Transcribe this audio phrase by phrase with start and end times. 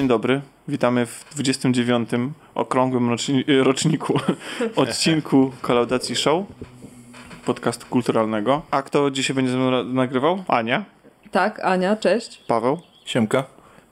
[0.00, 0.40] dzień dobry.
[0.68, 2.10] Witamy w 29.
[2.54, 4.20] okrągłym roczni roczniku
[4.76, 6.44] odcinku Kolaudacji Show,
[7.44, 8.62] podcastu kulturalnego.
[8.70, 10.44] A kto dzisiaj będzie ze mną nagrywał?
[10.48, 10.84] Ania,
[11.30, 12.42] Tak, Ania, cześć.
[12.46, 13.44] Paweł, Siemka.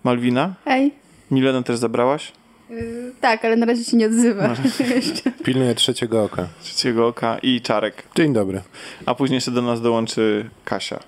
[0.05, 0.55] Malwina.
[0.64, 0.95] Hej.
[1.30, 2.32] Milenę też zabrałaś?
[2.70, 4.48] Yy, tak, ale na razie się nie odzywa.
[4.95, 5.30] Jeszcze.
[5.45, 6.48] Pilnuję trzeciego oka.
[6.62, 8.02] Trzeciego oka i Czarek.
[8.16, 8.62] Dzień dobry.
[9.06, 11.01] A później jeszcze do nas dołączy Kasia.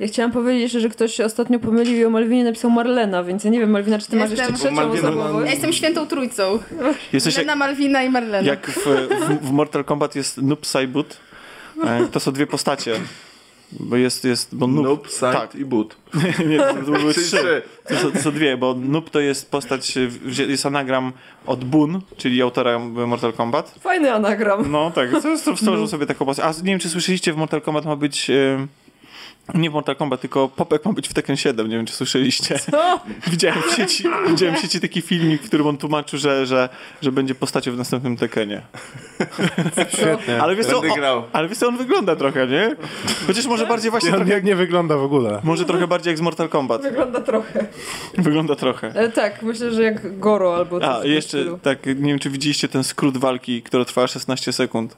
[0.00, 3.44] Ja chciałam powiedzieć jeszcze, że ktoś się ostatnio pomylił i o Malwinie napisał Marlena, więc
[3.44, 5.44] ja nie wiem, Malwina, czy ty Ja masz jestem- jeszcze trzecią Malwina-?
[5.44, 6.58] Ja jestem świętą trójcą.
[7.12, 8.48] Jesteś jak, Lena, Malwina i Marlena.
[8.48, 11.16] jak w, w, w Mortal Kombat jest Noob Saibut.
[11.84, 12.94] E, To są dwie postacie.
[13.72, 15.54] Bo jest, jest bo noob, Noob, Side tak.
[15.54, 15.96] i Boot.
[16.48, 17.62] Nie, to, to były trzy.
[17.88, 20.08] To są, to są dwie, bo Noob to jest postać, e,
[20.48, 21.12] jest anagram
[21.46, 23.74] od Boon, czyli autora Mortal Kombat.
[23.80, 24.70] Fajny anagram.
[24.72, 26.46] No tak, to jest- to stworzył sobie taką postać.
[26.46, 28.30] A nie wiem, czy słyszeliście, w Mortal Kombat ma być...
[28.30, 28.66] E,
[29.54, 32.58] nie w Mortal Kombat, tylko Popek ma być w Tekken 7, nie wiem, czy słyszeliście.
[32.58, 33.00] Co?
[33.30, 36.68] Widziałem w sieci, widziałem w sieci taki filmik, w którym on tłumaczył, że, że,
[37.02, 38.62] że będzie postacią w następnym Tekkenie.
[39.94, 40.42] Świetnie.
[40.42, 41.22] Ale wiesz co, Będę o, grał.
[41.32, 42.76] ale wiesz co, on wygląda trochę, nie?
[43.26, 45.40] Chociaż może bardziej właśnie On trochę, jak nie wygląda w ogóle.
[45.44, 46.82] może trochę bardziej jak z Mortal Kombat.
[46.82, 47.66] Wygląda trochę.
[48.18, 48.92] Wygląda trochę.
[48.96, 51.58] Ale tak, myślę, że jak Goro albo A, jeszcze, stylu.
[51.62, 54.96] tak, nie wiem, czy widzieliście ten skrót walki, która trwała 16 sekund.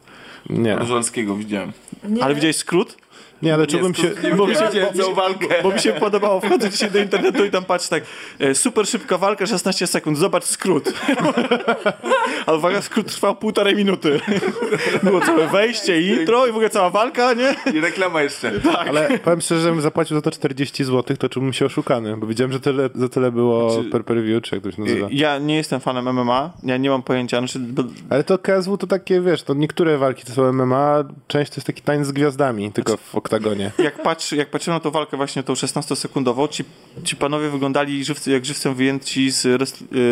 [0.50, 0.76] Nie.
[0.76, 1.72] Różalskiego widziałem.
[2.08, 2.24] Nie.
[2.24, 2.96] Ale widziałeś skrót?
[3.42, 4.10] Nie, ale czułbym się...
[4.36, 5.46] bo mi się- całą walkę.
[5.62, 8.02] Bo mi się podobało, wchodzę dzisiaj do internetu i tam patrz tak,
[8.38, 10.92] e, super szybka walka, 16 sekund, zobacz skrót.
[12.46, 14.20] Ale uwaga, skrót trwał półtorej minuty.
[15.02, 17.54] Było całe wejście, intro i w ogóle cała walka, nie?
[17.74, 18.52] I reklama jeszcze.
[18.88, 22.26] Ale powiem szczerze, że bym zapłacił za to 40 zł, to czułbym się oszukany, bo
[22.26, 25.08] widziałem, że tyle, za tyle było Znaczy- per per view, czy jak to się nazywa.
[25.10, 28.86] Ja nie jestem fanem MMA, ja nie mam pojęcia, znaczy, bo, Ale to KSW to
[28.86, 32.12] takie, wiesz, to niektóre walki to są MMA, a część to jest taki tańc z
[32.12, 33.72] gwiazdami, tylko w oktagonie.
[33.78, 36.64] jak, patrzy, jak patrzyłem na tą walkę właśnie tą 16-sekundową, ci,
[37.04, 39.58] ci panowie wyglądali żywcy, jak żywcem wyjęci z e,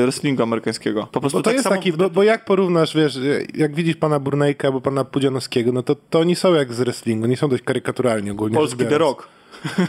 [0.02, 1.08] wrestlingu amerykańskiego.
[1.12, 3.18] Po prostu Bo to tak jest samo taki, bo, bo jak porównasz, wiesz,
[3.54, 7.26] jak widzisz pana Burnejka albo pana Pudzianowskiego, no to, to oni są jak z wrestlingu,
[7.26, 8.98] nie są dość karykaturalni ogólnie polski The.
[8.98, 9.28] Rock.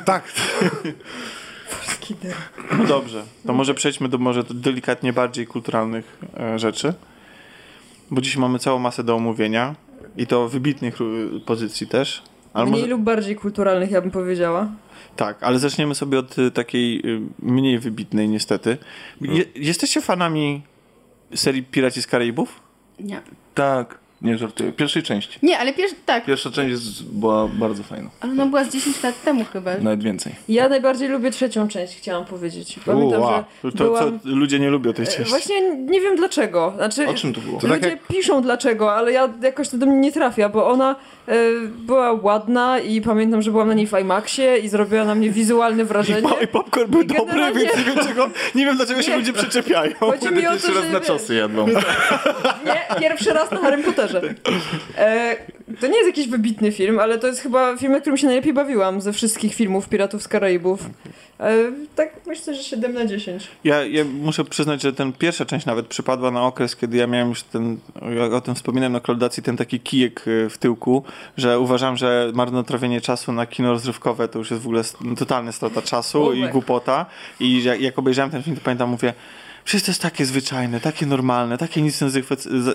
[0.06, 0.24] Tak,
[2.78, 6.94] No dobrze, to może przejdźmy do może delikatnie bardziej kulturalnych e, rzeczy,
[8.12, 9.76] bo dziś mamy całą masę do omówienia
[10.18, 12.24] i to wybitnych e, pozycji też.
[12.54, 14.68] Ale Mniej może, lub bardziej kulturalnych, ja bym powiedziała.
[15.16, 17.02] tak, ale zaczniemy sobie od e, takiej e,
[17.40, 18.78] mniej wybitnej niestety.
[19.22, 20.62] Je, jesteście fanami
[21.36, 22.60] serii Piraci z Karaibów?
[23.00, 23.22] Nie.
[23.56, 24.01] Tak.
[24.22, 24.72] Nie żartuję.
[24.72, 25.40] Pierwszej części.
[25.44, 26.26] Nie, ale pierwszy, tak.
[26.26, 28.10] Pierwsza część jest, była bardzo fajna.
[28.22, 29.72] Ale ona była z 10 lat temu chyba.
[29.78, 30.36] Nawet więcej.
[30.50, 32.80] Ja najbardziej lubię trzecią część, chciałam powiedzieć.
[32.86, 33.44] Pamiętam, Uła.
[33.64, 34.20] że To, byłam...
[34.20, 35.30] co ludzie nie lubią tej E, części.
[35.30, 36.74] Właśnie nie wiem dlaczego.
[36.76, 37.60] Znaczy, O czym to było?
[37.62, 40.68] To tak Ludzie jak- piszą dlaczego, ale ja jakoś to do mnie nie trafia, bo
[40.70, 40.96] ona
[41.28, 41.34] e,
[41.68, 45.84] była ładna i pamiętam, że byłam na niej w IMAXie i zrobiła na mnie wizualne
[45.84, 46.22] I, wrażenie.
[46.30, 49.12] po, I popcorn był I dobry, generalnie- więc nie wiem, czego, nie wiem dlaczego się
[49.12, 49.18] Nie.
[49.18, 49.92] ludzie przyczepiają.
[50.00, 51.70] Chodzi mi o to, Pierwszy że raz na czosy jadłam.
[52.66, 54.11] Nie, pierwszy raz na Harrym Potterze.
[54.98, 55.36] E,
[55.80, 58.54] to nie jest jakiś wybitny film, ale to jest chyba film, na którym się najlepiej
[58.54, 60.90] bawiłam ze wszystkich filmów Piratów z Karaibów.
[61.40, 61.58] E,
[61.96, 63.48] tak myślę, że 7 na 10.
[63.64, 67.30] Ja, ja muszę przyznać, że ten pierwsza część nawet przypadła na okres, kiedy ja miałem
[67.30, 67.78] już ten,
[68.16, 71.04] ja o tym wspominałem na kolaudacji, ten taki kijek y, w tyłku,
[71.38, 74.84] że uważam, że marnotrawienie czasu na kino rozrywkowe to już jest w ogóle
[75.18, 77.06] totalna strata czasu i głupota.
[77.40, 79.14] I jak, jak obejrzałem ten film, to pamiętam, mówię,
[79.66, 82.02] przecież to jest takie zwyczajne, takie normalne, takie nic,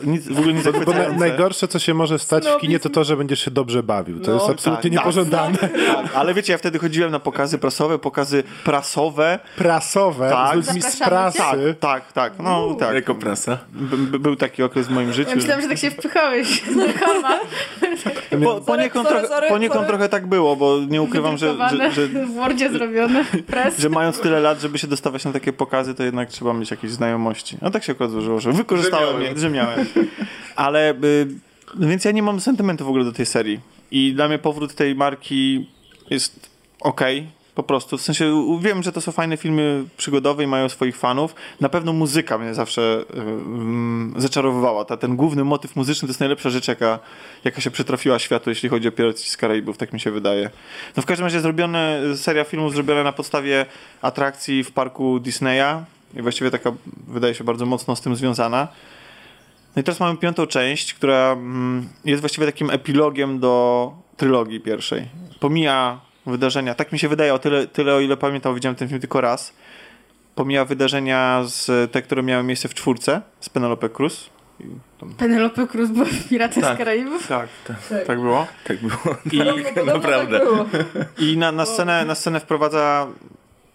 [0.05, 1.19] nic w ogóle nie Bo zachwycające.
[1.19, 4.21] najgorsze, co się może stać w kinie, to to, że będziesz się dobrze bawił.
[4.21, 5.07] To No, jest absolutnie tak, tak.
[5.07, 5.59] niepożądane.
[5.59, 9.39] Tak, ale wiecie, ja wtedy chodziłem na pokazy prasowe, pokazy prasowe.
[9.57, 10.53] Prasowe, Tak.
[10.53, 11.75] z ludźmi z prasy.
[11.81, 12.95] Tak, tak, no tak.
[12.95, 13.59] Jako prasa.
[13.73, 15.31] By, by, był taki okres w moim życiu.
[15.31, 16.63] Ja myślałam, że tak się wpychałeś.
[18.45, 22.35] Po, poniekąd, sorry, trochę, poniekąd trochę tak było, bo nie ukrywam, że, że, że, w
[22.35, 23.25] Wordzie zrobione.
[23.79, 26.86] Że mając tyle lat, żeby się dostawać na takie pokazy, to jednak trzeba mieć jakieś
[26.93, 27.59] znajomości.
[27.63, 29.87] No tak się akurat złożyło, że wykorzystałem je, że miałem.
[30.57, 31.27] Ale, y,
[31.75, 33.61] no więc ja nie mam sentymentu w ogóle do tej serii.
[33.91, 35.69] I dla mnie powrót tej marki
[36.11, 36.51] jest
[36.81, 37.27] okej.
[37.57, 37.99] po prostu.
[37.99, 41.35] W sensie wiem, że to są fajne filmy przygodowe i mają swoich fanów.
[41.61, 44.85] Na pewno muzyka mnie zawsze y, mm, zaczarowywała.
[44.85, 46.99] Ta, ten główny motyw muzyczny to jest najlepsza rzecz, jaka,
[47.45, 50.51] jaka się przytrafiła światu, jeśli chodzi o Piraci z Karaibów, tak mi się wydaje.
[50.97, 53.67] No w każdym razie zrobione, seria filmów zrobiona na podstawie
[54.03, 55.85] atrakcji w parku Disneya
[56.17, 56.73] i właściwie taka
[57.09, 58.69] wydaje się bardzo mocno z tym związana.
[59.77, 65.09] No i teraz mamy piątą część, która mm, jest właściwie takim epilogiem do trylogii pierwszej.
[65.41, 69.01] Pomija wydarzenia, tak mi się wydaje, o tyle, tyle o ile pamiętam, widziałem ten film
[69.01, 69.53] tylko raz.
[70.35, 74.31] Pomija wydarzenia z te, które miały miejsce w czwórce z Penelope Cruz.
[75.01, 76.75] Tam- Penelope Cruz była w Piratach Tak.
[76.75, 77.27] z Karaibów.
[77.27, 77.77] Tak, Tak.
[78.07, 78.47] tak było.
[78.67, 79.17] Tak było.
[79.33, 80.39] I, Prawdopodobnie naprawdę.
[80.41, 80.67] Tak było.
[81.19, 83.07] i na, na, scenę, na scenę wprowadza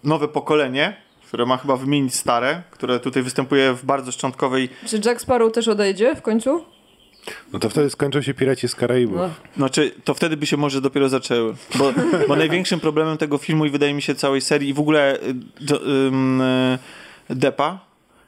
[0.04, 0.98] nowe pokolenie
[1.32, 5.68] które ma chyba wymienić stare, które tutaj występuje w bardzo szczątkowej Czy Jack Sparrow też
[5.68, 6.66] odejdzie w końcu?
[7.54, 9.18] No to wtedy skończą się Piraci z Karaibów.
[9.18, 9.30] No.
[9.58, 11.56] Znaczy, to wtedy by się może dopiero zaczęły.
[11.76, 11.94] Bo,
[12.28, 15.34] bo największym problemem tego filmu i wydaje mi się całej serii i w ogóle y,
[15.62, 16.80] do, ym, y,
[17.30, 17.80] Depa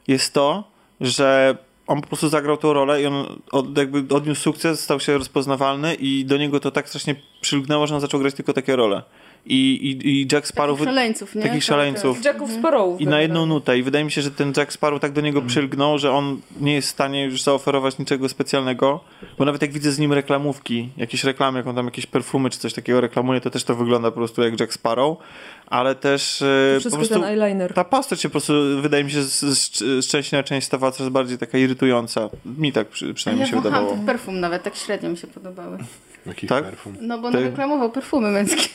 [0.08, 0.64] jest to,
[1.00, 1.56] że
[1.86, 5.94] on po prostu zagrał tą rolę i on od, jakby odniósł sukces, stał się rozpoznawalny
[5.94, 9.02] i do niego to tak strasznie przylgnęło, że on zaczął grać tylko takie role.
[9.46, 10.78] I, i, i Jack Sparrow...
[10.78, 11.42] Takich szaleńców, nie?
[11.42, 12.24] takich Tak, szaleńców.
[12.24, 13.00] Jacków Sparrowów.
[13.00, 13.78] I na jedną nutę.
[13.78, 16.74] I wydaje mi się, że ten Jack Sparrow tak do niego przylgnął, że on nie
[16.74, 19.00] jest w stanie już zaoferować niczego specjalnego.
[19.38, 22.58] Bo nawet jak widzę z nim reklamówki, jakieś reklamy, jak on tam jakieś perfumy czy
[22.58, 25.18] coś takiego reklamuje, to też to wygląda po prostu jak Jack Sparrow.
[25.66, 27.74] Ale też e, po Wszystko prostu ten eyeliner.
[27.74, 28.52] ta postać się po prostu,
[28.82, 32.30] wydaje mi się, z, z, z części na część stawała coraz bardziej taka irytująca.
[32.58, 33.92] Mi tak przy, A przynajmniej ja się wydawało.
[33.92, 35.78] tych perfum nawet, tak średnio mi się podobały.
[36.26, 36.64] Jaki Tak?
[36.64, 36.96] perfum.
[37.00, 38.68] No bo on Ty- reklamował perfumy męskie.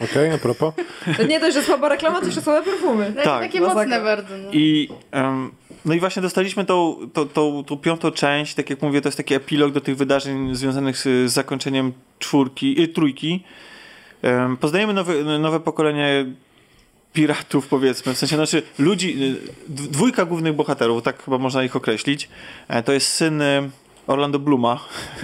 [0.00, 0.74] Okej, a propos.
[1.16, 3.12] To nie dość, że słaba reklama, to jeszcze słabe perfumy.
[3.16, 3.82] No, Tak, takie masakra.
[3.84, 4.36] mocne bardzo.
[4.38, 4.48] No.
[4.52, 5.50] I, em,
[5.84, 9.16] no i właśnie dostaliśmy tą, tą, tą, tą piątą część, tak jak mówię, to jest
[9.16, 13.44] taki epilog do tych wydarzeń związanych z, z zakończeniem czwórki, y, trójki.
[14.22, 16.26] Em, poznajemy nowe, nowe pokolenie
[17.12, 19.36] piratów, powiedzmy, w sensie, znaczy ludzi, y,
[19.68, 22.28] dwójka głównych bohaterów, tak chyba można ich określić,
[22.68, 23.70] E, to jest syn y,
[24.06, 24.80] Orlando Bluma.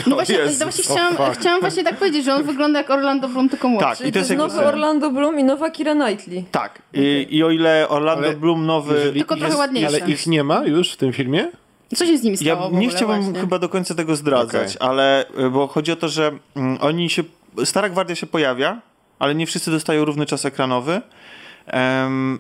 [0.07, 1.41] No właśnie, Jezus, właśnie chciałam, fuck.
[1.41, 3.99] chciałam właśnie tak powiedzieć, że on wygląda jak Orlando Bloom, tylko młodszy.
[3.99, 4.65] Tak, i to jest nowy syn.
[4.65, 6.45] Orlando Bloom i nowa Kira Knightley.
[6.51, 8.95] Tak, I, i o ile Orlando Ale Bloom nowy...
[8.95, 9.89] jeżeli- Tylko trochę ładniejszy.
[9.89, 11.49] Ale ich nie ma już w tym filmie?
[11.97, 13.41] Co się z nimi stało Ja ogóle nie chciałbym właśnie?
[13.41, 17.23] chyba do końca tego zdradzać, ale y, bo chodzi o to, że mm, oni się.
[17.65, 18.81] Stara Gwardia się pojawia,
[19.19, 21.01] ale nie wszyscy dostają równy czas ekranowy.
[21.67, 22.39] em,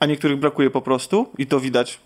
[0.00, 2.00] a niektórych brakuje po prostu i to widać.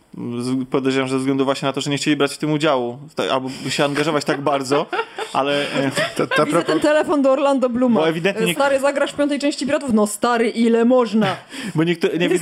[0.71, 2.99] Podejrzewam, że ze względu właśnie na to, że nie chcieli brać w tym udziału,
[3.31, 4.87] albo się angażować tak bardzo,
[5.33, 6.67] ale e, Ta, ta Widzę propos...
[6.67, 8.01] ten telefon do Orlando Bluma.
[8.01, 9.93] Bo ewidentnie nie- Stary, zagrasz w piątej części Piratów?
[9.93, 11.37] No stary, ile można?
[11.75, 11.85] bo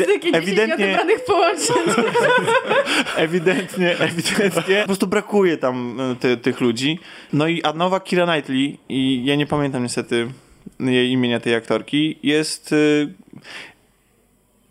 [0.07, 1.77] takie 10 ewidentnie, połączeń.
[3.17, 6.99] ewidentnie, ewidentnie po prostu brakuje tam e, ty, tych ludzi.
[7.33, 10.29] No i a nowa Kira Knightley i ja nie pamiętam niestety
[10.81, 13.13] jej imienia tej aktorki, jest y,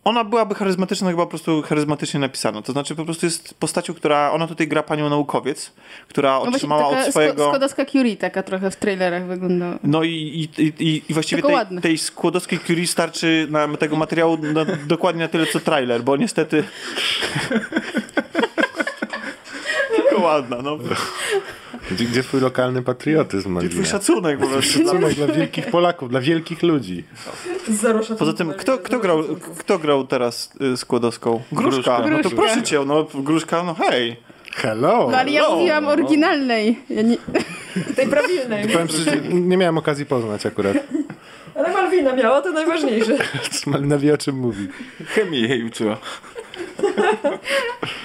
[0.05, 2.61] ona byłaby charyzmatyczna, chyba po prostu charyzmatycznie napisana.
[2.61, 5.71] To znaczy po prostu jest postacią, która, ona tutaj gra panią naukowiec,
[6.07, 7.45] która No otrzymała od swojego...
[7.47, 9.79] Skłodowska Curie taka trochę w trailerach wygląda.
[9.83, 10.09] No i,
[10.57, 15.27] i, i, i właściwie tej, tej skłodowskiej Curie starczy na tego materiału na, dokładnie na
[15.27, 16.63] tyle, co trailer, bo niestety...
[19.95, 20.77] Tylko ładna, no.
[21.91, 23.91] Gdzie, gdzie twój lokalny patriotyzm, Gdzie twój Malwina?
[23.99, 24.71] szacunek po prostu.
[24.79, 27.03] Szacunek dla wielkich Polaków, dla wielkich ludzi.
[28.19, 29.23] Poza tym, kto, kto, grał,
[29.57, 31.41] kto grał teraz y, Skłodowską?
[31.51, 31.99] Gruszka.
[31.99, 32.29] No to Gruszka.
[32.29, 34.15] proszę cię, no Gruszka, no hej.
[34.55, 35.07] Hello!
[35.11, 36.79] No ale ja no, mówiłam oryginalnej.
[36.89, 37.17] Ja nie...
[37.95, 38.67] Tej prawilnej.
[38.67, 40.77] Powiem szczerze, nie miałem okazji poznać akurat.
[41.55, 43.17] Ale Malwina miała, to najważniejsze.
[43.67, 44.67] Malina wie o czym mówi.
[45.05, 45.97] Chemii jej uczyła.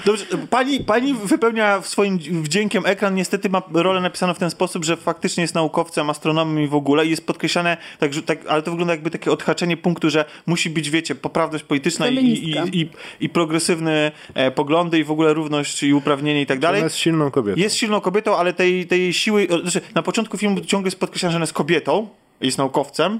[0.04, 4.96] Dobrze, pani, pani wypełnia swoim wdziękiem ekran, niestety ma rolę napisaną w ten sposób, że
[4.96, 8.70] faktycznie jest naukowcem, astronomem i w ogóle i jest podkreślane, tak, że- tak, ale to
[8.70, 12.88] wygląda jakby takie odhaczenie punktu, że musi być, wiecie, poprawność polityczna i, i, i,
[13.20, 16.80] i progresywne e, poglądy i w ogóle równość i uprawnienie i tak dalej.
[16.80, 17.60] Ona jest silną kobietą.
[17.60, 19.46] Jest silną kobietą, ale tej, tej siły.
[19.62, 22.08] Znaczy, na początku filmu ciągle jest podkreślane, że ona jest kobietą,
[22.40, 23.18] jest naukowcem,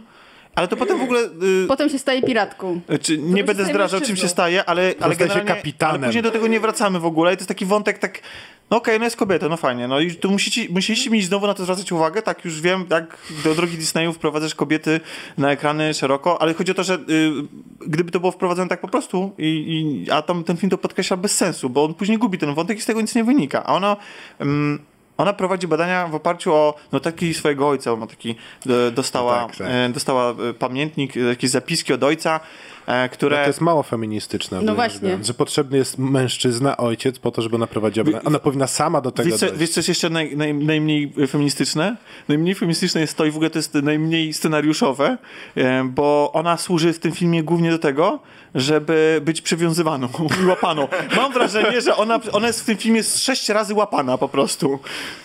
[0.55, 1.21] ale to potem w ogóle.
[1.65, 2.81] Y, Potem się staje piratką.
[3.03, 5.55] czy, nie będę zdradzał, czym się staje, ale, ale Zostaje się generalnie.
[5.55, 5.97] kapitanem.
[5.97, 8.21] Ale później do tego nie wracamy w ogóle i to jest taki wątek tak.
[8.71, 9.89] No okej, no jest kobieta, no fajnie.
[9.89, 12.23] No i tu musicie, musieliście mi znowu na to zwracać uwagę.
[12.23, 15.01] Tak, już wiem, jak do drogi Disneyu wprowadzasz kobiety
[15.39, 17.31] na ekrany szeroko, ale chodzi o to, że y,
[17.87, 19.47] gdyby to było wprowadzone tak po prostu, i,
[20.07, 22.79] i, a tam ten film to podkreśla bez sensu, bo on później gubi ten wątek
[22.79, 23.65] i z tego nic nie wynika.
[23.65, 23.97] A ona.
[24.41, 24.79] ym,
[25.23, 28.35] ona prowadzi badania w oparciu o no taki swojego ojca, ona taki
[28.89, 29.93] e, dostała, No tak, tak.
[29.93, 32.41] dostała e, pamiętnik, e, jakieś zapiski od ojca,
[33.13, 33.37] które...
[33.43, 34.63] To jest mało feministyczne.
[34.63, 35.09] No właśnie.
[35.09, 38.05] biorąc, Że potrzebny jest mężczyzna, ojciec po to, żeby ona prowadziła.
[38.05, 38.25] badania.
[38.25, 39.61] Ona powinna sama do tego Wiesz co, dojść.
[39.61, 41.97] wiesz co jest jeszcze naj, naj, najmniej feministyczne?
[42.29, 45.19] Najmniej feministyczne jest to i w ogóle to jest najmniej scenariuszowe,
[45.85, 48.19] bo ona służy w tym filmie głównie do tego,
[48.55, 50.09] żeby być przywiązywaną
[50.43, 50.89] i łapaną.
[51.17, 54.79] Mam wrażenie, że ona, ona jest w tym filmie sześć razy łapana po prostu.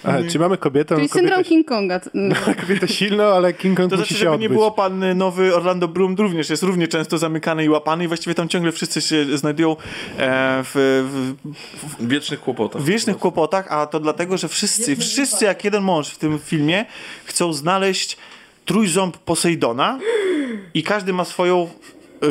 [0.04, 0.96] Aha, czy mamy kobietę?
[0.96, 2.00] Czyli kobietę, syndrom King Konga.
[2.16, 2.36] Mm.
[2.62, 4.50] kobietę silną, ale King Kong To musi znaczy, się żeby odbyć.
[4.50, 8.36] nie było pan nowy Orlando Bloom również jest równie często zamykany i łapany i właściwie
[8.36, 9.76] tam ciągle wszyscy się znajdują e,
[10.64, 11.04] w,
[11.98, 12.82] w, W wiecznych kłopotach.
[12.82, 16.86] w wiecznych kłopotach, a to dlatego, że wszyscy, wszyscy jak jeden mąż w tym filmie
[17.26, 18.18] chcą znaleźć
[18.66, 20.00] trójząb Posejdona
[20.74, 21.70] i każdy ma swoją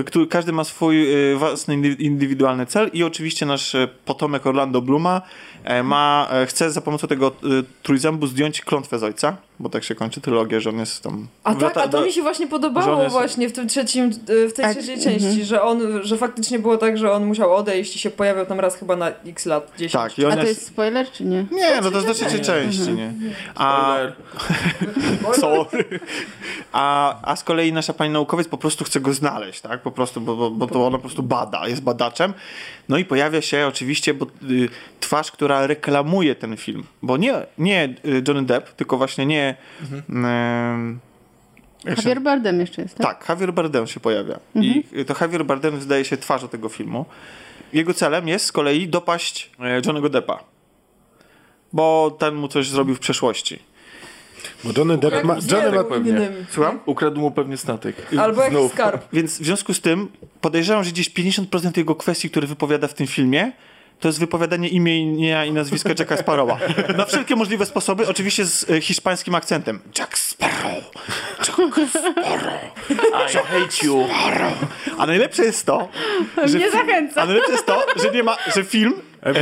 [0.02, 4.82] który, każdy ma swój e, własny indy- indywidualny cel i oczywiście nasz e, potomek Orlando
[4.82, 5.22] Bluma
[5.64, 7.32] e, ma, e, chce za pomocą tego e,
[7.82, 9.36] trójzębu zdjąć klątwę z ojca.
[9.60, 11.26] Bo tak się kończy trylogia, że on jest tam...
[11.44, 14.48] A tak, a to do- mi się właśnie podobało jest- właśnie w tym trzecim, y,
[14.48, 17.96] w tej A- trzeciej części, że on, że faktycznie było tak, że on musiał odejść
[17.96, 19.92] i się pojawiał tam raz chyba na x lat, 10.
[19.92, 20.54] Tak, i on A to jest...
[20.54, 21.46] jest spoiler, czy nie?
[21.52, 22.44] Nie, no to jest do trzeciej Nie.
[22.44, 23.12] części, nie?
[23.54, 23.96] A.
[25.40, 25.84] Sorry.
[26.72, 29.82] A, a z kolei nasza pani naukowiec po prostu chce go znaleźć, tak?
[29.82, 32.34] Po prostu, bo, bo, bo to ona po prostu bada, jest badaczem.
[32.88, 34.68] No i pojawia się oczywiście bo, y,
[35.00, 36.84] twarz, która reklamuje ten film.
[37.02, 39.43] Bo nie, nie y, Johnny Depp, tylko właśnie nie...
[41.84, 43.06] się- Javier Bardem jeszcze jest, tak?
[43.06, 44.38] tak, Javier Bardem się pojawia.
[44.54, 47.04] I to Javier Bardem zdaje się twarzą tego filmu.
[47.72, 50.44] Jego celem jest z kolei dopaść e, Johnny'ego Deppa.
[51.72, 53.58] Bo ten mu coś zrobił w przeszłości.
[54.64, 55.36] Bo Johnny Depp ma...
[55.50, 55.84] Johnny ma...
[55.84, 56.10] Pewnie.
[56.10, 56.46] innym.
[56.50, 56.80] Słucham?
[56.86, 57.96] Ukradł mu pewnie statek.
[58.18, 59.04] Albo jakiś skarb.
[59.12, 60.08] Więc w związku z tym
[60.40, 63.52] podejrzewam, że gdzieś 50% jego kwestii, które wypowiada w tym filmie,
[64.04, 66.58] to jest wypowiadanie imienia i nazwiska Jacka Sparrowa.
[66.96, 69.80] Na wszelkie możliwe sposoby, oczywiście z e, hiszpańskim akcentem.
[69.98, 70.84] Jack Sparrow!
[71.38, 72.60] Jack Sparrow!
[73.30, 74.06] I hate you.
[74.98, 75.88] A najlepsze jest to,
[76.44, 77.22] że Mnie fi- zachęca.
[77.22, 78.94] A najlepsze jest to, że nie ma, że film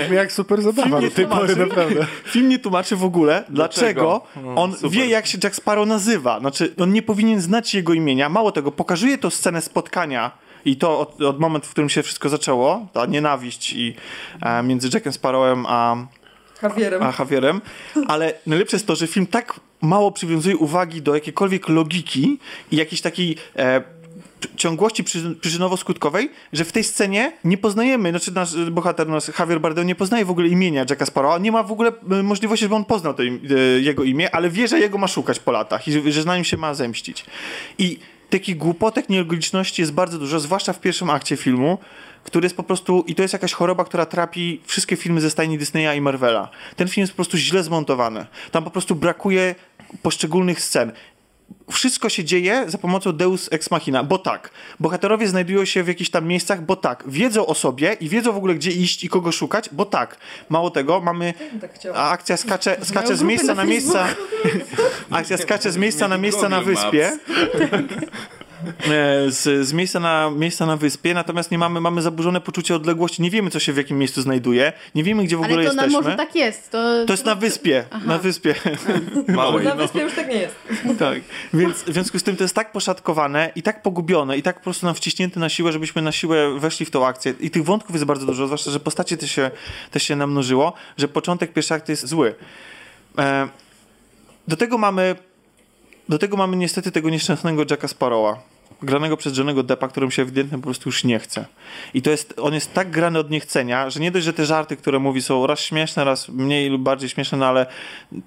[0.04, 1.00] brzmi jak super zabawa.
[1.00, 1.66] nie Do tej pory tłumaczy.
[1.68, 2.06] naprawdę.
[2.24, 4.90] Film nie tłumaczy w ogóle, dlaczego, No, on super.
[4.90, 6.40] wie, jak się Jack Sparrow nazywa.
[6.40, 8.28] Znaczy, on nie powinien znać jego imienia.
[8.28, 10.30] Mało tego, pokazuje to scenę spotkania
[10.64, 13.94] i to od, od momentu, w którym się wszystko zaczęło, ta nienawiść i,
[14.42, 15.96] e, między Jackiem Sparrowem a,
[16.62, 17.02] Javierem.
[17.02, 17.60] a Javierem,
[18.08, 22.38] ale najlepsze jest to, że film tak mało przywiązuje uwagi do jakiejkolwiek logiki
[22.70, 23.82] i jakiejś takiej e,
[24.56, 29.86] ciągłości przy, przyczynowo-skutkowej, że w tej scenie nie poznajemy, znaczy nasz bohater, nasz Javier Bardem
[29.86, 32.84] nie poznaje w ogóle imienia Jacka Sparrowa, nie ma w ogóle e, możliwości, żeby on
[32.84, 33.26] poznał to e,
[33.80, 36.44] jego imię, ale wie, że jego ma szukać po latach i że, że na nim
[36.44, 37.24] się ma zemścić.
[37.78, 37.98] I
[38.32, 41.78] takich głupotek, nielogiczności jest bardzo dużo, zwłaszcza w pierwszym akcie filmu,
[42.24, 45.58] który jest po prostu, i to jest jakaś choroba, która trapi wszystkie filmy ze stajni
[45.58, 46.48] Disneya i Marvela.
[46.76, 48.26] Ten film jest po prostu źle zmontowany.
[48.50, 49.54] Tam po prostu brakuje
[50.02, 50.92] poszczególnych scen.
[51.70, 56.10] Wszystko się dzieje za pomocą Deus Ex Machina, bo tak, bohaterowie znajdują się w jakichś
[56.10, 59.32] tam miejscach, bo tak, wiedzą o sobie i wiedzą w ogóle gdzie iść i kogo
[59.32, 60.16] szukać, bo tak.
[60.48, 64.08] Mało tego, mamy Tak a akcja skacze, skacze z miejsca na na miejsca.
[65.10, 67.12] Akcja skacze z miejsca na miejsca na wyspie.
[68.90, 73.22] E, Z, z miejsca, na, miejsca na wyspie, natomiast nie mamy, mamy zaburzone poczucie odległości.
[73.22, 74.72] Nie wiemy, co się w jakim miejscu znajduje.
[74.94, 76.04] Nie wiemy, gdzie w ogóle Ale to na jesteśmy.
[76.04, 76.70] morzu tak jest.
[76.70, 77.84] To, To jest na wyspie.
[78.06, 78.54] Na wyspie.
[79.28, 79.64] Małej.
[79.64, 80.54] Na wyspie już tak nie jest.
[80.98, 81.18] tak.
[81.54, 84.64] Więc w związku z tym to jest tak poszatkowane i tak pogubione i tak po
[84.64, 87.34] prostu nam wciśnięte na siłę, żebyśmy na siłę weszli w tą akcję.
[87.40, 89.50] I tych wątków jest bardzo dużo, zwłaszcza, że postacie też się,
[89.90, 92.34] też się namnożyło, że początek pierwszy akt jest zły.
[93.18, 93.48] E,
[94.48, 95.16] do tego mamy
[96.08, 98.42] do tego mamy niestety tego nieszczęsnego Jacka Sparrowa,
[98.82, 101.46] granego przez Johnego Deppa, którym się ewidentnie po prostu już nie chce.
[101.94, 104.76] I to jest, on jest tak grany od niechcenia, że nie dość, że te żarty,
[104.76, 107.66] które mówi są raz śmieszne, raz mniej lub bardziej śmieszne, no ale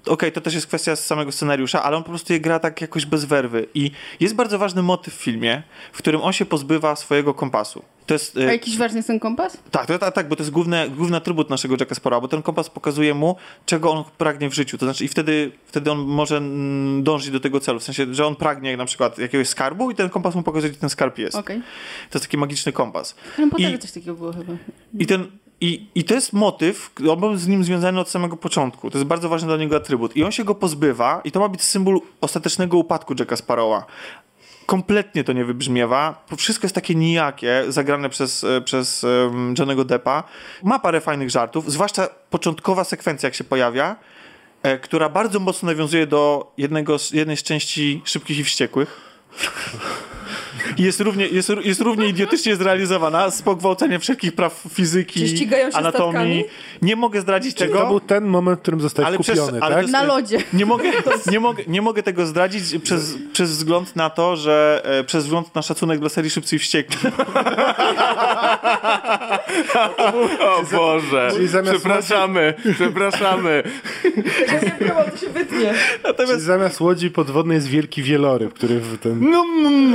[0.07, 3.05] okej, to też jest kwestia samego scenariusza, ale on po prostu je gra tak jakoś
[3.05, 3.67] bez werwy.
[3.73, 7.83] I jest bardzo ważny motyw w filmie, w którym on się pozbywa swojego kompasu.
[8.05, 9.57] To jest, A e, jakiś ważny jest ten kompas?
[9.71, 12.69] tak, tak, tak, bo to jest główny, główny atrybut naszego Jacka Sparrowa, bo ten kompas
[12.69, 13.35] pokazuje mu,
[13.65, 14.77] czego on pragnie w życiu.
[14.77, 17.79] To znaczy i wtedy, wtedy on może mm, dążyć do tego celu.
[17.79, 20.79] W sensie, że on pragnie na przykład jakiegoś skarbu i ten kompas mu pokazuje, gdzie
[20.81, 21.35] ten skarb jest.
[21.35, 21.61] Okej.
[22.09, 23.15] To jest taki magiczny kompas.
[23.35, 24.53] Harry Potterze I- coś takiego było chyba.
[24.99, 25.27] I, ten,
[25.61, 28.91] i, I to jest motyw, on był z nim związany od samego początku.
[28.91, 30.15] To jest bardzo ważny dla niego atrybut.
[30.17, 33.85] I on się go pozbywa i to ma być symbol ostatecznego upadku Jacka Sparrowa.
[34.65, 36.25] Kompletnie to nie wybrzmiewa.
[36.37, 39.55] Wszystko jest takie nijakie, zagrane przez, e, przez um,
[39.85, 40.23] Deppa.
[40.63, 43.95] Ma parę fajnych żartów, zwłaszcza początkowa sekwencja, jak się pojawia,
[44.63, 49.01] e, która bardzo mocno nawiązuje do jednego z, jednej z części Szybkich i Wściekłych.
[50.77, 55.91] Jest równie, jest, jest równie idiotycznie zrealizowana z pogwałceniem wszelkich praw fizyki, anatomii.
[56.11, 56.43] statkami?
[56.81, 57.87] Nie mogę zdradzić To tego.
[57.87, 59.75] był ten moment, w którym zostałeś Ale przez- kupiony, ale tak?
[59.75, 60.37] to jest- Na lodzie.
[60.53, 60.91] Nie mogę,
[61.31, 65.55] nie, mogę, nie mogę tego zdradzić przez, przez wzgląd na to, że e, przez wzgląd
[65.55, 66.97] na szacunek dla serii Szybcy i Wściekli.
[70.39, 71.29] O Boże.
[71.33, 73.63] Czyli zamiast Przepraszamy, przepraszamy.
[74.47, 75.73] Jak ja wiem, to się wytnie.
[75.73, 79.29] Czyli Natomiast zamiast łodzi podwodnej jest wielki wieloryb, który w ten...
[79.29, 79.93] No, mm,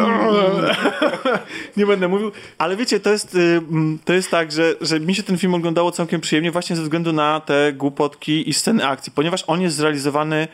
[1.77, 5.15] nie będę mówił, ale wiecie, to jest, y, mm, to jest tak, że, że mi
[5.15, 9.13] się ten film oglądało całkiem przyjemnie właśnie ze względu na te głupotki i sceny akcji,
[9.15, 10.49] ponieważ on jest zrealizowany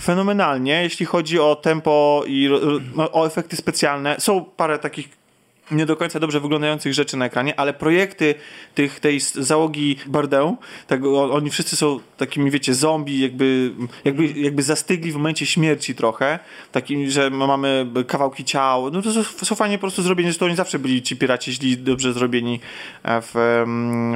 [0.00, 2.80] fenomenalnie, jeśli chodzi o tempo i ro-
[3.12, 4.16] o efekty specjalne.
[4.18, 5.19] Są parę takich
[5.70, 8.34] nie do końca dobrze wyglądających rzeczy na ekranie, ale projekty
[8.74, 10.56] tych, tej załogi Bardeu,
[11.04, 13.72] o- oni wszyscy są takimi, wiecie, zombie, jakby,
[14.04, 16.38] jakby, jakby zastygli w momencie śmierci trochę,
[16.72, 20.38] takim, że ma- mamy kawałki ciał, no to są, są fajnie po prostu zrobieni, że
[20.38, 22.60] to oni zawsze byli ci piraci źli, dobrze zrobieni
[23.02, 23.30] e, w,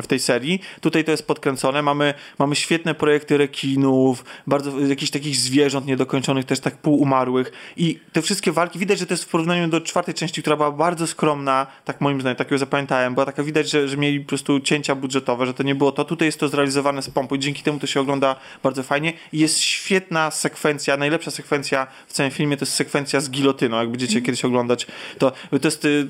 [0.03, 0.61] w tej serii.
[0.81, 6.61] Tutaj to jest podkręcone, mamy, mamy świetne projekty rekinów, bardzo jakichś takich zwierząt niedokończonych, też
[6.61, 7.53] tak półumarłych.
[7.77, 10.71] I te wszystkie walki, widać, że to jest w porównaniu do czwartej części, która była
[10.71, 11.44] bardzo skromna,
[11.85, 14.95] tak moim zdaniem, tak ją zapamiętałem, była taka widać, że, że mieli po prostu cięcia
[14.95, 17.79] budżetowe, że to nie było to, tutaj jest to zrealizowane z pompą i dzięki temu
[17.79, 22.63] to się ogląda bardzo fajnie i jest świetna sekwencja, najlepsza sekwencja w całym filmie to
[22.63, 24.87] jest sekwencja z gilotyną, jak będziecie kiedyś oglądać,
[25.19, 26.07] to, to jest y,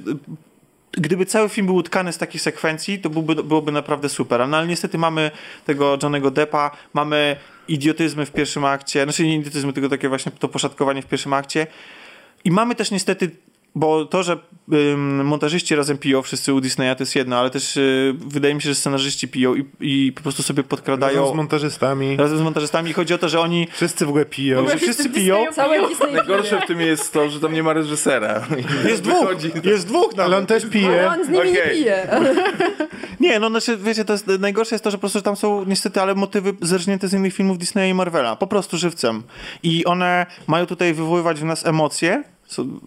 [0.97, 4.49] gdyby cały film był utkany z takich sekwencji, to byłby, byłoby naprawdę super.
[4.49, 5.31] No ale niestety mamy
[5.65, 7.37] tego Johnego Deppa, mamy
[7.69, 11.67] idiotyzmy w pierwszym akcie, znaczy nie idiotyzmy, tylko takie właśnie to poszatkowanie w pierwszym akcie.
[12.45, 13.31] I mamy też niestety,
[13.75, 14.39] bo to, że
[14.73, 18.63] ym, montażyści razem piją, wszyscy u Disneya to jest jedno, ale też y, wydaje mi
[18.63, 22.17] się, że scenarzyści piją i, i po prostu sobie podkradają Razem z montażystami.
[22.17, 22.93] razem z montażystami.
[22.93, 24.59] Chodzi o to, że oni Wszyscy w ogóle piją.
[24.61, 25.45] ogóle wszyscy piją.
[25.53, 28.47] Całe Disney Najgorsze w tym jest to, że tam nie ma reżysera.
[28.89, 29.27] Jest dwóch,
[29.65, 30.39] jest dwóch Ale nawet.
[30.39, 31.09] on też Ale pije.
[31.09, 31.77] on z nimi nie Okej.
[31.79, 32.09] pije.
[33.21, 35.65] Nie, no znaczy, wiecie, to jest, najgorsze jest to, że po prostu że tam są
[35.65, 38.37] niestety, ale motywy zerżnięte z innych filmów Disneya i Marvela.
[38.37, 39.23] Po prostu żywcem.
[39.63, 42.25] I one mają tutaj wywoływać w nas emocje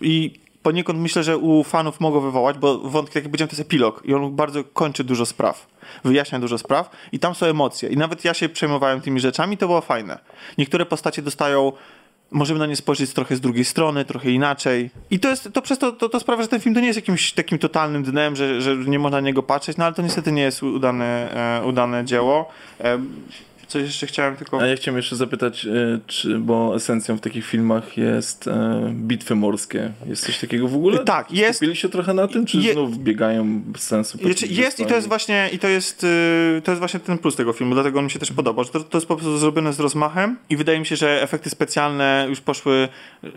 [0.01, 0.33] i
[0.67, 4.13] poniekąd myślę, że u fanów mogą wywołać, bo wątek, jak powiedziałem, to jest epilog i
[4.13, 5.67] on bardzo kończy dużo spraw.
[6.03, 7.89] Wyjaśnia dużo spraw i tam są emocje.
[7.89, 10.19] I nawet ja się przejmowałem tymi rzeczami, to było fajne.
[10.57, 11.71] Niektóre postacie dostają
[12.31, 14.89] możemy na nie spojrzeć trochę z drugiej strony, trochę inaczej.
[15.11, 16.97] I to jest, to przez to, to, to sprawia, że ten film to nie jest
[16.97, 20.31] jakimś takim totalnym dnem, że, że nie można na niego patrzeć, no ale to niestety
[20.31, 22.49] nie jest udane, e, udane dzieło.
[22.79, 22.99] E,
[23.67, 24.61] coś jeszcze chciałem tylko...
[24.61, 29.35] A ja chciałem jeszcze zapytać, e, czy, bo esencją w takich filmach jest e, bitwy
[29.35, 29.91] morskie.
[30.05, 30.99] Jest coś takiego w ogóle?
[30.99, 31.57] Tak, jest.
[31.57, 34.17] Skupili się trochę na tym, czy Je- znów biegają bez sensu?
[34.21, 37.17] Jest, tych jest i to jest właśnie i to jest, y, to jest właśnie ten
[37.17, 39.37] plus tego filmu, dlatego on mi się też podobał, że to, to jest po prostu
[39.37, 42.87] zrobione z rozmachem i wydaje mi się, że efekty specjalne już poszły,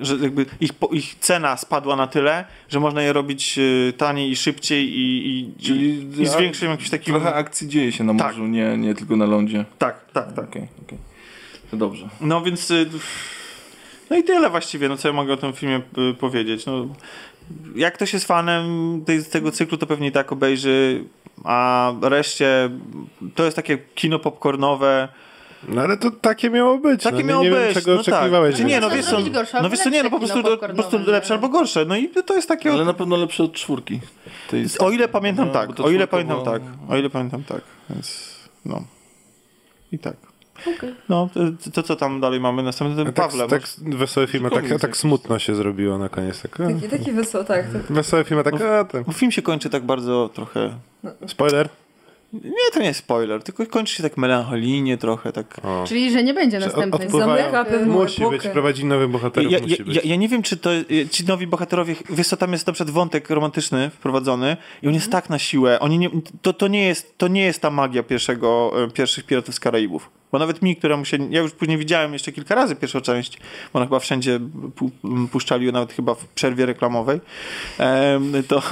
[0.00, 4.36] że jakby ich, ich cena spadła na tyle, że można je robić y, taniej i
[4.36, 7.14] szybciej i, i, Czyli i z większym jakimś takim...
[7.14, 8.26] Trochę akcji dzieje się na Tak.
[8.26, 9.64] morzu, nie, nie tylko na lądzie.
[9.78, 10.48] Tak, tak, tak.
[10.48, 10.98] Okej, okej.
[11.70, 12.08] To dobrze.
[12.20, 12.70] No więc.
[12.70, 12.90] y,
[14.10, 16.66] No i tyle właściwie, no co ja mogę o tym filmie y, powiedzieć.
[16.66, 16.86] No,
[17.74, 18.66] jak ktoś jest fanem
[19.06, 21.04] tej, tego cyklu, to pewnie i tak obejrzy,
[21.44, 22.70] a reszcie
[23.34, 25.08] to jest takie kino popcornowe.
[25.68, 27.02] No ale to takie miało być.
[27.02, 27.60] Takie no, miało nie być.
[27.60, 28.54] wiem, czego no oczekiwałeś.
[28.54, 28.62] Tak.
[28.62, 30.68] Czy nie, no wiesz co, zrobić gorsze no wiesz co, nie, no po prostu, po
[30.68, 31.84] prostu lepsze albo gorsze.
[31.84, 32.72] No i to jest takie...
[32.72, 34.00] Ale na pewno lepsze od czwórki.
[34.50, 38.36] Tej O ile pamiętam No, tak, o ile pamiętam tak, o ile pamiętam tak, więc
[38.64, 38.84] no.
[39.92, 40.16] I tak.
[40.76, 40.94] Okej.
[41.08, 43.48] No, to, to co tam dalej mamy następny, A ten tak, Pawle.
[43.48, 45.00] tak wesołe filmy, tak, Komiks tak jakiś.
[45.00, 46.42] smutno się zrobiło na koniec.
[46.42, 47.72] Tak, a, Taki, taki wesoły, tak.
[47.72, 47.82] tak.
[47.82, 49.04] wesołe filmy, tak, a, ten.
[49.04, 50.74] Bo film się kończy tak bardzo trochę
[51.26, 51.68] Spoiler.
[52.32, 55.60] Nie, to nie jest spoiler, tylko kończy się tak melancholijnie trochę, tak...
[55.62, 55.84] O.
[55.88, 57.10] Czyli, że nie będzie odpływają-
[57.42, 58.36] Zamyka pewną Musi epokę.
[58.38, 59.96] być, prowadzi nowych bohaterów, Ja, ja, musi być.
[59.96, 60.70] ja, ja nie wiem, czy to
[61.10, 65.10] ci nowi bohaterowie, wiesz co, tam jest na przykład wątek romantyczny wprowadzony i on jest
[65.12, 66.10] tak na siłę, oni nie,
[66.42, 70.10] to, to, nie jest, to nie jest ta magia pierwszego, e, pierwszych Piratów z Karaibów.
[70.32, 73.38] Bo nawet mi, któremu się, ja już później widziałem jeszcze kilka razy pierwszą część,
[73.72, 74.40] bo ona chyba wszędzie
[74.76, 74.90] pu,
[75.32, 77.20] puszczali ją nawet chyba w przerwie reklamowej,
[78.48, 78.62] to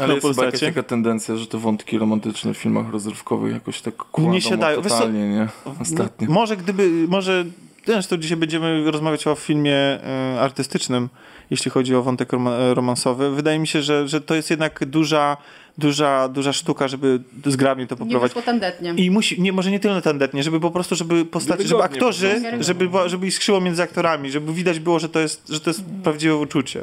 [0.00, 3.96] Ale jest chyba jakaś taka tendencja, że te wątki romantyczne w filmach rozrywkowych jakoś tak
[3.96, 4.82] kładą Nie siadają.
[4.82, 5.48] Co, totalnie, nie?
[5.80, 6.30] Ostatnio.
[6.30, 7.44] Może gdyby, może
[7.86, 11.08] zresztą dzisiaj będziemy rozmawiać o filmie e, artystycznym,
[11.50, 13.30] jeśli chodzi o wątek rom- romansowy.
[13.30, 15.36] Wydaje mi się, że, że to jest jednak duża,
[15.78, 18.34] duża, duża sztuka, żeby zgrabnie to Nie poprowadzić.
[18.34, 18.94] wyszło tandetnie.
[18.96, 22.88] I musi, nie, może nie tyle tandetnie, żeby po prostu, żeby postaci, żeby aktorzy, żeby,
[23.06, 26.82] żeby iskrzyło między aktorami, żeby widać było, że to jest, że to jest prawdziwe uczucie.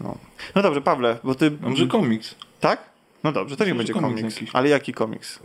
[0.00, 0.18] No.
[0.54, 1.50] no dobrze, Pawle, bo ty...
[1.60, 2.34] Może komiks?
[2.60, 2.92] Tak?
[3.24, 4.40] No dobrze, to nie będzie komiks.
[4.52, 5.38] Ale jaki komiks?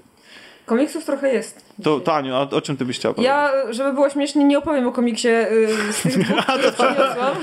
[0.67, 1.65] Komiksów trochę jest.
[1.83, 3.29] To, to Aniu, a o czym ty byś chciała powiedzieć?
[3.29, 7.35] Ja, żeby było śmiesznie, nie opowiem o komiksie y, z tych dwóch, które przyniosłam.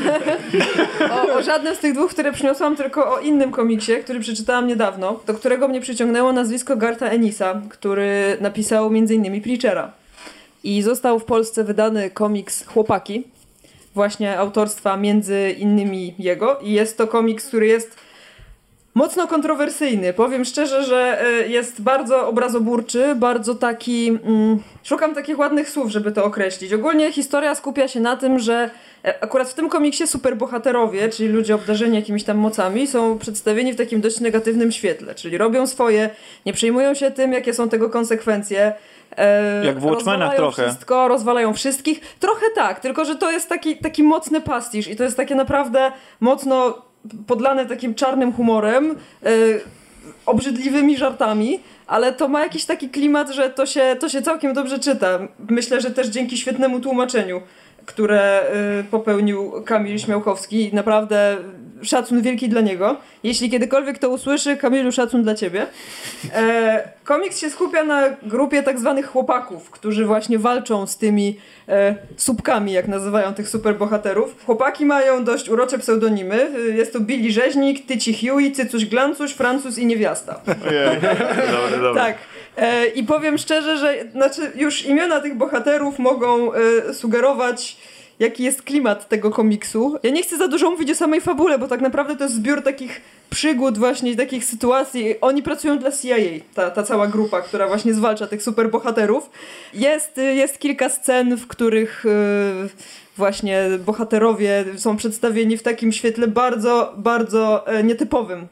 [1.11, 5.21] o, o żadnym z tych dwóch, które przyniosłam, tylko o innym komiksie, który przeczytałam niedawno,
[5.27, 9.43] do którego mnie przyciągnęło nazwisko Garta Enisa, który napisał m.in.
[9.43, 9.93] Preachera.
[10.65, 13.25] I został w Polsce wydany komiks Chłopaki,
[13.95, 16.59] właśnie autorstwa między innymi jego.
[16.59, 18.04] I jest to komiks, który jest
[18.95, 20.13] mocno kontrowersyjny.
[20.13, 24.09] Powiem szczerze, że y, jest bardzo obrazoburczy, bardzo taki.
[24.09, 26.73] Mm, szukam takich ładnych słów, żeby to określić.
[26.73, 28.71] Ogólnie historia skupia się na tym, że
[29.05, 33.77] e, akurat w tym komiksie superbohaterowie, czyli ludzie obdarzeni jakimiś tam mocami, są przedstawieni w
[33.77, 36.11] takim dość negatywnym świetle, czyli robią swoje,
[36.47, 38.73] nie przejmują się tym, jakie są tego konsekwencje.
[39.17, 40.63] E, Jak w Watchmenach trochę.
[40.63, 42.01] Wszystko, rozwalają wszystkich.
[42.21, 45.93] Trochę tak, tylko że to jest taki, taki mocny pastisz i to jest takie naprawdę
[46.21, 46.83] mocno
[47.27, 49.29] podlane takim czarnym humorem, e,
[50.27, 54.79] obrzydliwymi żartami, ale to ma jakiś taki klimat, że to się, to się całkiem dobrze
[54.79, 55.19] czyta.
[55.51, 57.41] Myślę, że też dzięki świetnemu tłumaczeniu,
[57.87, 58.43] które
[58.81, 60.71] y, popełnił Kamil Śmiałkowski.
[60.73, 61.37] Naprawdę
[61.83, 62.97] szacun wielki dla niego.
[63.23, 65.67] Jeśli kiedykolwiek to usłyszy, Kamilu, szacun dla ciebie.
[66.35, 71.95] E, komiks się skupia na grupie tak zwanych chłopaków, którzy właśnie walczą z tymi e,
[72.17, 74.45] słupkami, jak nazywają tych superbohaterów.
[74.47, 76.51] Chłopaki mają dość urocze pseudonimy.
[76.77, 80.41] Jest to Billy Rzeźnik, Tyci Huey, Cycuś Glancuś, Francuz i Niewiasta.
[80.69, 81.01] Ojej.
[81.53, 82.05] Dobra, dobra.
[82.05, 82.17] Tak.
[82.57, 87.77] E, I powiem szczerze, że znaczy już imiona tych bohaterów mogą e, sugerować,
[88.19, 89.99] jaki jest klimat tego komiksu.
[90.03, 92.63] Ja nie chcę za dużo mówić o samej fabule, bo tak naprawdę to jest zbiór
[92.63, 93.01] takich
[93.31, 95.21] przygód, właśnie takich sytuacji.
[95.21, 96.17] Oni pracują dla CIA,
[96.55, 99.31] ta, ta cała grupa, która właśnie zwalcza tych superbohaterów.
[99.75, 102.69] Jest, y, jest kilka scen, w których y,
[103.17, 108.47] właśnie bohaterowie są przedstawieni w takim świetle bardzo, bardzo e, nietypowym.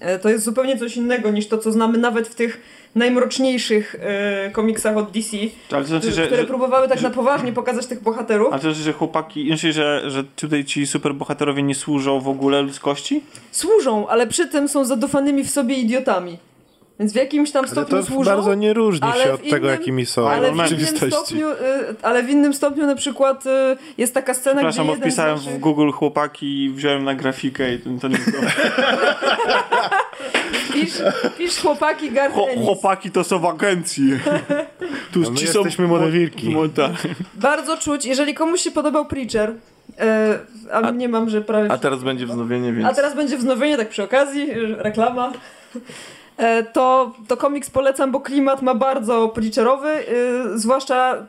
[0.00, 2.60] E, To jest zupełnie coś innego niż to, co znamy nawet w tych
[2.94, 5.36] najmroczniejszych e, komiksach od DC,
[5.68, 8.48] to znaczy, że, które że, próbowały tak że- na poważnie pokazać tych bohaterów.
[8.52, 12.62] ale to znaczy, że chłopaki, znaczy, że, że tutaj ci superbohaterowie nie służą w ogóle
[12.62, 13.22] ludzkości?
[13.52, 16.38] Służą, ale przy tym są zadufanymi w sobie idiotami.
[17.02, 18.30] Więc w jakimś tam Ale stopniu to służą.
[18.30, 21.10] bardzo nie różni ale się od tego, innym- jakimi są ale w rzeczywistości.
[21.10, 21.54] stopniu, y,
[22.02, 23.50] ale w innym stopniu na przykład y,
[23.98, 25.52] jest taka scena, Przepraszam, gdzie naszych...
[25.52, 28.16] w Google chłopaki i wziąłem na grafikę i to, to nie
[30.74, 30.92] Pisz,
[31.38, 32.64] pisz chłopaki Ennis.
[32.66, 34.12] Chłopaki to są w agencji.
[35.12, 36.50] Tu No ci jesteśmy młode wilki.
[36.50, 36.92] Mo- tak.
[37.34, 39.54] Bardzo czuć, jeżeli komuś się podobał Preacher, y,
[40.72, 41.72] a, A- nie mam, że prawie...
[41.72, 42.88] A teraz będzie wznowienie, więc...
[42.88, 44.46] A teraz będzie wznowienie, tak przy okazji,
[44.78, 45.32] reklama.
[46.36, 51.26] E, To, to komiks polecam, bo klimat ma bardzo preacherowy, y, zwłaszcza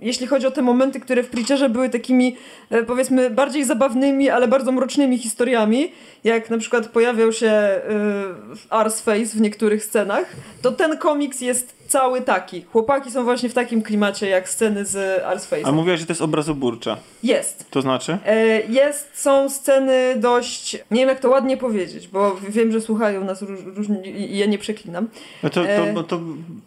[0.00, 2.36] jeśli chodzi o te momenty, które w Preacherze były takimi,
[2.70, 5.92] e, powiedzmy, bardziej zabawnymi, ale bardzo mrocznymi historiami,
[6.24, 12.20] jak na przykład pojawiał się y, Arsface w niektórych scenach, to ten komiks jest cały
[12.20, 12.62] taki.
[12.72, 15.72] Chłopaki są właśnie w takim klimacie, jak sceny z A Arsface'em.
[15.72, 16.96] mówiłaś, że to jest obrazoburcza.
[17.22, 17.64] Jest.
[17.70, 18.18] To znaczy?
[18.26, 23.24] E, Jest, są sceny dość, nie wiem jak to ładnie powiedzieć, bo wiem, że słuchają
[23.24, 25.08] nas róż, różni i ja nie przeklinam.
[25.42, 26.18] No to, to, E, no to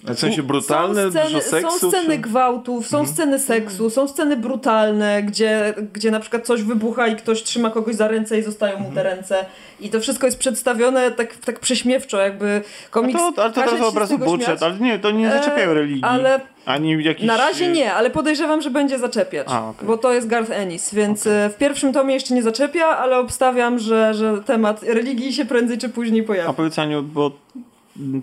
[0.03, 1.79] W sensie brutalne, są sceny, dużo seksu?
[1.79, 3.15] Są sceny czy- gwałtów, są Mhm.
[3.15, 7.95] sceny seksu, są sceny brutalne, gdzie, gdzie na przykład coś wybucha i ktoś trzyma kogoś
[7.95, 8.95] za ręce i zostają mu Mhm.
[8.95, 9.45] te ręce.
[9.79, 14.45] I to wszystko jest przedstawione tak, tak prześmiewczo, jakby A komiks to, ale to obrazoburcze,
[14.45, 14.63] śmiać.
[14.63, 16.04] ale nie, to nie zaczepiają E, religii.
[16.04, 17.26] Ale Ani jakiś...
[17.26, 19.47] na razie nie, ale podejrzewam, że będzie zaczepiać.
[19.50, 19.88] A, okej.
[19.88, 23.80] Bo to jest Garth Ennis, więc e, w pierwszym tomie jeszcze nie zaczepia, ale obstawiam,
[23.80, 26.54] że, że temat religii się prędzej czy później A pojawi.
[26.54, 27.32] powiedz Aniu, bo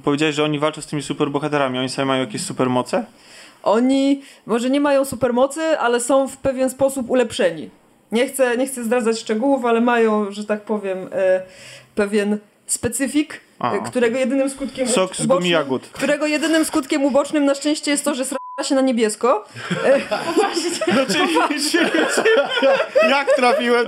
[0.05, 3.05] powiedziałeś, że oni walczą z tymi superbohaterami, oni sami mają jakieś supermoce?
[3.62, 7.70] Oni może nie mają supermocy, ale są w pewien sposób ulepszeni.
[8.12, 11.42] Nie chcę, nie chcę zdradzać szczegółów, ale mają, że tak powiem, e,
[11.94, 12.38] pewien
[12.72, 13.74] specyfik, A.
[13.74, 15.88] e, którego jedynym skutkiem Sok z gumi jagód.
[15.92, 19.44] którego jedynym skutkiem ubocznym na szczęście jest to, że sra się na niebiesko.
[20.92, 21.18] Znaczy,
[23.11, 23.87] jak trafiłem?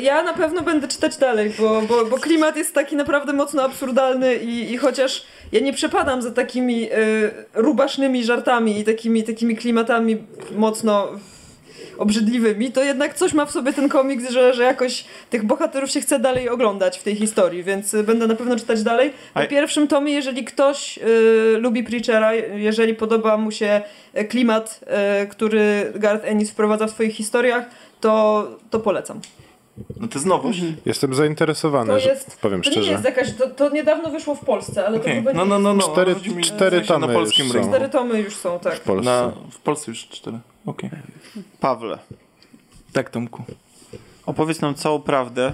[0.00, 4.36] Ja na pewno będę czytać dalej, bo, bo, bo klimat jest taki naprawdę mocno absurdalny
[4.36, 10.16] i, i chociaż ja nie przepadam za takimi y, rubasznymi żartami i takimi, takimi klimatami
[10.56, 11.08] mocno
[11.98, 16.00] obrzydliwymi, to jednak coś ma w sobie ten komiks, że, że jakoś tych bohaterów się
[16.00, 19.12] chce dalej oglądać w tej historii, więc y, będę na pewno czytać dalej.
[19.34, 23.82] A- W pierwszym tomie, jeżeli ktoś y, lubi Preachera, jeżeli podoba mu się
[24.18, 24.80] y, klimat,
[25.24, 27.64] y, który Garth Ennis wprowadza w swoich historiach,
[28.00, 29.20] to, to polecam.
[30.00, 30.60] No to jest nowość.
[30.86, 32.92] Jestem zainteresowany, To że jest- powiem To nie szczerze.
[32.92, 35.14] jest jakaś, to, to niedawno wyszło w Polsce, ale to Okej.
[35.14, 35.82] chyba nie No, no, no, no.
[35.88, 37.68] Cztery- Chodzi mi- cztery sensie tomy na polskim już są.
[37.68, 38.74] Cztery tomy już są, tak.
[38.74, 39.04] w Polsce.
[39.10, 40.38] Na, w Polsce już cztery.
[40.66, 40.90] Okej.
[41.60, 41.98] Pawle,
[42.92, 43.42] Tak, Tomku.
[44.26, 45.52] opowiedz nam całą prawdę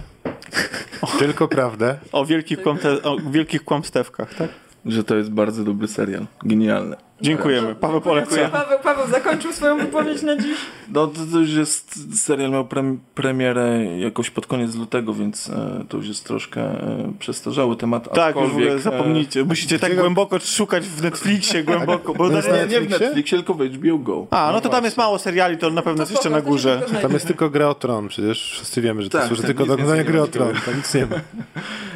[1.18, 1.98] Tylko prawdę.
[2.12, 4.51] o wielkich, kłamte- o wielkich kłamstewkach, tak?
[4.87, 6.27] Że to jest bardzo dobry serial.
[6.44, 6.96] Genialny.
[7.23, 7.75] Dziękujemy.
[7.75, 8.49] Paweł poleca.
[8.49, 10.57] Paweł, Paweł zakończył swoją wypowiedź na dziś.
[10.89, 15.85] No to, to już jest, serial miał prem, premierę jakoś pod koniec lutego, więc e,
[15.89, 18.15] to już jest troszkę e, przestarzały temat.
[18.15, 19.45] Tak, już w ogóle aczkolwiek, e, zapomnijcie.
[19.45, 22.15] Musicie tak głęboko szukać w Netflixie, głęboko.
[22.15, 23.07] Bo To jest Nie, na nie w Netflixie?
[23.07, 24.27] Netflixie, tylko w HBO Go.
[24.31, 26.83] A, no to tam jest mało seriali, to na pewno jest jeszcze na górze.
[27.03, 29.67] Tam jest tylko gra o tron, przecież wszyscy wiemy, że to Tak, służy tak, tylko
[29.67, 30.53] do oglądania gry o tron.
[30.65, 31.17] Tam nic nie ma.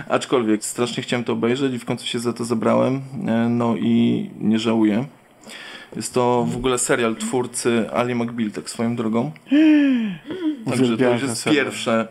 [0.09, 3.01] Aczkolwiek strasznie chciałem to obejrzeć i w końcu się za to zabrałem.
[3.27, 5.05] E, no i nie żałuję.
[5.97, 9.33] Jest to w ogóle serial twórcy Ali McBeal, tak swoją drogą.
[10.71, 12.07] Także to już jest pierwszy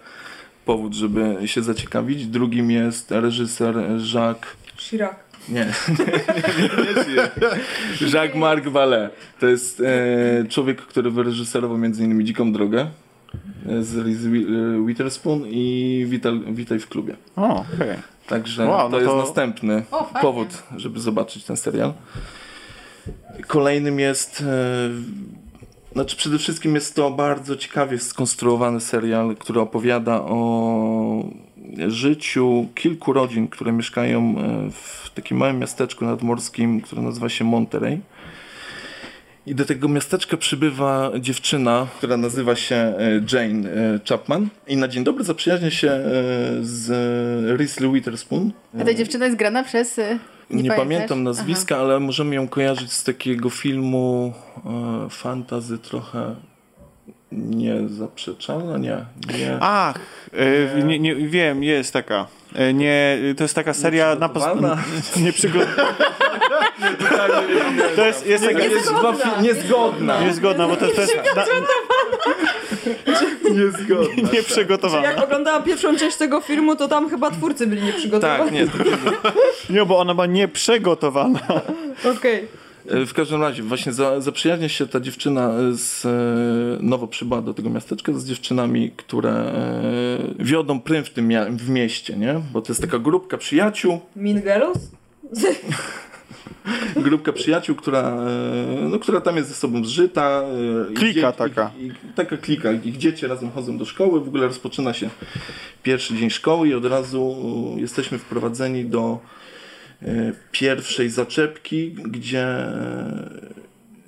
[0.65, 2.25] powód, żeby się zaciekawić.
[2.27, 3.75] Drugim jest reżyser
[4.13, 5.15] Jacques Chirac.
[5.49, 5.65] Nie,
[5.99, 8.07] nie, nie, nie.
[8.11, 9.09] Jacques-Marc Vallée.
[9.39, 12.25] To jest e, człowiek, który wyreżyserował m.in.
[12.25, 12.87] Dziką Drogę.
[13.69, 17.15] e, z Wi- e, Witherspoon i Wital, Witaj w klubie.
[17.35, 17.97] O, okej.
[18.27, 21.93] Także Wow, to no jest to- następny O, powód, żeby zobaczyć ten serial.
[23.47, 24.41] Kolejnym jest.
[24.41, 24.89] E,
[25.93, 31.23] znaczy, przede wszystkim jest to bardzo ciekawie skonstruowany serial, który opowiada o
[31.87, 37.99] życiu kilku rodzin, które mieszkają e, w takim małym miasteczku nadmorskim, które nazywa się Monterey.
[39.47, 43.69] I do tego miasteczka przybywa dziewczyna, która nazywa się e, Jane
[44.09, 44.47] Chapman.
[44.67, 45.91] I na dzień dobry zaprzyjaźnia się
[46.61, 46.89] z
[47.59, 48.51] Reese Witherspoon.
[48.81, 49.99] A ta dziewczyna jest grana przez...
[50.51, 54.33] y, Nie, Nie, pamiętam nazwiska, ale możemy ją kojarzyć z takiego filmu
[54.65, 56.35] e, fantazy trochę
[57.31, 59.05] niezaprzeczalna, nie.
[59.37, 59.57] nie.
[59.59, 59.95] Ach,
[60.33, 62.27] e, nie, nie, wiem, jest taka.
[62.55, 64.29] E, Nie, to jest taka seria na
[65.17, 65.85] Nieprzygotowana.
[67.75, 70.21] Nie To jest, jest taka, fi- niezgodna.
[70.21, 71.45] niezgodna, bo to, to jest na,
[73.55, 74.29] Niezgodna.
[74.33, 75.03] nieprzygotowana.
[75.07, 78.59] Jak oglądałam pierwszą część tego filmu, to tam chyba twórcy byli nieprzygotowani.
[78.67, 78.79] Tak,
[79.69, 79.75] nie.
[79.75, 81.39] Nie, bo ona była nieprzygotowana.
[82.17, 82.47] Okej.
[82.89, 86.09] E, W każdym razie, właśnie za, zaprzyjaźnia się ta dziewczyna z, e,
[86.83, 89.53] nowo przybyła do tego miasteczka z dziewczynami, które e,
[90.39, 92.41] wiodą prym w tym mia- w mieście, nie?
[92.53, 94.77] Bo to jest taka grupka przyjaciół, Mean Girls?
[96.95, 100.43] grupka przyjaciół, która, e, no, która tam jest ze sobą zżyta.
[100.89, 101.71] e, Klika dzieci- taka.
[101.79, 102.71] Ich, ich, taka klika.
[102.71, 104.19] Ich dzieci razem chodzą do szkoły.
[104.19, 105.09] W ogóle rozpoczyna się
[105.83, 107.35] pierwszy dzień szkoły i od razu
[107.77, 109.19] e, jesteśmy wprowadzeni do
[110.51, 112.47] pierwszej zaczepki, gdzie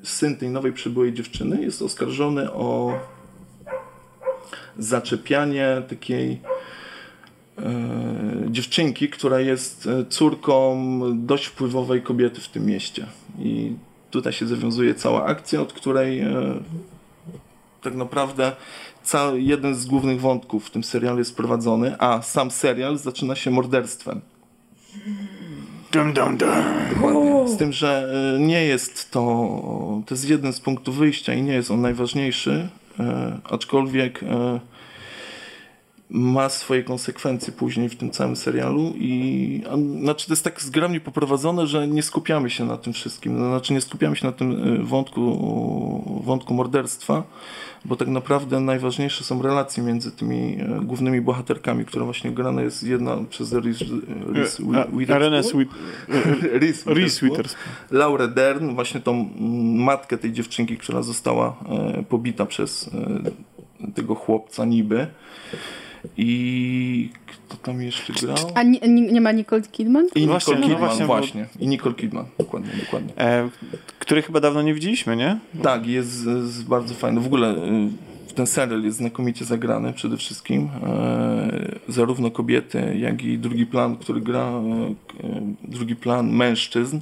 [0.03, 2.99] syn tej nowej przybyłej dziewczyny jest oskarżony o
[4.79, 6.41] zaczepianie takiej
[8.49, 13.05] dziewczynki, która jest e, córką dość wpływowej kobiety w tym mieście.
[13.39, 13.73] I
[14.11, 16.33] tutaj się zawiązuje cała akcja, od której e,
[17.81, 18.51] tak naprawdę
[19.03, 23.51] cały, jeden z głównych wątków w tym serialu jest prowadzony, a sam serial zaczyna się
[23.51, 24.21] morderstwem.
[25.91, 26.49] Dum, dum, dum.
[26.95, 27.47] Dokładnie.
[27.47, 29.21] Z tym, że e, nie jest to,
[30.05, 34.59] to jest jeden z punktów wyjścia i nie jest on najważniejszy, e, aczkolwiek e,
[36.09, 40.99] ma swoje konsekwencje później w tym całym serialu i a, znaczy to jest tak zgrabnie
[40.99, 44.83] poprowadzone, że nie skupiamy się na tym wszystkim, znaczy nie skupiamy się na tym e,
[44.83, 47.23] wątku, wątku morderstwa,
[47.85, 52.83] bo tak naprawdę najważniejsze są relacje między tymi e, głównymi bohaterkami, która właśnie grana jest
[52.83, 53.85] jedna przez Reese,
[54.33, 54.95] Reese Witherspoon.
[56.85, 57.65] Reese Witherspoon.
[57.91, 62.89] Laurę Dern, właśnie tą mm, matkę tej dziewczynki, która została e, pobita przez
[63.87, 65.07] e, tego chłopca niby.
[66.17, 68.35] I kto tam jeszcze grał?
[68.55, 70.05] A nie, nie, nie ma Nicole Kidman?
[70.15, 73.13] I Nicole Właśnie, no Kidman, właśnie, właśnie, bo- I Nicole Kidman, dokładnie, dokładnie.
[73.17, 73.49] E,
[73.99, 75.39] który chyba dawno nie widzieliśmy, nie?
[75.63, 77.21] Tak, jest, jest bardzo fajny.
[77.21, 80.69] W ogóle y, ten serial jest znakomicie zagrany przede wszystkim.
[80.83, 86.99] E, zarówno kobiety, jak i drugi plan, który gra, e, e, drugi plan mężczyzn,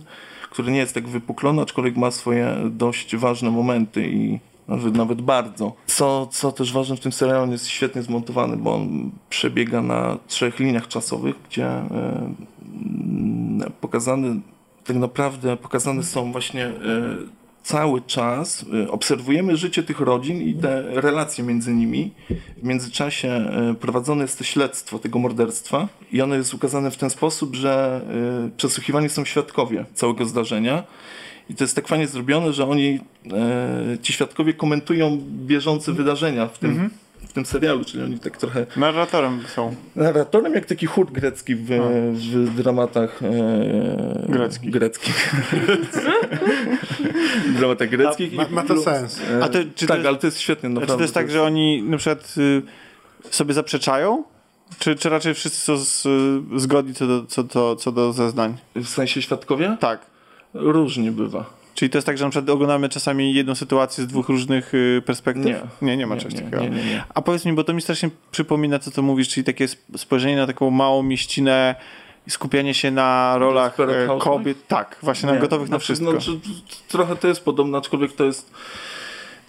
[0.52, 5.74] który nie jest tak wypuklony, aczkolwiek ma swoje dość ważne momenty i nawet, nawet bardzo.
[5.86, 10.18] Co, co też ważne w tym serialu, on jest świetnie zmontowany, bo on przebiega na
[10.28, 12.34] trzech liniach czasowych, gdzie e,
[12.72, 14.42] mm, pokazany
[14.84, 16.74] tak naprawdę pokazane są właśnie e,
[17.64, 22.12] cały czas, e, obserwujemy życie tych rodzin i te relacje między nimi.
[22.58, 27.56] W międzyczasie prowadzone jest to śledztwo tego morderstwa i ono jest ukazane w ten sposób,
[27.56, 28.02] że
[28.58, 30.84] przesłuchiwani są świadkowie całego zdarzenia.
[31.50, 33.00] I to jest tak fajnie zrobione, że oni,
[33.34, 36.90] e, ci świadkowie komentują bieżące wydarzenia w tym,
[37.28, 39.76] w tym serialu, czyli oni tak trochę Narratorem są.
[39.96, 41.68] Narratorem jak taki chór grecki w,
[42.14, 44.72] w dramatach e, Greckich.
[44.72, 45.36] greckich.
[47.58, 48.34] dramatach greckich.
[48.34, 49.22] Ma, ma to sens.
[49.32, 50.68] E, A to- czy tak, to- ale to jest świetnie.
[50.70, 50.94] A Naprawdę.
[50.94, 52.62] czy to jest tak, że oni na przykład y,
[53.32, 54.24] sobie zaprzeczają?
[54.80, 56.06] Czy, czy raczej wszyscy są z,
[56.56, 58.58] y, zgodni co do, co, do, co do zeznań?
[58.76, 59.78] W sensie świadkowie?
[59.80, 60.15] Tak.
[60.56, 61.46] Różnie bywa.
[61.76, 65.02] Czyli to jest tak, że na przykład oglądamy czasami jedną sytuację z dwóch różnych y,
[65.06, 65.46] perspektyw?
[65.46, 65.62] Nie.
[65.82, 66.64] Nie, nie ma Nie, czegoś nie, takiego.
[66.64, 67.04] nie, nie.
[67.14, 70.36] A powiedz mi, bo to mi strasznie przypomina, co to mówisz, czyli takie sp- spojrzenie
[70.36, 71.76] na taką małą mieścinę
[72.28, 74.24] i skupianie się na rolach Housewives?
[74.24, 74.68] kobiet.
[74.68, 76.12] Tak, właśnie na gotowych na znaczy, wszystko.
[76.12, 76.40] Znaczy,
[76.88, 78.52] trochę to jest podobne, aczkolwiek to jest.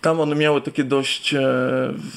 [0.01, 1.43] Tam one miały takie dość, e,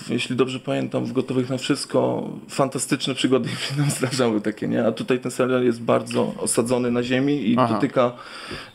[0.10, 4.86] jeśli dobrze pamiętam, w Gotowych na Wszystko fantastyczne przygody się nam zdarzały takie, nie?
[4.86, 7.74] A tutaj ten serial jest bardzo osadzony na ziemi i Aha.
[7.74, 8.12] dotyka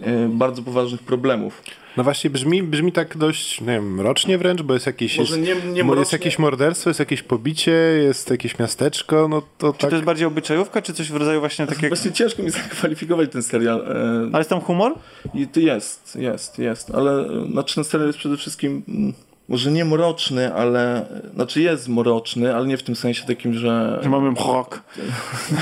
[0.00, 1.62] e, bardzo poważnych problemów.
[1.96, 5.48] No właśnie brzmi, brzmi tak dość, nie wiem, rocznie wręcz, bo jest jakieś, Może jest,
[5.48, 7.72] nie, nie jest mrocznie- jakieś morderstwo, jest jakieś pobicie,
[8.04, 9.90] jest jakieś miasteczko, no to Czy tak...
[9.90, 11.88] to jest bardziej obyczajówka, czy coś w rodzaju właśnie takiego...
[11.88, 13.80] Właśnie ciężko mi zakwalifikować ten serial.
[13.80, 14.94] e, Ale jest tam humor?
[15.34, 19.12] I to jest, jest, jest, ale e, znaczy ten serial jest przede wszystkim mm,
[19.48, 24.08] może nie mroczny, ale znaczy jest mroczny, ale nie w tym sensie takim, że Że
[24.08, 24.82] mamy mrok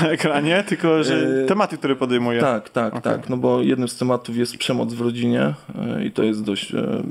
[0.01, 2.41] na ekranie, tylko że Yy, tematy, które podejmuje.
[2.41, 3.01] Tak, tak, Okej.
[3.01, 3.29] tak.
[3.29, 7.03] No bo jednym z tematów jest przemoc w rodzinie e, i to jest dość, e,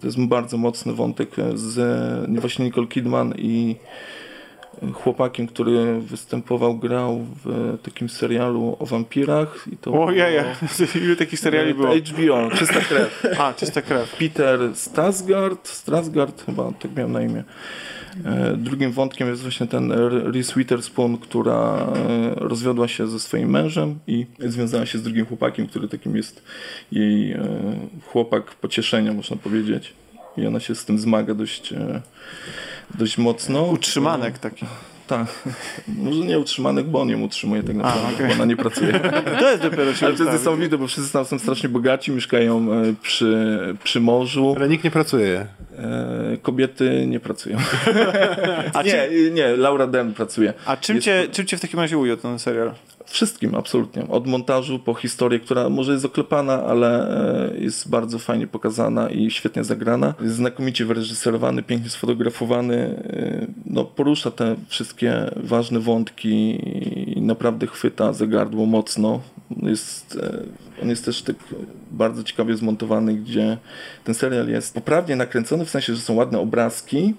[0.00, 4.17] to jest bardzo mocny wątek e, z e, właśnie Nicole Kidman i e,
[4.94, 9.68] chłopakiem, który występował, grał w takim serialu o wampirach.
[9.72, 10.44] I to Ojej,
[11.04, 11.94] ile takich seriali było?
[11.96, 13.26] HBO, Czysta krew.
[13.38, 14.16] A, czysta krew.
[14.18, 17.44] Peter Stasgard, Strasgard chyba, tak miał na imię.
[18.24, 19.92] E, Drugim wątkiem jest właśnie ten
[20.32, 25.66] Reese Witherspoon, która e, rozwiodła się ze swoim mężem i związała się z drugim chłopakiem,
[25.66, 26.42] który takim jest
[26.92, 27.38] jej e,
[28.06, 29.92] chłopak pocieszenia, można powiedzieć.
[30.36, 31.74] I ona się z tym zmaga dość,
[32.94, 33.62] dość mocno.
[33.62, 34.66] Utrzymanek taki.
[35.08, 35.26] Tak.
[36.04, 38.28] Może nie utrzymanek, bo on ją utrzymuje tak naprawdę, okej.
[38.28, 39.00] bo ona nie pracuje.
[39.40, 42.72] To jest dopiero się Ale to jest niesamowite, bo wszyscy tam są strasznie bogaci, mieszkają
[42.72, 44.54] e, przy, przy morzu.
[44.56, 45.46] Ale nikt nie pracuje.
[45.78, 47.58] E, kobiety nie pracują.
[48.74, 50.52] A, nie, czym, nie, Laura Dern pracuje.
[50.66, 52.72] a czym, Jest- cię, czym cię w takim razie ujął ten serial?
[53.06, 54.08] Wszystkim, absolutnie.
[54.08, 57.10] Od montażu po historię, która może jest oklepana, ale
[57.52, 60.14] e, jest bardzo fajnie pokazana i świetnie zagrana.
[60.20, 63.02] Jest znakomicie wyreżyserowany, pięknie sfotografowany.
[63.66, 64.97] No, porusza te wszystkie
[65.36, 66.60] ważne wątki
[67.18, 69.20] i naprawdę chwyta za gardło mocno.
[69.62, 70.42] Jest, e,
[70.82, 71.36] on jest też tak
[71.90, 73.58] bardzo ciekawie zmontowany, gdzie
[74.04, 77.14] ten serial jest poprawnie nakręcony, w sensie, że są ładne obrazki,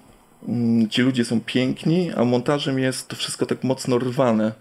[0.47, 4.51] mm, ci ludzie są piękni, a montażem jest to wszystko tak mocno rwane.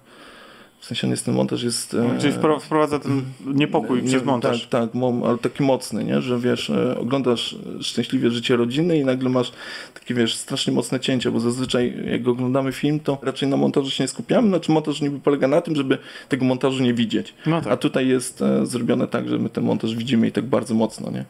[0.80, 1.94] W sensie on jest, ten montaż jest...
[1.94, 4.66] e, Czyli wpro- wprowadza ten niepokój nie- przez montaż.
[4.66, 6.20] Tak, tak, ale taki mocny, nie?
[6.20, 9.52] że wiesz, e, oglądasz szczęśliwie życie rodziny i nagle masz
[9.94, 14.04] takie, wiesz, strasznie mocne cięcia, bo zazwyczaj jak oglądamy film, to raczej na montażu się
[14.04, 17.34] nie skupiamy, znaczy montaż niby polega na tym, żeby tego montażu nie widzieć.
[17.46, 17.80] No A tak.
[17.80, 21.24] tutaj jest e, zrobione tak, że my ten montaż widzimy i tak bardzo mocno, nie?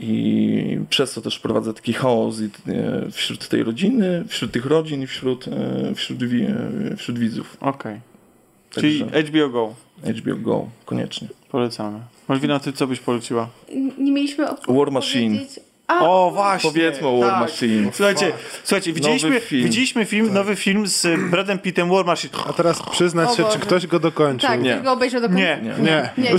[0.00, 2.40] I przez to też wprowadza taki chaos
[3.12, 5.44] wśród tej rodziny, wśród tych rodzin i wśród,
[5.94, 6.18] wśród,
[6.96, 7.56] wśród widzów.
[7.60, 8.00] Okej.
[8.70, 9.74] Czyli Także HBO Go.
[10.04, 11.28] HBO Go, koniecznie.
[11.50, 12.00] Polecamy.
[12.28, 13.48] Malwina, ty co byś poleciła?
[13.98, 15.38] Nie mieliśmy War Machine.
[15.90, 16.70] A, O, właśnie.
[16.70, 17.40] Powiedzmy o War tak.
[17.40, 17.90] Machine.
[17.92, 18.32] Słuchajcie,
[18.64, 19.64] słuchajcie widzieliśmy, film.
[19.64, 22.32] widzieliśmy film, nowy film z Bradem Pittem, War Machine.
[22.48, 23.54] A teraz przyznać O się, Boże.
[23.54, 24.50] czy ktoś go dokończył.
[24.50, 24.76] tak, Nie.
[24.76, 24.80] nie.
[24.82, 25.40] go obejrzał do końca.
[25.42, 25.58] Nie.
[25.62, 25.82] Nie.
[25.84, 26.10] Nie.
[26.18, 26.30] Nie.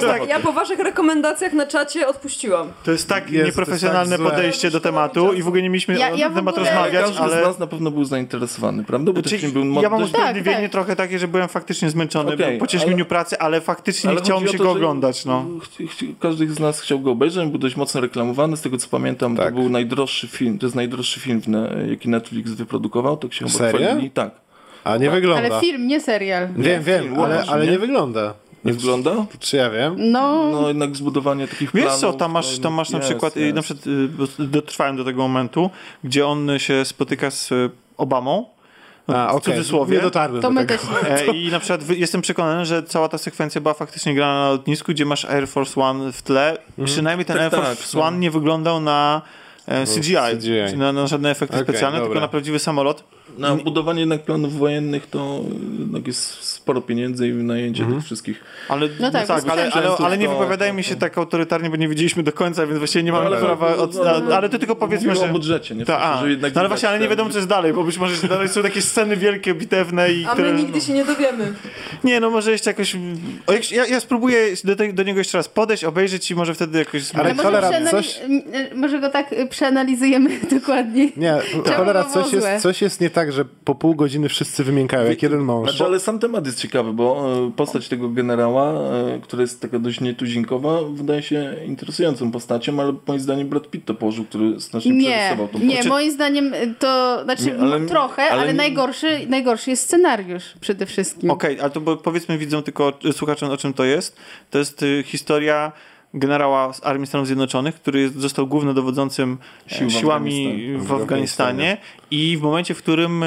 [0.00, 2.68] Tak, ja po waszych rekomendacjach na czacie odpuściłam.
[2.84, 6.10] To jest tak jest nieprofesjonalne tak podejście do tematu i w ogóle nie mieliśmy Ja-
[6.10, 7.42] na ja ten w temat ogóle- rozmawiać, Każdy ale...
[7.42, 9.12] z nas na pewno był zainteresowany, prawda?
[9.12, 9.98] Bo ten Znaczy, film był ja mam.
[10.00, 10.72] Tak, usprawiedliwienie tak.
[10.72, 14.48] trochę takie, że byłem faktycznie zmęczony Okej, po dniu pracy, ale faktycznie nie chciało mi
[14.48, 15.44] się go oglądać, no.
[16.20, 18.56] Każdy z nas chciał go obejrzeć, był dość mocno reklamowany.
[18.56, 19.54] Z tego co pamiętam, Tak.
[19.54, 21.42] to był najdroższy film, to jest najdroższy film,
[21.90, 24.10] jaki Netflix wyprodukował, tak się chyba chwalili.
[24.10, 24.30] Tak.
[24.84, 25.48] A nie wygląda.
[25.48, 26.48] Ale film, nie serial.
[26.56, 27.72] Wiem, wiem, film, ale, ale nie?
[27.72, 28.34] nie wygląda.
[28.64, 29.26] Nie wygląda?
[29.40, 29.94] Czy ja wiem?
[29.98, 32.00] No, No jednak zbudowanie takich Wiesz planów...
[32.00, 33.54] co, tam masz, tam masz na jest, przykład, jest.
[33.54, 33.86] na przykład
[34.40, 35.70] y, dotrwałem do tego momentu,
[36.04, 38.46] gdzie on się spotyka z y, Obamą,
[39.08, 39.54] A, w okej.
[39.54, 39.96] cudzysłowie.
[39.96, 40.84] Nie dotarłem to do my tego.
[40.84, 41.28] też.
[41.28, 44.92] E, I na przykład jestem przekonany, że cała ta sekwencja była faktycznie grana na lotnisku,
[44.92, 46.58] gdzie masz Air Force One w tle.
[46.84, 48.02] Przynajmniej ten Tak, Air Force tak, no.
[48.02, 49.22] One nie wyglądał na
[49.66, 50.40] e, CGI, CGI.
[50.66, 52.08] czyli na, na żadne efekty Okej, specjalne, dobra.
[52.08, 53.04] tylko na prawdziwy samolot.
[53.38, 55.40] Na budowanie jednak planów wojennych to
[55.78, 57.98] jednak jest sporo pieniędzy i wynajęcie Mhm.
[58.00, 58.40] tych wszystkich.
[58.68, 61.88] Ale, No tak, bez ale, ale, ale nie to- wypowiadajmy się tak autorytarnie, bo nie
[61.88, 63.76] widzieliśmy do końca, więc właściwie nie mamy ale- prawa...
[63.76, 64.36] Od, no, no, no.
[64.36, 65.20] ale to tylko powiedzmy, że...
[65.24, 65.84] o budżecie, nie?
[65.84, 67.98] Ta, a, że jednak no ale właśnie, ale nie wiadomo, co jest dalej, bo być
[67.98, 70.52] może dalej są jakieś sceny wielkie, bitewne i A które...
[70.52, 71.54] my nigdy się nie dowiemy.
[72.04, 72.96] Nie, no może jeszcze jakoś...
[73.46, 76.54] O, jak- ja, ja spróbuję do, te, do niego jeszcze raz podejść, obejrzeć i może
[76.54, 77.02] wtedy jakoś...
[77.14, 78.20] Ale Ale może, cholera, coś-
[78.74, 81.08] może go tak przeanalizujemy dokładnie.
[81.16, 81.34] Nie,
[81.76, 85.40] cholera, coś jest, coś jest nie tak, że po pół godziny wszyscy wymiękają, jak jeden
[85.40, 85.68] mąż.
[85.70, 89.78] Znaczy, ale sam temat jest ciekawy, bo e, postać tego generała, e, która jest taka
[89.78, 94.92] dość nietuzinkowa, wydaje się interesującą postacią, ale moim zdaniem Brad Pitt to położył, który znacznie
[94.92, 95.86] Nie, przerysował tą nie, postać.
[95.86, 100.86] moim zdaniem to, znaczy Nie, ale- trochę, ale, ale nie- najgorszy, najgorszy jest scenariusz przede
[100.86, 101.30] wszystkim.
[101.30, 104.16] Okej, ale to bo, powiedzmy widzą tylko słuchaczom o czym to jest.
[104.50, 105.72] To jest y, historia
[106.14, 111.76] generała z Armii Stanów Zjednoczonych, który jest, został głównodowodzącym Sił Sił siłami w Afganistanie
[112.10, 113.24] i w momencie, w którym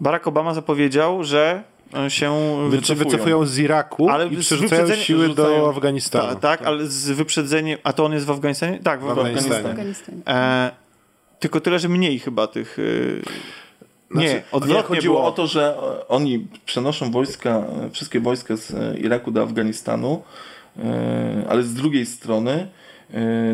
[0.00, 1.62] Barack Obama zapowiedział, że
[2.06, 2.34] y, się
[2.82, 6.28] Czy wycofują z Iraku Ale i z przerzucają siły do Afganistanu.
[6.28, 7.78] Ta, tak, ale z wyprzedzeniem.
[7.84, 8.78] A to on jest w Afganistanie?
[8.78, 9.56] Tak, w, W Afganistanie.
[9.56, 9.70] Afganistanie.
[9.70, 10.22] Afganistanie.
[10.26, 10.70] E,
[11.40, 12.78] tylko tyle, że mniej chyba tych.
[12.78, 13.22] Y,
[14.10, 15.28] nie, Znaczy, odwrotnie Nie, chodziło było.
[15.28, 20.22] o to, że e, oni przenoszą wojska, e, wszystkie wojska z e, Iraku do Afganistanu,
[20.22, 20.53] e,
[21.48, 22.68] ale z drugiej strony e,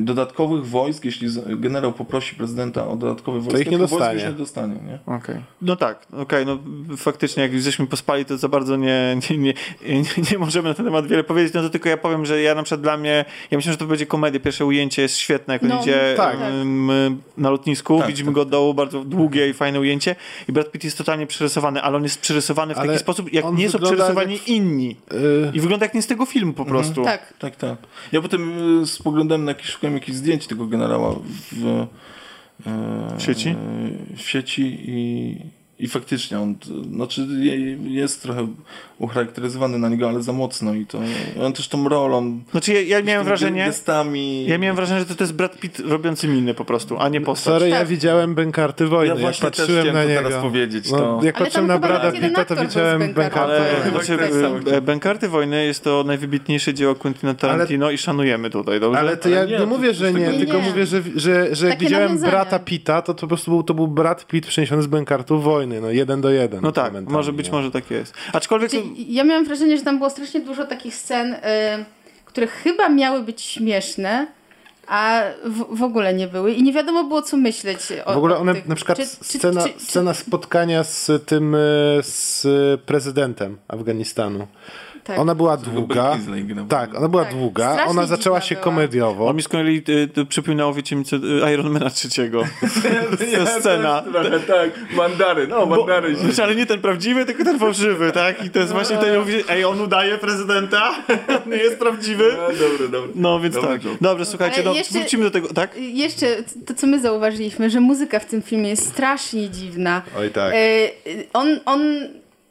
[0.01, 4.15] dodatkowych wojsk, jeśli generał poprosi prezydenta o dodatkowe wojska, ich nie wojsk dostanie.
[4.15, 4.99] już nie dostanie, nie?
[5.17, 5.37] Okej.
[5.63, 6.59] No tak, okej, no
[6.97, 9.55] faktycznie jak już żeśmy pospali, to za bardzo nie, nie, nie,
[9.89, 12.55] nie, nie możemy na ten temat wiele powiedzieć, no to tylko ja powiem, że ja
[12.55, 15.63] na przykład dla mnie, ja myślę, że to będzie komedia, pierwsze ujęcie jest świetne, jak
[15.63, 16.37] on No, idzie tak.
[16.41, 16.89] em,
[17.37, 20.17] na lotnisku, Tak, widzimy tak, go od dołu, bardzo długie i fajne ujęcie
[20.49, 23.45] i Brad Pitt jest totalnie przerysowany, ale on jest przerysowany w Ale taki sposób, jak
[23.53, 24.97] nie są przerysowani jak- inni.
[25.13, 27.05] Y, I wygląda jak nie z tego filmu po prostu.
[27.05, 27.35] Tak.
[27.39, 27.77] Tak, tak.
[28.13, 31.15] Ja potem y, spoglądałem na jakieś, szukałem jakichś zdjęć tego generała
[31.53, 31.87] w, e,
[33.19, 33.49] W sieci?
[33.49, 33.57] e,
[34.17, 35.37] w sieci i,
[35.79, 36.55] i faktycznie on,
[36.95, 38.49] znaczy je- jest trochę
[39.01, 40.99] ucharakteryzowany na niego, ale za mocno i to,
[41.43, 44.47] on też tą rolą, Znaczy ja, ja miałem wrażenie, gestami.
[44.47, 47.21] ja miałem wrażenie, że to, to jest Brad Pitt robiący miny po prostu, a nie
[47.21, 47.55] postać.
[47.55, 47.89] sorry, ja Tak.
[47.89, 49.07] widziałem Bękarty Wojny.
[49.07, 50.29] Ja jak właśnie patrzyłem chciałem na niego.
[50.29, 53.01] teraz powiedzieć, No, to- jak Ale patrzyłem na Brada Pitta, to widziałem.
[53.15, 53.91] Bękarty Ale Wojny.
[53.91, 54.19] znaczy,
[54.65, 54.75] tak.
[54.75, 58.99] e, Bękarty Wojny jest to najwybitniejsze dzieło Quentina Tarantino i szanujemy tutaj, dobrze?
[59.01, 61.79] Ale to Ale ja nie, nie, mówię, że nie, tylko mówię, że, że, że jak
[61.79, 65.45] widziałem brata Pita, to, to po prostu był, to był brat Pitt przeniesiony z Bękartów
[65.45, 66.61] Wojny, no jeden do jeden.
[66.63, 67.57] No tak, może być no.
[67.59, 68.15] może tak jest.
[68.33, 68.71] Aczkolwiek...
[68.97, 71.39] Ja miałam wrażenie, że tam było strasznie dużo takich scen, y,
[72.25, 74.27] które chyba miały być śmieszne,
[74.87, 78.37] a w, w ogóle nie były i nie wiadomo było co myśleć o W ogóle
[78.37, 81.59] one, tych- na przykład czy- scena, czy- czy- scena spotkania z tym, e,
[82.03, 82.47] z
[82.87, 84.47] prezydentem Afganistanu.
[85.11, 85.19] Tak.
[85.21, 86.19] Ona była długa.
[86.69, 87.35] Tak, ona była Tak.
[87.35, 88.65] długa, Strasznie ona zaczęła się była.
[88.65, 89.29] komediowo.
[89.29, 92.43] On mi z kolei y, y, przypominało, wiecie mi co, y, Ironmana trzeciego.
[93.45, 94.03] Ta scena.
[94.03, 96.23] Trochę tak, mandaryn, no mandaryn się.
[96.23, 98.45] Znaczy, ale nie ten prawdziwy, tylko ten fałszywy, tak?
[98.45, 100.95] I to jest właśnie ten, mówi, ej, on udaje prezydenta,
[101.51, 102.35] nie jest prawdziwy.
[102.37, 103.13] No, dobry, dobry.
[103.15, 103.81] No więc Dobry tak.
[104.01, 105.77] Dobrze, słuchajcie, Ale no, jeszcze- wrócimy do tego, tak?
[105.77, 106.27] Jeszcze
[106.67, 110.03] to, co my zauważyliśmy, że muzyka w tym filmie jest strasznie dziwna.
[110.19, 110.53] Oj tak.
[110.55, 110.57] E,
[111.33, 111.81] on, on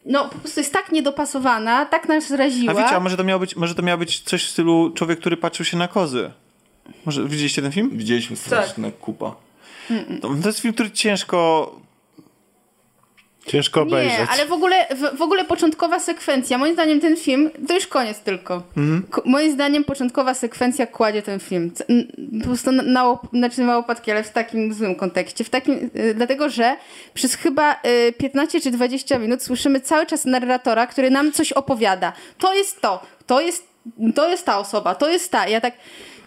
[0.05, 2.73] no, po prostu jest tak niedopasowana, tak nas zraziła.
[2.73, 5.19] A wiecie, a może to miało być, może to miało być coś w stylu człowiek,
[5.19, 6.31] który patrzył się na kozy.
[7.05, 7.89] Może widzieliście ten film?
[7.93, 9.35] Widzieliśmy straszne kupa.
[10.21, 11.71] To, to jest film, który ciężko...
[13.51, 14.19] Ciężko obejrzeć.
[14.19, 17.87] Nie, ale w ogóle, w, w ogóle początkowa sekwencja, moim zdaniem ten film, to już
[17.87, 18.63] koniec tylko.
[19.09, 21.71] Ko- moim zdaniem początkowa sekwencja kładzie ten film.
[22.41, 25.43] Po prostu na, na, znaczy na łopatki, ale w takim złym kontekście.
[25.43, 26.75] W takim, y, dlatego, że
[27.13, 27.73] przez chyba
[28.07, 32.13] y, 15 czy 20 minut słyszymy cały czas narratora, który nam coś opowiada.
[32.37, 33.67] To jest to, to jest,
[34.15, 35.47] to jest ta osoba, to jest ta.
[35.47, 35.73] Ja tak...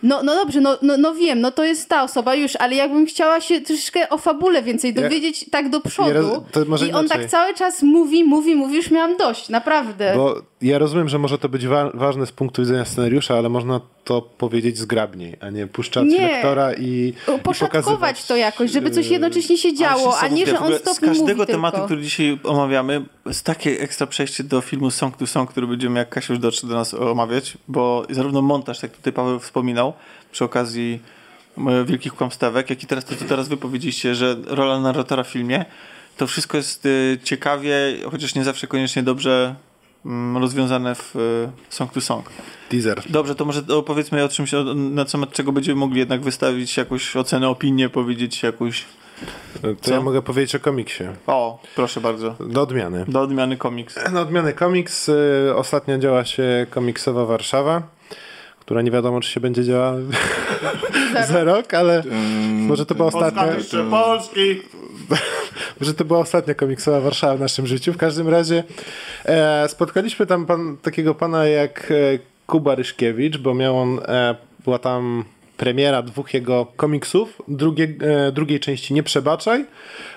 [0.03, 3.07] No, no dobrze, no, no, no wiem, no to jest ta osoba już, ale jakbym
[3.07, 6.09] chciała się troszeczkę o fabule więcej Ja- dowiedzieć tak do przodu.
[6.09, 7.21] Ja roz- to może I on inaczej.
[7.23, 10.13] tak cały czas mówi, mówi, mówi, już miałam dość, naprawdę.
[10.17, 13.81] Bo ja rozumiem, że może to być wa- ważne z punktu widzenia scenariusza, ale można
[14.05, 16.21] to powiedzieć zgrabniej, a nie puszczać Nie.
[16.33, 20.59] lektora i, i Poszatkować pokazywać to jakoś, żeby coś jednocześnie się działo, a nie, że
[20.61, 21.87] on stop Z każdego mówi tematu, tylko.
[21.87, 26.09] który dzisiaj omawiamy, jest takie ekstra przejście do filmu Song to Song, który będziemy, jak
[26.09, 29.93] Kasiusz dotrze do nas omawiać, bo zarówno montaż, jak tutaj Paweł wspominał,
[30.33, 31.01] przy okazji
[31.59, 35.29] e, Wielkich Kłamstewek, jak i teraz to, co teraz wy powiedzieliście, że rola narratora w
[35.29, 35.65] filmie,
[36.17, 36.89] to wszystko jest e,
[37.25, 37.77] ciekawie,
[38.11, 39.55] chociaż nie zawsze koniecznie dobrze
[40.35, 42.31] rozwiązane w e, Song to Song.
[42.69, 43.03] teaser.
[43.09, 47.49] Dobrze, to może opowiedzmy o czymś, na temat czego będziemy mogli jednak wystawić jakąś ocenę,
[47.49, 48.85] opinię, powiedzieć jakąś...
[49.63, 49.95] To Co?
[49.95, 51.05] ja mogę powiedzieć o komiksie.
[51.27, 52.35] O, proszę bardzo.
[52.41, 53.05] Do odmiany.
[53.09, 54.13] Do odmiany komiks.
[54.13, 57.83] Na odmiany komiks y, ostatnio działa się komiksowa Warszawa,
[58.61, 59.95] która nie wiadomo, czy się będzie działała
[61.33, 62.03] za rok, ale
[62.53, 63.43] może to była ostatnia,
[63.91, 64.61] Polski!
[65.81, 67.93] że to była ostatnia komiksowa Warszawa w naszym życiu.
[67.93, 68.65] W każdym razie
[69.25, 74.79] e, spotkaliśmy tam pan, takiego pana jak e, Kuba Ryszkiewicz, bo miał on, e, była
[74.79, 75.25] tam
[75.63, 79.67] premiera dwóch jego komiksów, drugie, e, drugiej części Nie Przebaczaj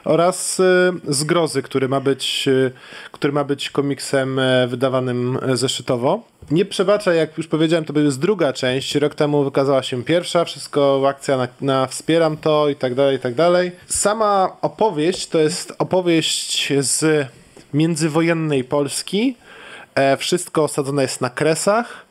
[0.05, 2.71] oraz e, Zgrozy, który ma być, e,
[3.11, 6.23] który ma być komiksem wydawanym zeszytowo.
[6.51, 8.95] Nie Przebaczaj, jak już powiedziałem, to jest druga część.
[8.95, 13.19] Rok temu wykazała się pierwsza, wszystko akcja na, na wspieram to i tak dalej, i
[13.19, 13.71] tak dalej.
[13.87, 17.27] Sama opowieść to jest opowieść z
[17.73, 19.37] międzywojennej Polski.
[20.17, 22.04] Wszystko osadzone jest na kresach.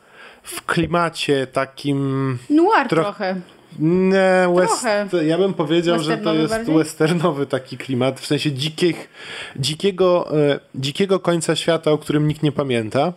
[0.44, 3.40] W klimacie takim Noir Troch- trochę.
[3.78, 5.24] nie, west, Trochę.
[5.26, 6.74] ja bym powiedział, że to jest bardziej?
[6.74, 9.08] westernowy taki klimat, w sensie dzikich,
[9.56, 13.12] dzikiego, e, dzikiego końca świata, o którym nikt nie pamięta.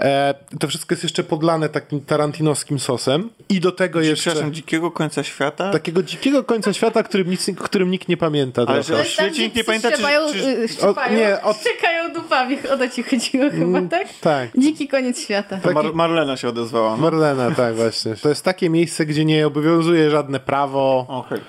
[0.00, 4.90] E, to wszystko jest jeszcze podlane takim tarantinowskim sosem i do tego jeszcze Przepraszam, dzikiego
[4.90, 5.72] końca świata?
[5.72, 8.62] takiego dzikiego końca świata, którym, nic, którym nikt nie pamięta.
[8.66, 8.82] Ale trochę.
[8.84, 9.94] że o Tam, świecie nikt nie pamięta, czy...
[9.96, 10.38] Szczepają, czy...
[10.38, 12.56] y, szczepają, nie, od- szczekają dupami.
[12.74, 14.08] O to ci chodziło chyba, tak?
[14.20, 14.48] Tak.
[14.58, 15.56] Dziki koniec świata.
[15.62, 16.90] To Mar Marlena się odezwała.
[16.90, 16.96] No.
[16.96, 18.14] Marlena, tak właśnie.
[18.16, 21.06] To jest takie miejsce, gdzie nie obowiązuje żadne prawo.
[21.08, 21.40] Okej.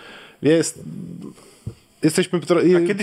[0.42, 0.80] Jest.
[2.04, 2.40] Jesteśmy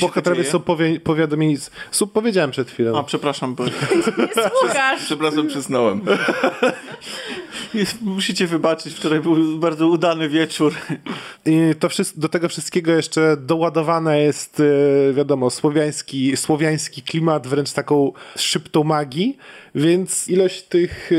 [0.01, 1.57] bohaterowie są powie- powiadomieni.
[1.57, 2.99] z- Są, powiedziałem przed chwilą.
[2.99, 3.65] A, przepraszam, bo...
[4.19, 5.05] Nie słuchasz.
[5.05, 6.01] Przepraszam, przysnąłem.
[7.75, 10.75] Jest, musicie wybaczyć, wczoraj był bardzo udany wieczór.
[11.47, 14.61] I to wszystko, do tego wszystkiego jeszcze doładowana jest,
[15.11, 19.37] e, wiadomo, słowiański, słowiański klimat, wręcz taką szybtą magii,
[19.75, 21.17] więc ilość tych, e,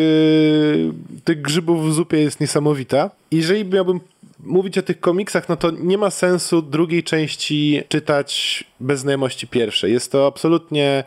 [1.23, 3.09] tych grzybów w zupie jest niesamowita.
[3.31, 3.99] Jeżeli miałbym
[4.45, 9.91] mówić o tych komiksach, no to nie ma sensu drugiej części czytać bez znajomości pierwszej.
[9.91, 11.03] Jest to absolutnie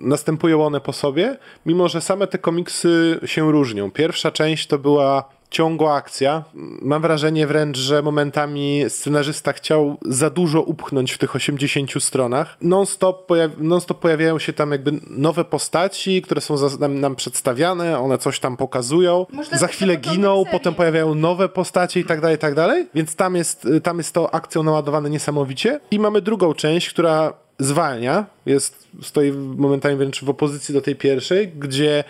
[0.00, 3.90] następują one po sobie, mimo że same te komiksy się różnią.
[3.90, 6.44] Pierwsza część to była ciągła akcja.
[6.82, 12.56] Mam wrażenie wręcz, że momentami scenarzysta chciał za dużo upchnąć w tych 80 stronach.
[12.60, 13.28] Non-stop,
[13.58, 18.56] non-stop pojawiają się tam jakby nowe postaci, które są nam, nam przedstawiane, one coś tam
[18.56, 19.26] pokazują.
[19.32, 22.86] Może za chwilę giną, potem pojawiają nowe postacie i tak dalej, i tak dalej.
[22.94, 25.80] Więc tam jest, tam jest to akcją naładowane niesamowicie.
[25.90, 31.48] I mamy drugą część, która zwalnia, jest, stoi momentami wręcz w opozycji do tej pierwszej,
[31.48, 32.04] gdzie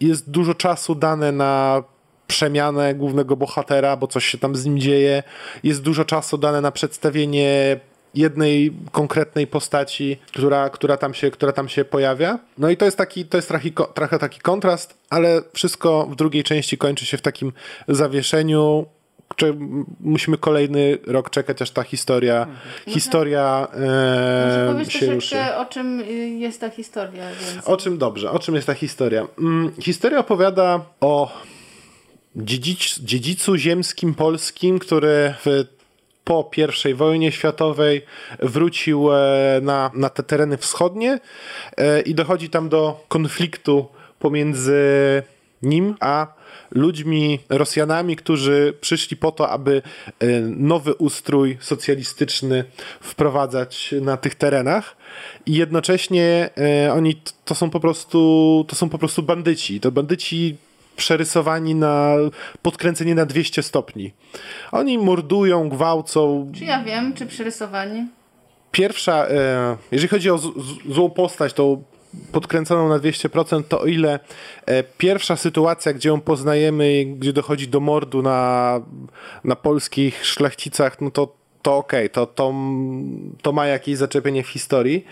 [0.00, 1.82] jest dużo czasu dane na
[2.34, 5.22] przemianę głównego bohatera, bo coś się tam z nim dzieje.
[5.62, 7.80] Jest dużo czasu dane na przedstawienie
[8.14, 12.38] jednej konkretnej postaci, która, która, tam, się, która tam się pojawia.
[12.58, 16.44] No i to jest taki, to jest trochę, trochę taki kontrast, ale wszystko w drugiej
[16.44, 17.52] części kończy się w takim
[17.88, 18.86] zawieszeniu.
[19.36, 19.54] Cze-
[20.00, 22.46] musimy kolejny rok czekać, aż ta historia,
[22.88, 23.68] historia
[24.74, 25.30] Może e, się ruszy.
[25.30, 26.02] troszeczkę, o czym
[26.40, 27.24] jest ta historia.
[27.54, 27.68] Więc...
[27.68, 28.30] O czym dobrze?
[28.30, 29.26] O czym jest ta historia?
[29.38, 31.32] Mm, historia opowiada o
[32.36, 35.64] dziedzic, dziedzicu ziemskim polskim, który w,
[36.24, 36.50] po
[36.90, 38.02] I wojnie światowej
[38.38, 41.20] wrócił e, na, na te tereny wschodnie
[41.76, 43.86] e, i dochodzi tam do konfliktu
[44.18, 44.82] pomiędzy
[45.62, 46.26] nim a
[46.70, 49.82] ludźmi, Rosjanami, którzy przyszli po to, aby
[50.18, 52.64] e, nowy ustrój socjalistyczny
[53.00, 54.96] wprowadzać na tych terenach
[55.46, 56.50] i jednocześnie
[56.92, 59.80] oni to są po prostu to są po prostu bandyci.
[59.80, 60.56] To bandyci
[60.96, 62.14] przerysowani na
[62.62, 64.12] podkręcenie na 200 stopni.
[64.72, 68.06] Oni mordują, gwałcą, Czy ja wiem, czy przerysowani?
[68.72, 71.82] pierwsza, e, jeżeli chodzi o z, z, złą postać, tą
[72.32, 74.20] podkręconą na 200%, to o ile
[74.66, 78.80] e, pierwsza sytuacja, gdzie ją poznajemy, gdzie dochodzi do mordu na,
[79.44, 82.54] na polskich szlachcicach, no to, to okej, to, to,
[83.42, 85.04] to ma jakieś zaczepienie w historii.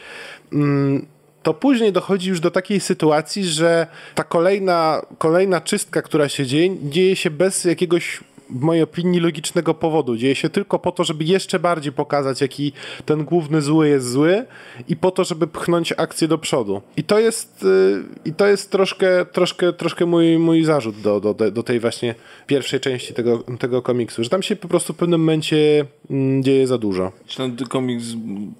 [0.52, 1.06] Mm,
[1.42, 6.76] to później dochodzi już do takiej sytuacji, że ta kolejna, kolejna czystka, która się dzieje,
[6.82, 8.20] dzieje się bez jakiegoś
[8.50, 10.16] w mojej opinii logicznego powodu.
[10.16, 12.72] Dzieje się tylko po to, żeby jeszcze bardziej pokazać, jaki
[13.06, 14.46] ten główny zły jest zły
[14.88, 16.82] i po to, żeby pchnąć akcję do przodu.
[16.96, 21.34] I to jest, y, i to jest troszkę, troszkę, troszkę mój, mój zarzut do, do,
[21.34, 22.14] do tej właśnie
[22.46, 26.66] pierwszej części tego, tego komiksu, że tam się po prostu w pewnym momencie mm, dzieje
[26.66, 27.12] za dużo.
[27.26, 28.04] Czy ten komiks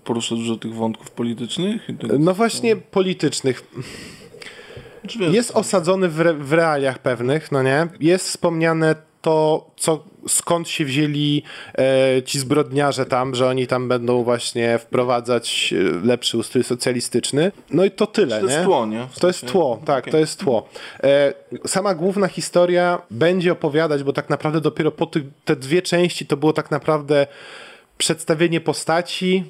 [0.05, 1.89] porusza dużo tych wątków politycznych?
[2.19, 3.63] No właśnie politycznych.
[5.07, 7.89] Czy wiesz, Jest osadzony w, re, w realiach pewnych, no nie?
[8.01, 11.43] Jest wspomniane to, co, skąd się wzięli
[11.79, 17.53] e, ci zbrodniarze tam, że oni tam będą właśnie wprowadzać e, lepszy ustrój socjalistyczny.
[17.71, 18.65] No i to tyle, to jest nie?
[18.65, 19.09] tło, nie?
[19.13, 20.13] W To jest tło, tak, Okej.
[20.13, 20.69] to jest tło.
[21.03, 21.33] E,
[21.67, 26.37] sama główna historia będzie opowiadać, bo tak naprawdę dopiero po tych, te dwie części to
[26.37, 27.27] było tak naprawdę
[27.99, 29.45] przedstawienie postaci,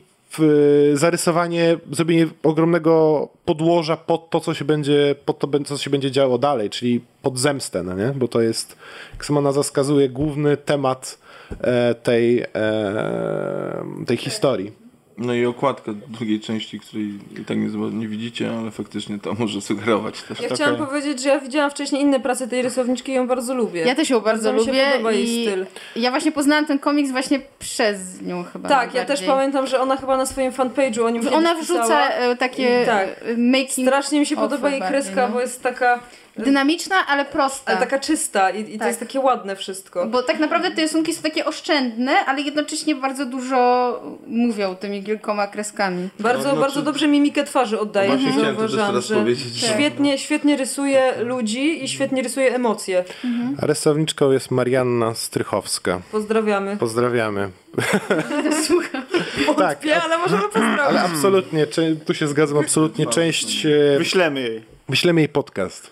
[0.94, 6.38] zarysowanie, zrobienie ogromnego podłoża pod to, co się będzie, pod to, co się będzie działo
[6.38, 8.12] dalej, czyli pod zemstę, no nie?
[8.16, 8.76] Bo to jest,
[9.12, 11.18] jak sama nazwa wskazuje, główny temat
[11.60, 14.81] e, tej, e, tej historii.
[15.26, 17.04] No i okładka drugiej części, której
[17.40, 20.40] i tak nie, nie widzicie, ale faktycznie to może sugerować też.
[20.40, 20.56] Ja Okej.
[20.56, 23.80] chciałam powiedzieć, że ja widziałam wcześniej inne prace tej rysowniczki i ją bardzo lubię.
[23.80, 25.66] Ja też ją bardzo, mi się lubię podoba jej i styl.
[25.96, 28.68] ja właśnie poznałam ten komiks właśnie przez nią chyba.
[28.68, 32.08] Tak, ja też pamiętam, że ona chyba na swoim fanpage'u o nim Ona wrzuca pisała.
[32.08, 33.08] e, takie Tak.
[33.08, 35.34] e, making Strasznie mi się podoba jej bardziej, kreska, no.
[35.34, 36.00] bo jest taka,
[36.38, 37.70] dynamiczna, ale prosta.
[37.72, 38.88] ale taka czysta i, i to Tak.
[38.88, 40.06] jest takie ładne wszystko.
[40.06, 45.46] Bo tak naprawdę te rysunki są takie oszczędne, ale jednocześnie bardzo dużo mówią tymi kilkoma
[45.46, 46.08] kreskami.
[46.20, 48.08] Bardzo, No, znaczy- bardzo dobrze mimikę twarzy oddaje.
[48.08, 49.54] Właśnie to chciałem to teraz że powiedzieć.
[49.54, 53.04] że- Świetnie, świetnie rysuje ludzi i świetnie rysuje emocje.
[53.62, 56.00] A rysowniczką jest Marianna Strychowska.
[56.12, 56.76] Pozdrawiamy.
[56.76, 57.50] Pozdrawiamy.
[58.66, 59.02] Słucham.
[59.58, 60.78] Tak, Wie, ale możemy pozdrowić.
[60.80, 61.66] ale absolutnie,
[62.06, 64.62] tu się zgadzam, absolutnie część, e, Wyślemy jej.
[64.88, 65.90] wyślemy jej podcast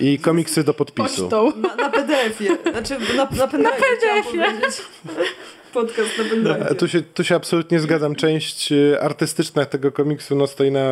[0.00, 1.22] i komiksy do podpisu.
[1.22, 1.52] Pocztą.
[1.56, 2.58] Na, na PDF-ie.
[2.72, 3.76] Znaczy na, na pendrive.
[3.80, 4.44] PDF-ie.
[5.72, 6.78] Podcast na pendrive.
[6.78, 8.14] Tu się, tu się absolutnie zgadzam.
[8.14, 10.86] Część e, artystyczna tego komiksu no, stoi na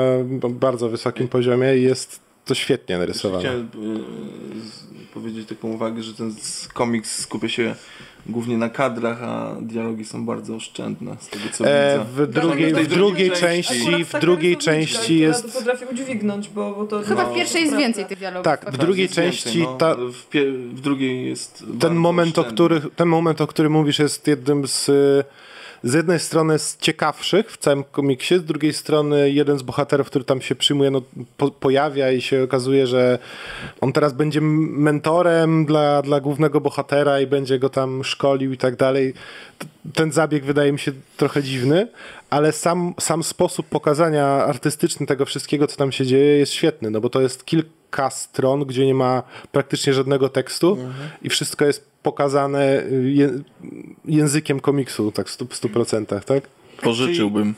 [0.50, 3.42] bardzo wysokim poziomie i jest to świetnie narysowane.
[3.42, 3.68] Chciałem
[5.02, 6.34] y, powiedzieć taką uwagę, że ten
[6.72, 7.74] komiks skupia się
[8.26, 12.26] głównie na kadrach, a dialogi są bardzo oszczędne z tego co E, widzę.
[12.26, 15.46] w drugiej, tej w drugiej części, w drugiej części jest...
[15.52, 17.02] to potrafi udźwignąć, bo, bo to...
[17.02, 18.44] Chyba no, w pierwszej jest więcej tych dialogów.
[18.44, 22.80] Tak, w drugiej części no, ta- w, pie- w drugiej jest ten moment, o który,
[22.96, 24.90] ten moment, o którym mówisz, jest jednym z.
[25.84, 30.24] Z jednej strony z ciekawszych w całym komiksie, z drugiej strony jeden z bohaterów, który
[30.24, 31.02] tam się przyjmuje, no,
[31.36, 33.18] po, pojawia i się okazuje, że
[33.80, 38.76] on teraz będzie mentorem dla, dla głównego bohatera i będzie go tam szkolił i tak
[38.76, 39.14] dalej.
[39.94, 41.88] Ten zabieg wydaje mi się trochę dziwny,
[42.30, 47.00] ale sam, sam sposób pokazania artystyczny tego wszystkiego, co tam się dzieje, jest świetny, no
[47.00, 49.22] bo to jest kilka stron, gdzie nie ma
[49.52, 50.78] praktycznie żadnego tekstu
[51.22, 53.30] i wszystko jest pokazane y, je,
[54.04, 56.44] językiem komiksu, tak w stu- w 100%, tak?
[56.82, 57.54] Pożyczyłbym.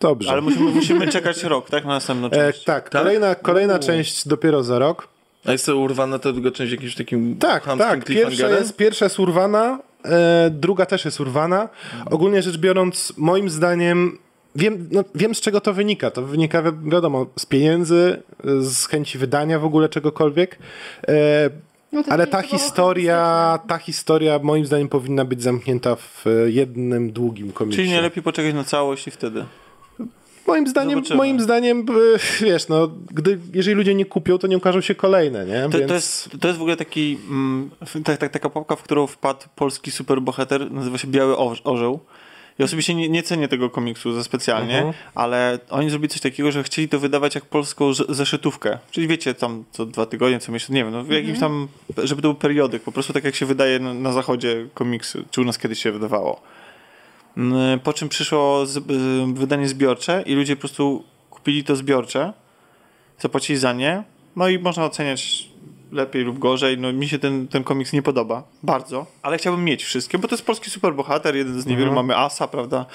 [0.00, 0.30] Dobrze.
[0.30, 1.84] Ale musimy, musimy czekać rok, tak?
[1.84, 2.64] Na następną E, część.
[2.64, 5.08] tak, kolejna, kolejna część dopiero za rok.
[5.44, 8.04] A jest to urwana ta druga część jakimś takim Tak, tak.
[8.04, 11.68] Pierwsza jest, pierwsza jest urwana, e, druga też jest urwana.
[12.10, 14.18] Ogólnie rzecz biorąc, moim zdaniem,
[14.56, 16.10] wiem, no, wiem z czego to wynika.
[16.10, 18.22] To wynika, wi- wiadomo, z pieniędzy,
[18.60, 20.58] z chęci wydania w ogóle czegokolwiek.
[21.08, 21.50] E,
[21.92, 27.52] No ale ta historia, ta historia moim zdaniem powinna być zamknięta w e, jednym długim
[27.52, 27.76] komiksie.
[27.76, 29.44] Czyli nie lepiej poczekać na całość i wtedy.
[30.46, 31.16] Moim zdaniem, Zobaczymy.
[31.16, 35.46] moim zdaniem, e, wiesz, no, gdy, jeżeli ludzie nie kupią, to nie ukażą się kolejne,
[35.46, 35.62] nie?
[35.62, 35.88] To, Więc...
[35.88, 37.70] to, jest, to jest w ogóle taki, mm,
[38.04, 42.00] tak, tak, taka papka, w którą wpadł polski superbohater, nazywa się Biały Orz- Orzeł.
[42.58, 44.94] Ja osobiście nie, nie cenię tego komiksu za specjalnie, Mhm.
[45.14, 48.78] ale oni zrobili coś takiego, że chcieli to wydawać jak polską zeszytówkę.
[48.90, 51.68] Czyli wiecie, tam co dwa tygodnie, co miesiąc, nie wiem, no, w jakimś tam,
[52.04, 55.40] żeby to był periodyk, po prostu tak jak się wydaje na, na zachodzie komiksy, czy
[55.40, 56.40] u nas kiedyś się wydawało.
[57.36, 58.80] Mm, Po czym przyszło z, y,
[59.34, 62.32] wydanie zbiorcze i ludzie po prostu kupili to zbiorcze,
[63.18, 64.02] zapłacili za nie,
[64.36, 65.48] no i można oceniać
[65.92, 66.78] lepiej lub gorzej.
[66.78, 68.42] No mi się ten, ten komiks nie podoba.
[68.62, 69.06] Bardzo.
[69.22, 71.92] Ale chciałbym mieć wszystkie, bo to jest polski superbohater, jeden z niewielu.
[71.92, 72.86] Mamy Asa, prawda?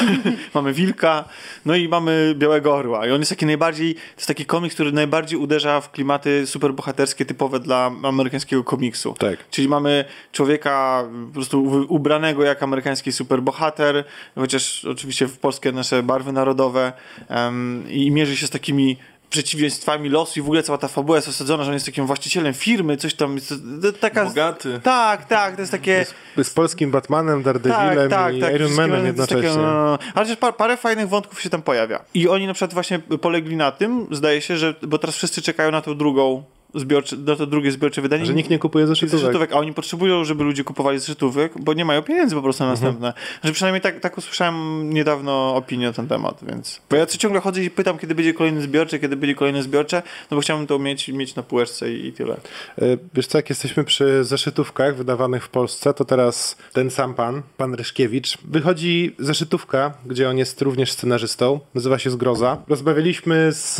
[0.54, 1.24] mamy Wilka,
[1.64, 3.06] no i mamy Białego Orła.
[3.06, 7.24] I on jest taki najbardziej, to jest taki komiks, który najbardziej uderza w klimaty superbohaterskie
[7.24, 9.14] typowe dla amerykańskiego komiksu.
[9.18, 9.50] Tak.
[9.50, 16.32] Czyli mamy człowieka po prostu ubranego jak amerykański superbohater, chociaż oczywiście w polskie nasze barwy
[16.32, 16.92] narodowe
[17.28, 18.96] em, i mierzy się z takimi
[19.30, 22.54] przeciwieństwami losu i w ogóle cała ta fabuła jest osadzona, że on jest takim właścicielem
[22.54, 23.54] firmy, coś tam, jest,
[24.00, 24.24] taka...
[24.24, 24.80] Bogaty.
[24.82, 26.06] Tak, tak, to jest takie...
[26.42, 29.42] Z polskim Batmanem, Daredevilem i Iron wszystkim Manem jednocześnie.
[29.42, 32.04] Takie, no, ale też par, parę fajnych wątków się tam pojawia.
[32.14, 35.70] I oni na przykład właśnie polegli na tym, zdaje się, że, bo teraz wszyscy czekają
[35.70, 36.44] na tą drugą
[36.74, 38.26] zbiorcze, na to drugie zbiorcze wydanie.
[38.26, 39.20] Że nikt nie kupuje zeszytówek.
[39.20, 42.70] zeszytówek, a oni potrzebują, żeby ludzie kupowali zeszytówek, bo nie mają pieniędzy po prostu na
[42.70, 42.84] Mhm.
[42.94, 43.22] następne.
[43.44, 46.80] Że przynajmniej tak, tak usłyszałem niedawno opinię na ten temat, więc...
[46.90, 50.02] Bo ja co ciągle chodzę i pytam, kiedy będzie kolejny zbiorcze, kiedy będzie kolejny zbiorcze,
[50.30, 52.34] no bo chciałbym to mieć, mieć na półeczce i, i tyle.
[52.78, 57.42] E, Wiesz co, jak jesteśmy przy zeszytówkach wydawanych w Polsce, to teraz ten sam pan,
[57.56, 62.56] pan Ryszkiewicz, wychodzi zeszytówka, gdzie on jest również scenarzystą, nazywa się Zgroza.
[62.68, 63.76] Rozmawialiśmy z,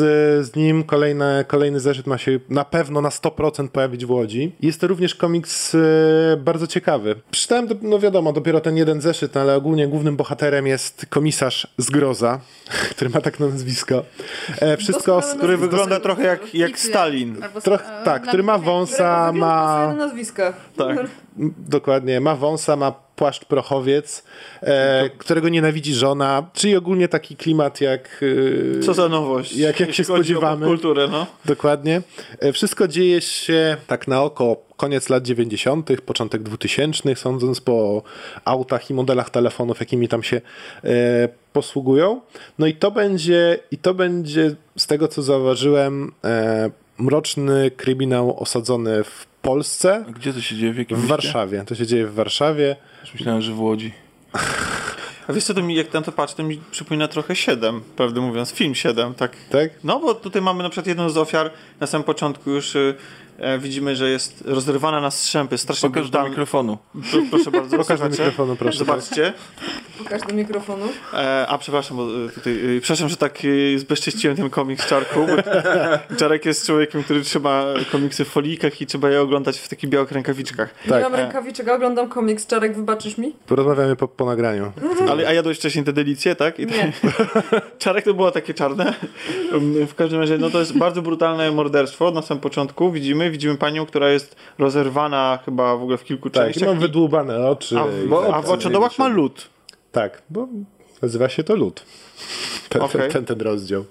[0.47, 4.53] z nim, kolejne, kolejny zeszyt ma się na pewno na 100% pojawić w Łodzi.
[4.61, 5.79] Jest to również komiks e,
[6.37, 7.15] bardzo ciekawy.
[7.31, 12.41] Przeczytałem, do- no wiadomo, dopiero ten jeden zeszyt, ale ogólnie głównym bohaterem jest komisarz Zgroza,
[12.91, 14.05] który ma tak na nazwisko.
[14.61, 15.15] E, wszystko...
[15.15, 16.79] Doskonale Który Nazwisko wygląda trochę jak, jak.
[16.79, 17.37] Stalin.
[17.63, 19.87] Troch, e, tak, dla który ma wąsa, ma...
[19.87, 20.53] na nazwiska.
[20.77, 20.99] Tak.
[21.69, 24.25] Dokładnie, ma wąsa, ma płaszcz prochowiec,
[24.63, 28.25] e, którego nienawidzi żona, czyli ogólnie taki klimat jak...
[28.79, 29.57] E, Co za nowość.
[29.57, 30.67] Jak- jak się spodziewamy.
[30.67, 31.27] Kulturę, no.
[31.45, 32.03] Dokładnie.
[32.41, 38.03] E, wszystko dzieje się tak na oko koniec lat 90., początek 2000, sądząc po
[38.45, 40.41] autach i modelach telefonów, jakimi tam się
[40.85, 40.91] e,
[41.53, 42.21] posługują.
[42.59, 49.05] No i to będzie, i to będzie z tego co zauważyłem, e, mroczny kryminał osadzony
[49.05, 50.73] w Polsce, A gdzie to się dzieje?
[50.73, 51.07] W jakim w?
[51.07, 51.65] Warszawie.
[51.67, 52.77] To się dzieje w Warszawie.
[53.01, 53.93] Już Myślałem, że w Łodzi.
[55.29, 58.21] A wiesz co, to mi, jak na to patrzę, to mi przypomina trochę 7, prawdę
[58.21, 59.37] mówiąc, film 7, tak.
[59.51, 59.71] Tak?
[59.85, 62.95] No bo tutaj mamy na przykład jedną z ofiar, na samym początku już y,
[63.59, 66.31] widzimy, że jest rozrywana na strzępy, strasznie Pokaż do brutalnie.
[66.31, 66.79] mikrofonu.
[67.11, 68.79] Pro- Proszę bardzo, Pokaż do mikrofonu, proszę.
[68.79, 69.33] Zobaczcie.
[69.99, 70.87] Pokaż do mikrofonu.
[71.15, 73.39] E, a przepraszam, bo y, tutaj, y, przepraszam, że tak
[73.77, 75.37] zbezcześciłem ten komiks Czarku, bo
[76.19, 80.13] Czarek jest człowiekiem, który trzyma komiksy w folijkach i trzeba je oglądać w takich białych
[80.13, 80.75] rękawiczkach.
[80.89, 80.97] Tak.
[81.03, 82.47] Nie mam rękawiczek, a oglądam komiks.
[82.47, 83.33] Czarek, wybaczysz mi?
[83.47, 84.73] Porozmawiamy po, po nagraniu.
[85.09, 86.59] Ale, a jadłeś wcześniej te delicje, tak?
[86.59, 86.93] I Nie.
[87.79, 88.95] Czarek to było takie czarne.
[89.53, 92.11] Um, W każdym razie, no to jest bardzo brutalne morderstwo.
[92.11, 96.43] Na samym początku widzimy, widzimy panią, która jest rozerwana chyba w ogóle w kilku Tak,
[96.43, 96.69] i częściach.
[96.69, 97.79] mam i- wydłubane oczy.
[97.79, 98.59] a, w, tak a w dalej.
[98.59, 99.49] oczodołach ma lód.
[99.93, 100.49] Tak, bo
[101.03, 101.83] Nazywa się to lód.
[102.69, 103.11] Ten, Okej.
[103.11, 103.85] ten, ten, rozdział.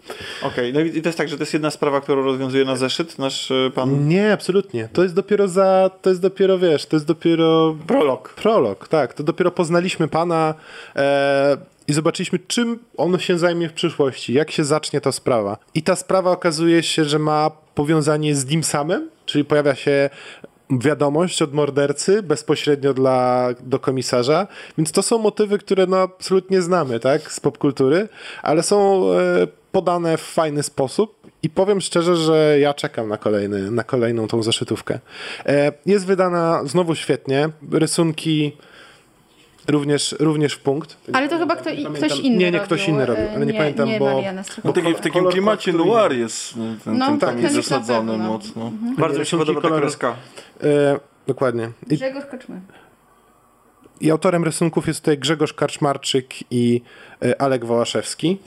[0.43, 3.19] Okej, no i to jest tak, że to jest jedna sprawa, którą rozwiązuje na zeszyt
[3.19, 4.89] nasz e, pan Nie, absolutnie.
[4.93, 8.33] To jest dopiero za, to jest dopiero, wiesz, to jest dopiero prolog.
[8.33, 9.13] prolog, tak.
[9.13, 10.53] To dopiero poznaliśmy pana
[10.95, 15.57] e, i zobaczyliśmy, czym on się zajmie w przyszłości, jak się zacznie ta sprawa.
[15.75, 20.09] I ta sprawa okazuje się, że ma powiązanie z nim samym, czyli pojawia się
[20.69, 26.99] wiadomość od mordercy bezpośrednio dla, do komisarza, więc to są motywy, które no absolutnie znamy,
[26.99, 28.07] tak, z popkultury,
[28.43, 33.71] ale są e, podane w fajny sposób i powiem szczerze, że ja czekam na, kolejny,
[33.71, 34.99] na kolejną tą zeszytówkę.
[35.45, 38.57] E, jest wydana znowu świetnie, rysunki
[39.71, 40.97] również, również w punkt.
[41.13, 43.53] Ale to chyba kto, Pamiętam- ktoś inny Nie, nie, ktoś inny robił, e, ale nie
[43.53, 44.81] pamiętam, nie bo- Strychowska.
[44.81, 46.53] taki, w takim klimacie noir jest
[46.83, 48.27] ten, No, ten tak, ten na zasadzony pewno.
[48.27, 48.71] mocno.
[48.97, 50.15] Bardzo mi się podoba ta kreska.
[50.63, 51.71] E, dokładnie.
[51.89, 52.61] I, Grzegorz Koczmy.
[54.01, 56.81] I autorem rysunków jest tutaj Grzegorz Karczmarczyk i
[57.25, 58.37] e, Alek Wałaszewski.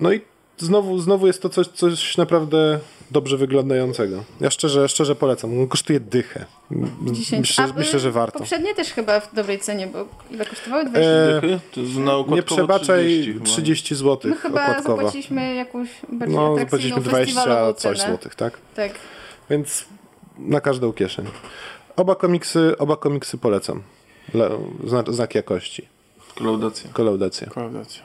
[0.00, 0.20] No i
[0.58, 2.78] znowu, znowu jest to coś, coś naprawdę
[3.10, 4.24] dobrze wyglądającego.
[4.40, 5.58] Ja szczerze, szczerze polecam.
[5.60, 6.44] On kosztuje dychę.
[6.72, 7.40] M- 10.
[7.40, 8.38] Myślę, A, myślę, że warto.
[8.38, 10.84] Poprzednie też chyba w dobrej cenie, bo ile kosztowały?
[10.84, 11.60] 20 E, Dychy?
[11.74, 13.44] To jest na nie przebaczaj 30 chyba.
[13.44, 14.96] 30 zł My chyba okładkowo.
[14.96, 16.56] zapłaciliśmy jakąś bardziej No, atrakcyjną
[16.96, 18.10] zapłaciliśmy 20 festiwalową coś cenę.
[18.10, 18.58] złotych, tak?
[18.76, 18.92] Tak.
[19.50, 19.84] Więc
[20.38, 21.26] na każdą kieszeń.
[21.96, 23.82] Oba komiksy, oba komiksy polecam.
[24.32, 24.48] Dla,
[24.86, 25.88] znak, znak jakości.
[26.38, 26.90] Kolaudacja.
[26.92, 27.46] Kolaudacja.
[27.46, 28.02] Kolaudacja.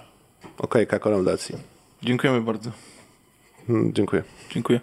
[0.57, 1.55] Okejka kolaudacji.
[2.03, 2.71] Dziękujemy bardzo.
[3.69, 4.23] Mm, Dziękuję.
[4.51, 4.79] Dziękuję.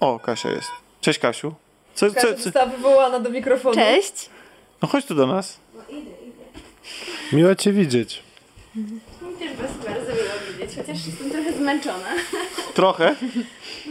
[0.00, 0.68] O, Kasia jest.
[1.00, 1.54] Cześć Kasiu.
[1.94, 2.42] Co, Kasia co?
[2.42, 3.74] została wywołana do mikrofonu.
[3.74, 4.30] Cześć.
[4.82, 5.56] No chodź tu do nas.
[7.32, 8.22] Miło cię widzieć.
[9.38, 12.08] Też was bardzo miło widzieć, chociaż jestem trochę zmęczona.
[12.74, 13.14] Trochę.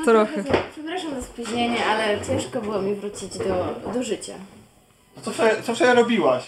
[0.05, 0.43] Trochę.
[0.71, 4.33] Przepraszam za spóźnienie, ale ciężko było mi wrócić do, do życia.
[5.21, 6.43] Co wczoraj, co wczoraj robiłaś?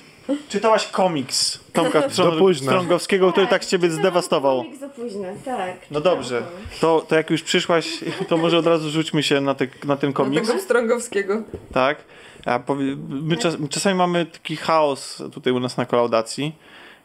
[0.50, 2.02] Czytałaś komiks Tomka
[2.40, 2.72] późna.
[2.72, 4.58] Strągowskiego, który tak ciebie zdewastował.
[4.64, 5.76] Komik za późno, tak.
[5.92, 6.42] No dobrze.
[6.82, 7.88] To, to jak już przyszłaś,
[8.28, 10.48] to może od razu rzućmy się na, te, na ten Do komiks.
[10.48, 11.42] tego Strągowskiego.
[11.74, 11.98] Tak.
[12.46, 16.56] A powie, my, czas, my czasami mamy taki chaos tutaj u nas na kolaudacji,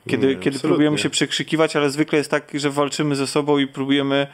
[0.09, 0.69] kiedy, Nie, kiedy absolutnie.
[0.69, 4.27] próbujemy się przekrzykiwać, ale zwykle jest tak, że walczymy ze sobą i próbujemy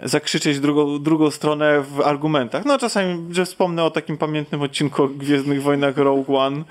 [0.00, 2.64] zakrzyczeć drugą, drugą stronę w argumentach.
[2.64, 6.64] No czasami, że wspomnę o takim pamiętnym odcinku o Gwiezdnych Wojnach Rogue One.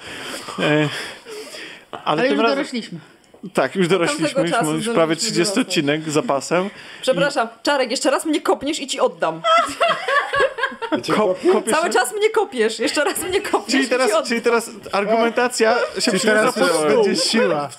[0.59, 0.89] E,
[1.91, 2.99] ale, Ale już razem, dorośliśmy.
[3.53, 5.67] Tak, już dorośliśmy, już, czasu już prawie zdążyliśmy 30 dorosnąć.
[5.67, 6.69] odcinek z zapasem.
[7.01, 9.41] Przepraszam, Czarek, jeszcze raz mnie kopniesz i ci oddam.
[11.15, 14.25] Ko, kopiesz Cały czas mnie kopiesz, jeszcze raz mnie kopniesz Czyli i ci teraz, oddam.
[14.25, 17.69] czyli teraz argumentacja się Czyli przyjęła teraz pod będzie siła.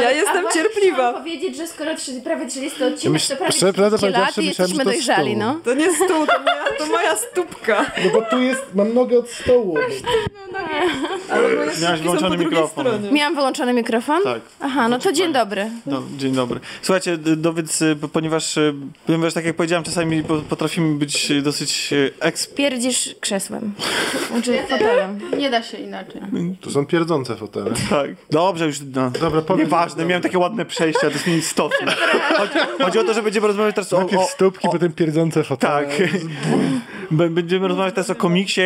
[0.00, 0.96] Ja jestem cierpliwa.
[0.96, 1.90] Chciałam powiedzieć, że skoro
[2.24, 5.30] prawie 30 odcinek, myśl- to prawie przepraszam, 30 lat i myślałem, jesteśmy że to dojrzali,
[5.30, 5.38] stół.
[5.42, 5.60] no.
[5.64, 7.86] To nie stół, to moja, to moja stópka.
[8.04, 9.78] No bo tu jest, mam nogę od stołu.
[11.30, 12.86] Ale moje Miałaś stópki są włączony po drugiej mikrofon.
[13.12, 14.22] Miałam wyłączony mikrofon?
[14.22, 14.40] Tak.
[14.60, 15.70] Aha, no to dzień dobry.
[15.86, 16.60] No, dzień dobry.
[16.82, 18.74] Słuchajcie, dowiedz, y, ponieważ, y,
[19.06, 21.90] ponieważ tak jak powiedziałem, czasami po- potrafimy być y, dosyć
[22.20, 22.54] eksp...
[22.54, 23.72] Pierdzisz krzesłem.
[24.32, 25.20] Znaczy fotelem.
[25.38, 26.20] Nie da się inaczej.
[26.60, 27.70] To są pierdzące fotele.
[27.90, 28.10] Tak.
[28.30, 29.64] Dobrze, już no, Dobra, powiem.
[29.66, 31.92] nieważne, miałem takie ładne przejścia, to jest nieistotne.
[32.36, 33.98] Chodzi, chodzi o to, że będziemy rozmawiać teraz o...
[33.98, 35.72] Najpierw o stópki, potem pierdzące fotele.
[35.72, 35.88] tak.
[37.10, 38.60] Będziemy rozmawiać teraz o komiksie,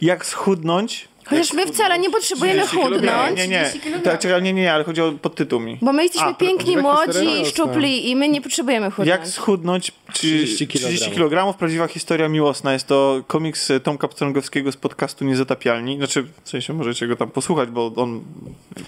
[0.00, 1.08] jak schudnąć.
[1.24, 3.28] Chociaż my wcale nie potrzebujemy 30 kilogramów.
[3.28, 3.38] chudnąć.
[3.38, 5.78] Nie, nie, 30 tak, czekaj, nie, nie, nie, ale chodzi o podtytuł mi.
[5.82, 9.08] Bo my jesteśmy A, piękni, historia młodzi, szczupli i my nie potrzebujemy chudnąć.
[9.08, 12.72] Jak schudnąć 30 30 kg, prawdziwa historia miłosna.
[12.72, 15.96] Jest to komiks Tomka Pstrągowskiego z podcastu Niezatapialni.
[15.96, 18.24] Znaczy, w sensie możecie go tam posłuchać, bo on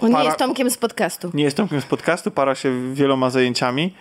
[0.00, 1.30] On nie para- jest Tomkiem z podcastu.
[1.34, 3.94] nie jest Tomkiem z podcastu, para się wieloma zajęciami.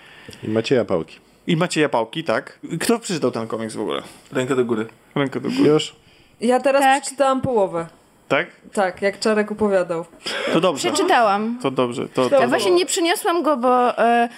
[0.44, 1.18] I Macieja Pałki.
[1.48, 2.60] I Macieja Pałki, tak.
[2.80, 4.02] Kto przeczytał ten komiks w ogóle?
[4.32, 4.86] Rękę do góry.
[5.16, 5.70] Rękę do góry.
[5.70, 5.96] Już?
[6.42, 7.02] Ja teraz Tak.
[7.02, 7.88] przeczytałam połowę.
[8.34, 8.48] Tak?
[8.74, 10.06] Tak, jak Czarek opowiadał.
[10.54, 10.92] To dobrze.
[10.92, 11.60] Przeczytałam.
[11.62, 12.08] To dobrze.
[12.10, 14.30] To, to, Ja właśnie nie przyniosłam go, bo e,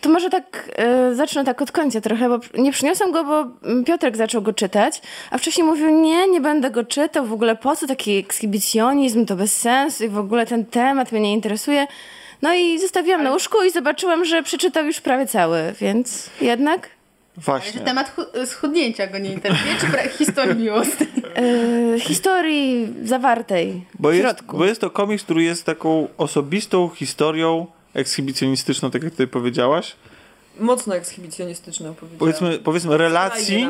[0.00, 3.46] to może tak e, zacznę tak od końca trochę, bo nie przyniosłam go, bo
[3.86, 7.76] Piotrek zaczął go czytać, a wcześniej mówił, nie, nie będę go czytał, w ogóle po
[7.76, 11.86] co taki ekshibicjonizm, to bez sensu i w ogóle ten temat mnie nie interesuje.
[12.42, 16.88] No i zostawiłam na łóżku i zobaczyłam, że przeczytał już prawie cały, więc jednak
[17.38, 17.80] Że Właśnie.
[17.80, 21.08] temat chu- schudnięcia go nie interesuje, czy historii miłosnej?
[21.94, 24.58] e, historii zawartej Bo w jest, środku.
[24.58, 29.96] bo jest to komiks, który jest taką osobistą historią ekshibicjonistyczną, tak jak tutaj powiedziałaś.
[30.60, 32.18] Mocno ekshibicjonistyczne opowiedziałam.
[32.18, 33.66] Powiedzmy, powiedzmy relacji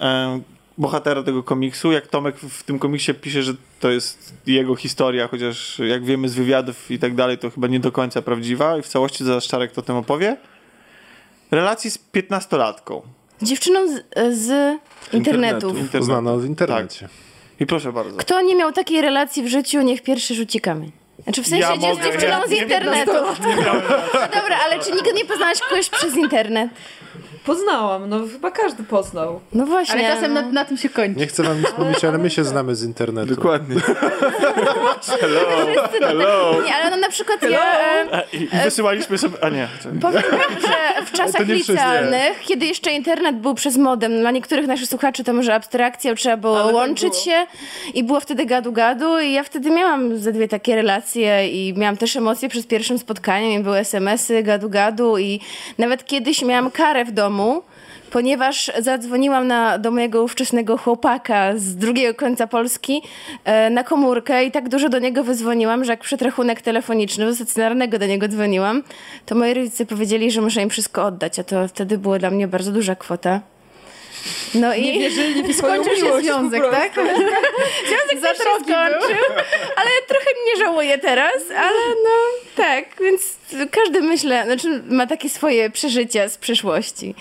[0.00, 0.40] e,
[0.78, 1.92] bohatera tego komiksu.
[1.92, 6.34] Jak Tomek w, tym komiksie pisze, że to jest jego historia, chociaż jak wiemy z
[6.34, 9.72] wywiadów i tak dalej, to chyba nie do końca prawdziwa i w całości zaraz Czarek
[9.72, 10.36] to tym opowie.
[11.50, 13.02] Relacji z piętnastolatką.
[13.42, 14.02] Dziewczyną z,
[14.38, 14.78] z.
[15.12, 15.68] Internetu.
[15.68, 16.04] Internet.
[16.04, 17.08] Znana w internecie.
[17.60, 18.16] I proszę bardzo.
[18.16, 20.92] Kto nie miał takiej relacji w życiu, niech pierwszy rzuci kamień.
[21.24, 23.12] Znaczy w sensie Ja z dziewczyną ja z nie internetu.
[23.12, 26.70] No dobra, ale czy nigdy nie poznałaś kogoś przez internet?
[27.44, 29.40] Poznałam, no chyba każdy poznał.
[29.52, 29.94] No właśnie.
[30.06, 30.42] Ale czasem no.
[30.42, 31.20] na, na tym się kończy.
[31.20, 33.34] Nie chcę wam nic mówić, ale my się znamy z internetu.
[33.34, 33.76] Dokładnie.
[35.00, 35.18] Wszyscy
[36.00, 37.80] to tak- Nie, ale no na przykład ja...
[38.12, 39.44] E, I, i wysyłaliśmy sobie...
[39.44, 39.68] A nie.
[40.00, 44.88] Powiem wam, że w czasach licealnych, kiedy jeszcze internet był przez modem, dla niektórych naszych
[44.88, 47.22] słuchaczy to może abstrakcja, trzeba było Ale tak łączyć było.
[47.24, 47.46] się
[47.94, 52.16] i było wtedy gadu-gadu i ja wtedy miałam ze dwie takie relacje i miałam też
[52.16, 55.40] emocje przed pierwszym spotkaniem i były smsy, gadu-gadu i
[55.78, 57.33] nawet kiedyś miałam karę w domu,
[58.10, 63.02] ponieważ zadzwoniłam na, do mojego ówczesnego chłopaka z drugiego końca Polski
[63.44, 67.34] e, na komórkę i tak dużo do niego wydzwoniłam, że jak przed rachunek telefoniczny, do
[67.34, 68.82] stacjonarnego do niego dzwoniłam,
[69.26, 72.48] to moi rodzice powiedzieli, że muszę im wszystko oddać, a to wtedy była dla mnie
[72.48, 73.40] bardzo duża kwota.
[74.54, 76.92] No Nie i wierzyli w Skończył się związek, tak?
[77.88, 79.24] związek Za też się skończył,
[79.78, 82.10] ale trochę nie żałuję teraz, ale no
[82.56, 83.36] tak, więc
[83.70, 87.14] każdy myślę, znaczy ma takie swoje przeżycia z przeszłości.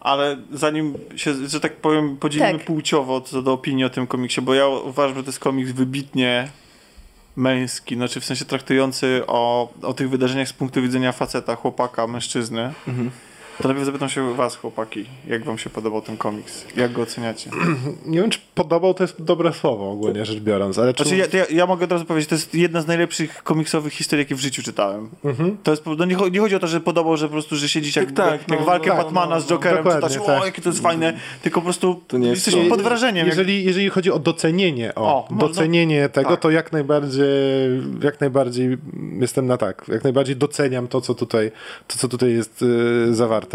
[0.00, 2.66] Ale zanim się, że tak powiem, podzielimy Tak.
[2.66, 6.48] płciowo co do opinii o tym komiksie, bo ja uważam, że to jest komiks wybitnie
[7.36, 12.72] męski, znaczy w sensie traktujący o, o tych wydarzeniach z punktu widzenia faceta, chłopaka, mężczyzny.
[13.62, 16.64] To najpierw zapytam się was, chłopaki, jak wam się podobał ten komiks?
[16.76, 17.50] Jak go oceniacie?
[18.06, 21.04] Nie wiem, czy podobał to jest dobre słowo ogólnie rzecz biorąc, ale czy...
[21.04, 24.22] Znaczy, ja, ja, ja mogę od razu powiedzieć, to jest jedna z najlepszych komiksowych historii,
[24.24, 25.08] jakie w życiu czytałem.
[25.24, 25.56] Mhm.
[25.62, 27.96] To jest, no nie, nie chodzi o to, że podobał, że po prostu, że siedzieć
[27.96, 30.42] jak, Tak, tak, jak no, walkę no, Batmana no, z no, Jokerem, dokładnie, czytać, tak.
[30.42, 32.70] o, jakie to jest fajne, tylko po prostu To nie jest jesteś to.
[32.70, 33.26] pod wrażeniem.
[33.26, 36.40] jak- Jeżeli, jeżeli chodzi o docenienie, o, O, no, docenienie tego, tak.
[36.40, 37.24] to jak najbardziej,
[38.02, 38.78] jak najbardziej
[39.20, 41.50] jestem na tak, jak najbardziej doceniam to, co tutaj,
[41.86, 43.47] to, co tutaj jest y, zawarte.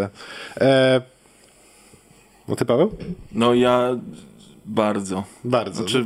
[0.57, 1.01] E,
[2.47, 2.97] no ty, Paweł?
[3.31, 3.89] No ja
[4.65, 5.23] bardzo.
[5.43, 5.81] Bardzo.
[5.81, 6.05] Znaczy,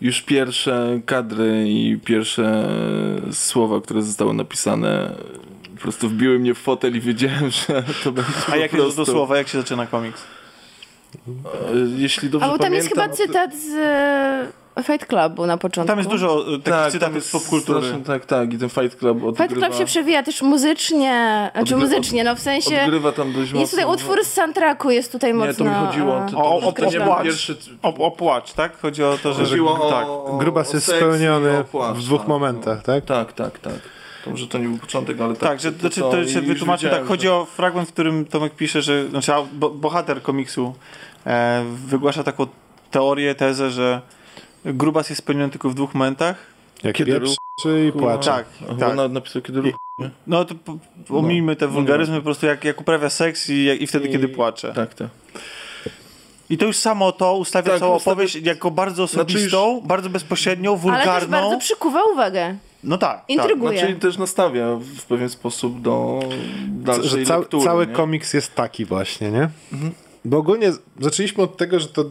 [0.00, 2.68] już pierwsze kadry i pierwsze
[3.32, 5.14] słowa, które zostały napisane,
[5.74, 9.04] po prostu wbiły mnie w fotel i wiedziałem, że to będzie A jakie to prostu,
[9.04, 10.22] do słowa, jak się zaczyna komiks?
[11.16, 11.30] e,
[11.96, 13.66] Jeśli dobrze A bo tam jest pamiętam, chyba cytat z
[14.82, 15.88] Fight Clubu na początku.
[15.88, 17.80] Tam jest dużo e, takich tak, tam cytatów jest z popkultury.
[17.86, 18.52] strasznie- Tak, tak.
[18.52, 22.34] I ten Fight Club odgrywa, Fight Club się przewija też muzycznie, znaczy Odgry- muzycznie, no
[22.36, 23.60] w sensie odgrywa tam dość mocno.
[23.60, 25.64] jest tutaj utwór z soundtracku, jest tutaj Nie, mocno...
[25.64, 26.16] to mi chodziło.
[26.26, 27.56] e, To, O, to, o, to nie pierwszy...
[27.82, 28.80] O, o płacz, tak?
[28.80, 29.40] Chodzi o to, że...
[29.44, 30.38] Chodziło o, tak.
[30.38, 31.64] Grubas jest spełniony
[31.94, 33.04] w dwóch tak, momentach, tak?
[33.04, 33.74] Tak, tak, tak.
[34.24, 35.48] To może to nie był początek, ale tak.
[35.48, 37.92] Tak, że to, to, to się i wytłumaczy, wiedziałem, tak, chodzi że- o fragment, w
[37.92, 39.32] którym Tomek pisze, że znaczy,
[39.74, 40.74] bohater komiksu
[41.26, 42.46] e, wygłasza taką
[42.90, 44.00] teorię, tezę, że
[44.66, 46.36] Grubas jest spełniony tylko w dwóch momentach.
[46.82, 48.30] Jak Kiedy pieprzy i płacze.
[48.30, 48.96] Tak, chyba tak.
[48.96, 49.74] nawet napisał, kiedy ruch.
[50.26, 53.86] No to po- pomijmy te wulgaryzmy, po prostu jak, jak uprawia seks i, jak- i
[53.86, 54.72] wtedy, I- kiedy płacze.
[54.74, 55.08] Tak, tak.
[56.50, 60.10] I to już samo to ustawia Tak, całą ustawia- opowieść jako bardzo Znaczy osobistą, bardzo
[60.10, 61.28] bezpośrednią, Ale też wulgarną.
[61.30, 62.56] bardzo przykuwa uwagę.
[62.84, 63.30] No tak, tak.
[63.30, 63.78] Intryguje.
[63.78, 66.20] Znaczy też nastawia w pewien sposób do
[66.68, 67.64] dalszej ca lektury.
[67.64, 67.92] cały nie?
[67.92, 69.48] komiks jest taki właśnie, nie?
[70.24, 72.04] Bo ogólnie zaczęliśmy od tego, że to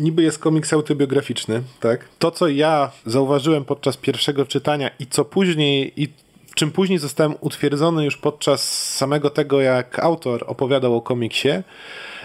[0.00, 2.08] niby jest komiks autobiograficzny, tak?
[2.18, 6.08] To, co ja zauważyłem podczas pierwszego czytania i co później, i
[6.54, 11.48] czym później zostałem utwierdzony już podczas samego tego, jak autor opowiadał o komiksie,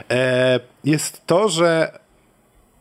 [0.10, 2.00] e, jest to, że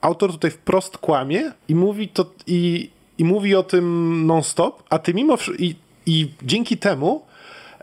[0.01, 5.15] autor tutaj wprost kłamie i mówi to i, i mówi o tym non-stop, a ty
[5.15, 5.75] mimo i,
[6.07, 7.23] i dzięki temu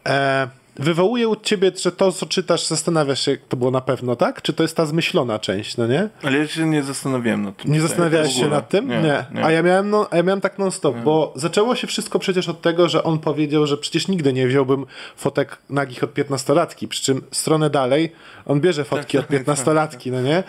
[0.06, 4.16] e, wywołuje u ciebie, że to, co czytasz, zastanawiasz się, jak to było na pewno,
[4.16, 4.42] tak?
[4.42, 6.10] Czy to jest ta zmyślona część, no nie?
[6.24, 7.72] Ale ja się nie zastanawiałem nad tym.
[7.72, 8.88] Nie tutaj, zastanawiałeś się nad tym?
[8.88, 9.26] Nie.
[9.44, 12.62] A ja miałem, no, a ja miałem tak non-stop, bo zaczęło się wszystko przecież od
[12.62, 17.22] tego, że on powiedział, że przecież nigdy nie wziąłbym fotek nagich od 15-latki, przy czym
[17.32, 18.12] stronę dalej
[18.46, 20.38] on bierze fotki od 15-latki, no nie?
[20.38, 20.44] E,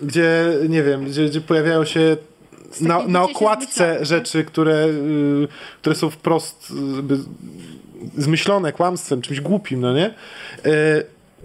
[0.00, 2.16] gdzie, nie wiem, gdzie, gdzie pojawiają się
[2.80, 4.04] na, na okładce zmyślone.
[4.04, 5.48] rzeczy, które, y,
[5.80, 6.72] które są wprost
[7.10, 7.16] y,
[8.16, 10.06] zmyślone kłamstwem, czymś głupim, no nie?
[10.06, 11.02] E,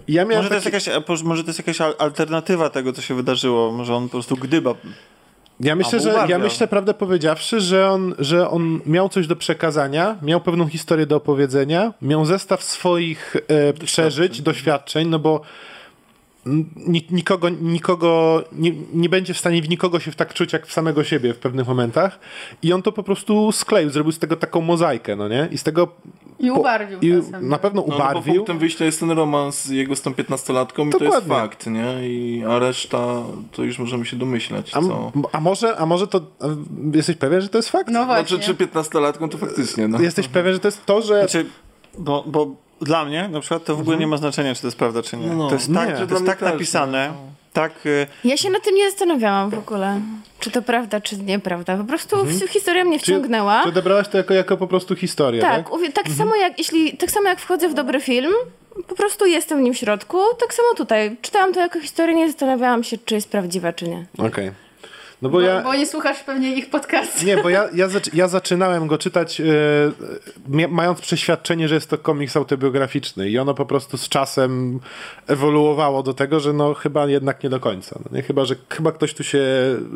[0.08, 0.90] ja Może to, jest jakaś,
[1.24, 3.72] może to jest jakaś al- alternatywa tego, co się wydarzyło.
[3.72, 4.74] Może on po prostu gdyba.
[5.60, 10.16] Ja myślę, że ja myślę, prawdę powiedziawszy, że on, że on miał coś do przekazania,
[10.22, 15.42] miał pewną historię do opowiedzenia, miał zestaw swoich e, przeżyć, doświadczeń, no bo
[17.12, 21.04] nikogo, nikogo nie, nie będzie w stanie w nikogo się tak czuć jak w samego
[21.04, 22.20] siebie w pewnych momentach
[22.64, 25.48] i on to po prostu skleił, zrobił z tego taką mozaikę, no nie?
[25.52, 25.88] I z tego
[26.40, 27.50] I po- ubarwił i czasem.
[27.50, 28.36] na pewno No, no bo ubarwił.
[28.36, 32.10] punktem wyjścia jest ten romans jego z tą 15-latką i to jest fakt, nie?
[32.10, 35.12] I, a reszta to już możemy się domyślać, a, co...
[35.32, 36.46] a, może, a może to a
[36.94, 37.90] jesteś pewien, że to jest fakt?
[37.92, 38.38] No właśnie.
[38.38, 40.02] Znaczy, czy 15-latką to faktycznie, no.
[40.02, 41.46] Jesteś pewien, że to jest to, że Znaczy,
[41.98, 44.78] bo, bo dla mnie na przykład to w ogóle nie ma znaczenia, czy to jest
[44.78, 45.28] prawda, czy nie.
[45.28, 45.48] No, no.
[45.48, 45.76] To jest Nie.
[45.76, 47.14] tak, Że to jest tak też, napisane,
[47.54, 47.72] tak...
[47.86, 50.00] y, Ja się nad tym nie zastanawiałam w ogóle.
[50.40, 51.78] Czy to prawda, czy nieprawda.
[51.78, 53.64] Po prostu w- historia mnie wciągnęła.
[53.64, 55.52] Czy odebrałaś to jako, jako po prostu historię, tak?
[55.66, 58.34] Tak, uwie- tak samo jak jeśli, tak samo jak wchodzę w dobry film,
[58.88, 61.18] po prostu jestem w nim w środku, tak samo tutaj.
[61.22, 64.06] Czytałam to jako historię, nie zastanawiałam się, czy jest prawdziwa, czy nie.
[64.18, 64.52] Okej.
[65.22, 65.62] No bo Bo, ja...
[65.62, 67.26] bo nie słuchasz pewnie ich podcastu.
[67.26, 69.44] Nie, bo ja, ja, ja zaczynałem go czytać e,
[70.50, 74.80] mia- mając przeświadczenie, że jest to komiks autobiograficzny i ono po prostu z czasem
[75.28, 78.00] ewoluowało do tego, że no chyba jednak nie do końca.
[78.06, 78.24] No, nie?
[78.24, 79.40] Chyba, że chyba ktoś tu się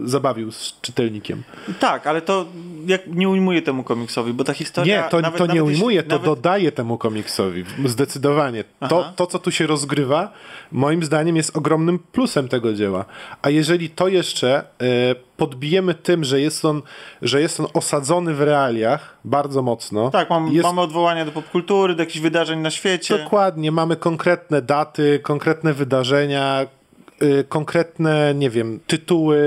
[0.05, 1.43] zabawił z czytelnikiem.
[1.79, 2.45] Tak, ale to
[2.87, 5.03] jak nie ujmuje temu komiksowi, bo ta historia...
[5.03, 7.65] Nie, to, nawet- to nie nawet jeśli- ujmuje, to nawet- dodaje temu komiksowi.
[7.85, 8.63] Zdecydowanie.
[8.89, 10.31] To, to, co tu się rozgrywa,
[10.71, 13.05] moim zdaniem jest ogromnym plusem tego dzieła.
[13.41, 14.63] A jeżeli to jeszcze e,
[15.37, 16.81] podbijemy tym, że jest, on,
[17.21, 20.11] że jest on osadzony w realiach bardzo mocno.
[20.11, 23.17] Tak, mam, jest mamy odwołania do popkultury, do jakichś wydarzeń na świecie.
[23.17, 26.65] Dokładnie, mamy konkretne daty, konkretne wydarzenia,
[27.49, 29.37] konkretne, nie wiem, tytuły,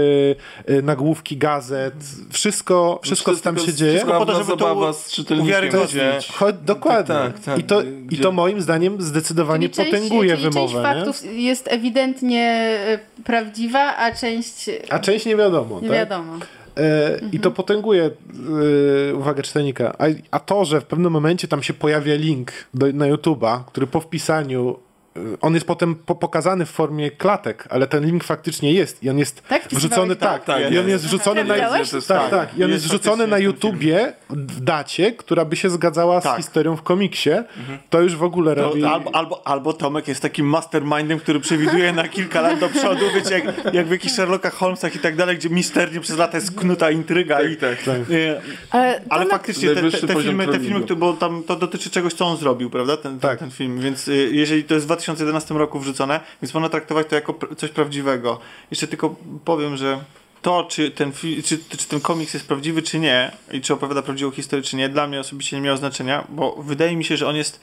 [0.70, 1.94] y, nagłówki gazet,
[2.30, 3.92] wszystko, wszystko co tam się dzieje.
[3.92, 5.70] wszystko po to, żeby to zabawa z czytelnikiem.
[6.38, 7.14] Cho- dokładnie.
[7.14, 10.72] Tak, tak, I, to, gdzie- I to moim zdaniem zdecydowanie Czyli część, potęguje czyli wymowę.
[10.72, 10.82] część nie?
[10.82, 12.42] faktów jest ewidentnie
[12.86, 15.80] e, prawdziwa, a część A część nie wiadomo.
[15.80, 15.96] nie tak?
[15.98, 16.32] wiadomo.
[16.76, 18.10] E, I to potęguje
[19.10, 19.92] e, uwagę czytelnika.
[19.98, 23.86] A, a to, że w pewnym momencie tam się pojawia link do, na YouTube'a, który
[23.86, 24.76] po wpisaniu
[25.40, 29.18] on jest potem po, pokazany w formie klatek, ale ten link faktycznie jest i on
[29.18, 30.26] jest Tak wrzucony to?
[30.26, 30.88] tak, Tak, i on jest.
[30.88, 32.30] jest wrzucony na jest tak, tak.
[32.30, 36.24] tak, i on jest Jest wrzucony na YouTubie w dacie, która by się zgadzała z
[36.24, 36.36] Tak.
[36.36, 37.30] historią w komiksie.
[37.90, 41.92] To już w ogóle To, robi albo, albo, albo Tomek jest takim mastermindem, który przewiduje
[41.92, 45.36] na kilka lat do przodu, wiecie, jak, jak w jakichś Sherlockach Holmesach i tak dalej,
[45.36, 47.42] gdzie misternie przez lata jest knuta intryga.
[47.42, 47.82] i, tak.
[47.82, 47.96] Tak.
[47.96, 48.40] e,
[48.70, 52.26] Ale, ale faktycznie te, te, te filmy, te filmy bo tam to dotyczy czegoś, co
[52.26, 52.96] on zrobił, prawda?
[52.96, 53.38] Ten, ten, Tak.
[53.38, 53.80] ten film.
[53.80, 57.70] Więc y, jeżeli to jest w 2011 roku wrzucone, więc można traktować to jako coś
[57.70, 58.40] prawdziwego.
[58.70, 59.98] Jeszcze tylko powiem, że
[60.42, 61.12] to, czy ten,
[61.44, 64.88] czy, czy ten komiks jest prawdziwy, czy nie, i czy opowiada prawdziwą historię, czy nie,
[64.88, 67.60] dla mnie osobiście nie miało znaczenia, bo wydaje mi się, że on jest,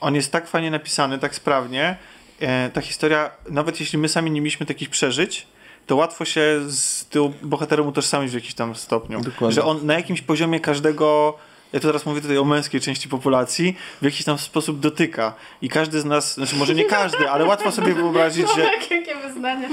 [0.00, 1.96] on jest tak fajnie napisany, tak sprawnie.
[2.40, 5.46] E, ta historia, nawet jeśli my sami nie mieliśmy takich przeżyć,
[5.86, 9.20] to łatwo się z tym bohaterem utożsamić w jakimś tam stopniu.
[9.20, 9.54] Dokładnie.
[9.54, 11.38] Że on na jakimś poziomie każdego,
[11.74, 15.34] ja to teraz mówię tutaj o męskiej części populacji, w jakiś tam sposób dotyka.
[15.62, 19.68] I każdy z nas, znaczy może nie każdy, ale łatwo sobie wyobrazić, że Jakie wyznanie.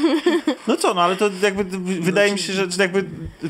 [0.68, 1.64] no co, no ale to jakby
[2.02, 3.06] wydaje mi się, że, że jakby,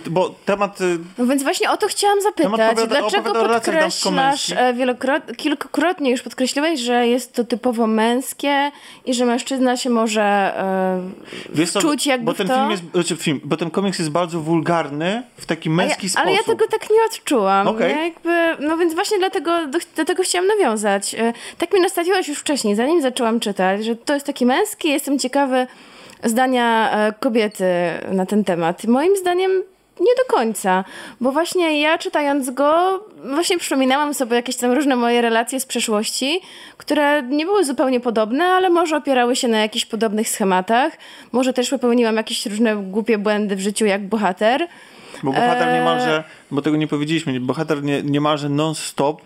[0.10, 2.52] bo temat y, No więc właśnie o to chciałam zapytać.
[2.54, 8.72] opowiada- Dlaczego podkreślasz, e, wielokrot, kilkukrotnie już podkreśliłeś, że jest to typowo męskie
[9.06, 10.22] i że mężczyzna się może
[11.56, 12.56] e, co, wczuć jakby bo ten to?
[12.56, 16.28] film jest, znaczy film, bo ten komiks jest bardzo wulgarny w taki ja, męski sposób.
[16.28, 17.68] ale ja tego tak nie odczułam.
[17.68, 17.92] Okej.
[17.92, 18.30] Ja jakby,
[18.60, 21.16] no więc właśnie dlatego, do, do tego chciałam nawiązać.
[21.16, 24.90] E, Tak mnie nastawiłaś już wcześniej, zanim zaczęłam czytać, że to jest taki męski.
[24.90, 25.68] Jestem ciekawy
[26.24, 27.66] zdania e, kobiety
[28.12, 28.86] na ten temat.
[28.86, 29.52] Moim zdaniem
[30.00, 30.84] nie do końca,
[31.22, 33.00] bo właśnie ja czytając go,
[33.36, 36.42] właśnie przypominałam sobie jakieś tam różne moje relacje z przeszłości,
[36.78, 40.98] które nie były zupełnie podobne, ale może opierały się na jakichś podobnych schematach.
[41.32, 44.68] Może też popełniłam jakieś różne głupie błędy w życiu jak bohater.
[45.24, 45.74] Bo bohater Eee.
[45.74, 49.22] niemalże, bo tego nie powiedzieliśmy, bohater nie, niemalże non-stop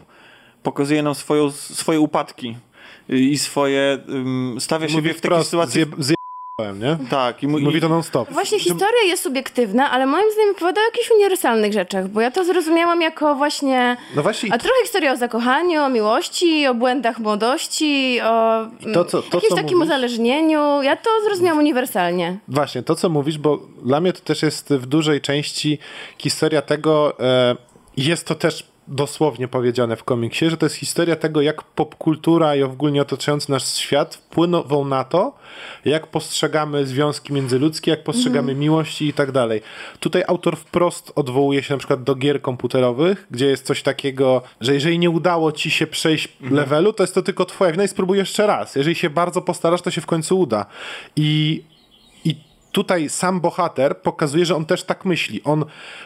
[0.64, 2.58] pokazuje nam swoją, swoje upadki
[3.10, 5.86] i swoje, um, stawia siebie w takiej sytuacji...
[5.98, 6.14] zje,
[6.60, 6.97] nie?
[7.10, 8.32] Tak, i, mu- Mówi to non-stop.
[8.32, 12.43] Właśnie historia jest subiektywna, ale moim zdaniem opowiada o jakichś uniwersalnych rzeczach, bo ja to
[12.45, 13.97] zrozumiałam jako właśnie...
[14.16, 19.06] No właśnie, A trochę historia o zakochaniu, o miłości, o błędach młodości, o I to,
[19.06, 20.82] co- to, jakimś co takim mówisz- uzależnieniu.
[20.82, 22.38] Ja to zrozumiałam uniwersalnie.
[22.47, 25.78] Właśnie, to co mówisz, bo dla mnie to też jest w dużej części
[26.18, 27.56] historia tego, e,
[27.97, 32.64] jest to też dosłownie powiedziane w komiksie, że to jest historia tego, jak popkultura i
[32.64, 35.34] ogólnie otaczający nas świat wpłyną na to,
[35.86, 39.62] jak postrzegamy związki międzyludzkie, jak postrzegamy miłości i tak dalej.
[40.00, 44.74] Tutaj autor wprost odwołuje się na przykład do gier komputerowych, gdzie jest coś takiego, że
[44.74, 48.18] jeżeli nie udało ci się przejść levelu, to jest to tylko twoja wina i spróbuj
[48.18, 48.76] jeszcze raz.
[48.76, 50.66] Jeżeli się bardzo postarasz, to się w końcu uda.
[51.16, 51.64] I
[52.26, 52.36] i
[52.72, 55.42] tutaj sam bohater pokazuje, że on też tak myśli.
[55.44, 55.66] On,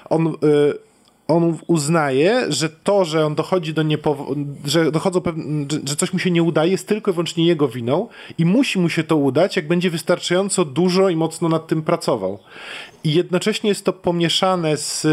[0.10, 0.89] on, y,
[1.30, 5.22] on uznaje, że to, że on dochodzi do niepowo- że dochodzą
[5.72, 8.08] że, że coś mu się nie udaje, jest tylko i wyłącznie jego winą
[8.38, 12.40] i musi mu się to udać, jak będzie wystarczająco dużo i mocno nad tym pracował.
[13.04, 15.08] I jednocześnie jest to pomieszane z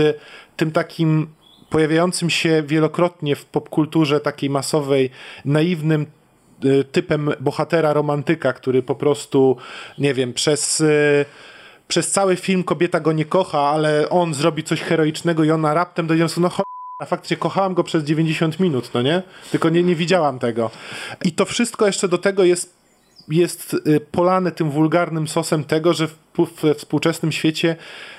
[0.57, 1.27] tym takim
[1.71, 5.11] pojawiającym się wielokrotnie w popkulturze takiej masowej,
[5.45, 6.07] naiwnym
[6.65, 9.57] y, typem bohatera romantyka, który po prostu,
[9.99, 11.25] nie wiem, przez, y,
[11.89, 16.07] przez cały film kobieta go nie kocha, ale on zrobi coś heroicznego i ona raptem
[16.07, 16.51] do wniosku, no
[16.99, 19.23] a faktycznie kochałam go przez 90 minut, no nie?
[19.51, 20.71] Tylko nie, nie widziałam tego.
[21.25, 22.77] I to wszystko jeszcze do tego jest
[23.29, 26.09] jest y, polane tym wulgarnym sosem tego, że
[26.63, 27.77] we współczesnym świecie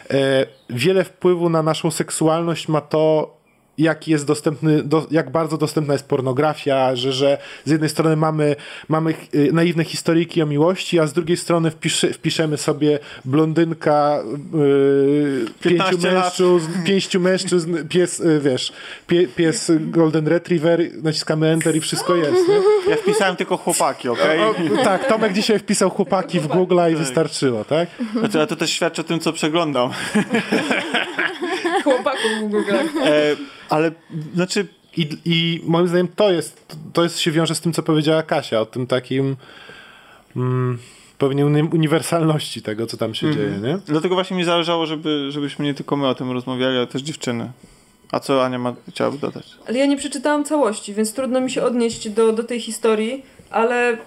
[0.10, 3.37] e, wiele wpływu na naszą seksualność ma to,
[3.78, 8.56] jak jest dostępny, do, jak bardzo dostępna jest pornografia, że, że z jednej strony mamy,
[8.88, 14.24] mamy y, naiwne historyjki o miłości, a z drugiej strony wpiszy, wpiszemy sobie blondynka,
[14.54, 18.74] yy, 15 pięciu mężczyzn, pięciu mężczyzn, pies, y, wiesz,
[19.08, 22.48] pie, pies Golden Retriever, naciskamy Enter i wszystko jest.
[22.48, 22.92] Nie?
[22.92, 24.40] Ja wpisałem tylko chłopaki, okej?
[24.40, 27.90] O, tak, Tomek dzisiaj wpisał chłopaki w Google i wystarczyło, tak?
[28.20, 29.90] Znaczy, ale to też świadczy o tym, co przeglądam.
[31.94, 32.72] Chłopaków w Google.
[33.06, 33.36] E,
[33.70, 33.92] ale,
[34.36, 34.68] znaczy,
[34.98, 38.62] I, I moim zdaniem to jest, to jest się wiąże z tym, co powiedziała Kasia,
[38.62, 39.36] o tym takim
[40.36, 40.78] mm,
[41.18, 43.78] pewnie uni- uniwersalności tego, co tam się dzieje, nie?
[43.86, 47.52] dlatego właśnie mi zależało, żeby, żebyśmy nie tylko my o tym rozmawiali, ale też dziewczyny.
[48.12, 49.46] A co Ania ma, chciałaby dodać?
[49.68, 53.94] Ale ja nie przeczytałam całości, więc trudno mi się odnieść do, do tej historii, ale
[53.94, 53.98] y,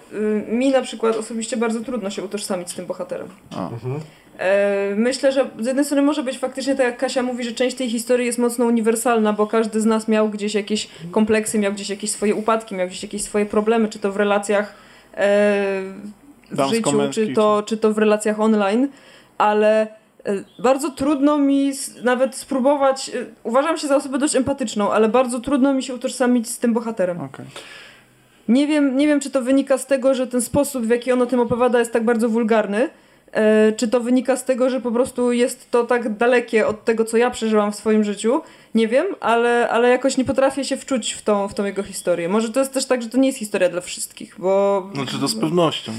[0.47, 3.27] mi na przykład osobiście bardzo trudno się utożsamić z tym bohaterem.
[3.55, 3.67] A.
[3.67, 3.71] E,
[4.95, 7.89] myślę, że z jednej strony może być faktycznie tak jak Kasia mówi, że część tej
[7.89, 12.11] historii jest mocno uniwersalna, bo każdy z nas miał gdzieś jakieś kompleksy, miał gdzieś jakieś
[12.11, 14.73] swoje upadki, miał gdzieś jakieś swoje problemy, czy to w relacjach
[15.17, 15.81] e,
[16.51, 18.87] w życiu, czy to, czy to w relacjach online,
[19.37, 21.71] ale e, bardzo trudno mi
[22.03, 26.49] nawet spróbować, e, uważam się za osobę dość empatyczną, ale bardzo trudno mi się utożsamić
[26.49, 27.21] z tym bohaterem.
[27.21, 27.45] Okej.
[28.47, 31.21] Nie wiem, nie wiem, czy to wynika z tego, że ten sposób, w jaki on
[31.21, 32.89] o tym opowiada, jest tak bardzo wulgarny, e,
[33.77, 37.17] czy to wynika z tego, że po prostu jest to tak dalekie od tego, co
[37.17, 38.41] ja przeżyłam w swoim życiu.
[38.75, 42.29] Nie wiem, ale, ale jakoś nie potrafię się wczuć w tą, w tą jego historię.
[42.29, 45.27] Może to jest też tak, że to nie jest historia dla wszystkich, bo Znaczy to
[45.27, 45.91] z pewnością.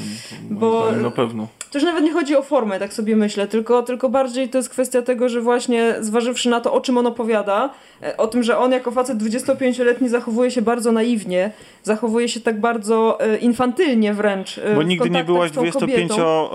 [0.51, 0.93] Bo-.
[0.93, 1.49] Na pewno.
[1.71, 4.69] to już nawet nie chodzi o formę, tak sobie myślę, tylko, tylko bardziej to jest
[4.69, 7.71] kwestia tego, że właśnie zważywszy na to, o czym on opowiada,
[8.03, 11.51] e, o tym, że on jako facet 25-letni zachowuje się bardzo naiwnie,
[11.83, 14.59] zachowuje się tak bardzo e, infantylnie wręcz.
[14.59, 16.49] e, Bo nigdy nie byłaś z tą kobietą.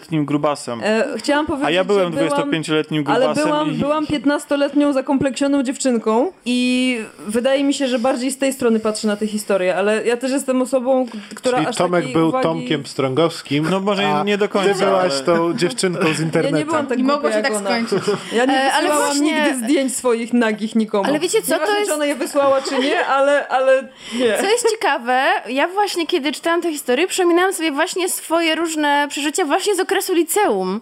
[0.00, 0.80] 25-letnim grubasem.
[0.84, 3.44] E, chciałam powiedzieć, A ja byłem że byłam, 25-letnim ale grubasem.
[3.44, 3.74] byłam, i...
[3.74, 9.16] byłam 15-letnią zakompleksioną dziewczynką i wydaje mi się, że bardziej z tej strony patrzę na
[9.16, 12.42] tę historię, ale ja też jestem osobą, która Czyli aż Tomek był uwagi...
[12.42, 14.74] Tomkiem Strągowskim, No może a nie do końca.
[14.74, 16.56] ty byłaś ale- tą dziewczynką z Ja internetu.
[16.56, 17.60] nie byłam tak I mogło się tak ona.
[17.70, 18.02] skończyć.
[18.32, 21.04] Ja nie E, ale właśnie- nigdy zdjęć swoich nagich nikomu.
[21.08, 23.82] Ale wiecie co, to Nieważne, jest- czy ona je wysłała, czy nie, ale, ale
[24.18, 24.38] nie.
[24.38, 29.44] Co jest ciekawe, ja właśnie kiedy czytałam tę historię, przypominałam sobie właśnie swoje różne przeżycia
[29.44, 30.80] właśnie z okresu liceum,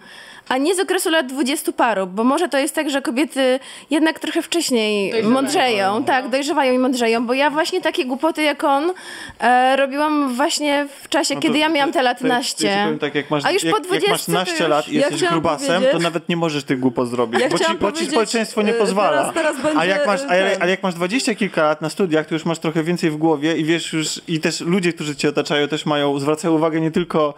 [0.49, 4.19] a nie z okresu lat dwudziestu paru, bo może to jest tak, że kobiety jednak
[4.19, 5.35] trochę wcześniej Dojrzewają.
[5.35, 8.93] mądrzeją, tak, dojrzewają i mądrzeją, bo ja właśnie takie głupoty jak on
[9.41, 12.79] e, robiłam właśnie w czasie, No to- kiedy ja miałam te lat ja naście.
[12.85, 14.89] powiem tak, jak masz, A już jak, po jak 20 masz to naście już- lat
[14.89, 17.65] i Ja jesteś grubasem, powiedzieć- to nawet nie możesz tych głupot zrobić, Ja bo, ci,
[17.81, 19.11] bo ci społeczeństwo nie e, pozwala.
[19.33, 21.91] Teraz, teraz będzie, a, jak masz, a, jak, a jak masz dwadzieścia kilka lat na
[21.91, 25.17] studiach, to już masz trochę więcej w głowie i wiesz już, i też ludzie, którzy
[25.17, 27.35] cię otaczają, też mają, zwracają uwagę nie tylko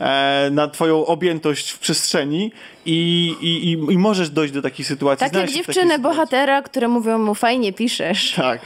[0.00, 2.49] e, na twoją objętość w przestrzeni
[2.86, 5.26] i, i, i, i możesz dojść do takich sytuacji.
[5.26, 8.32] Tak jak dziewczyny bohatera, które mówią mu fajnie piszesz.
[8.36, 8.60] Tak.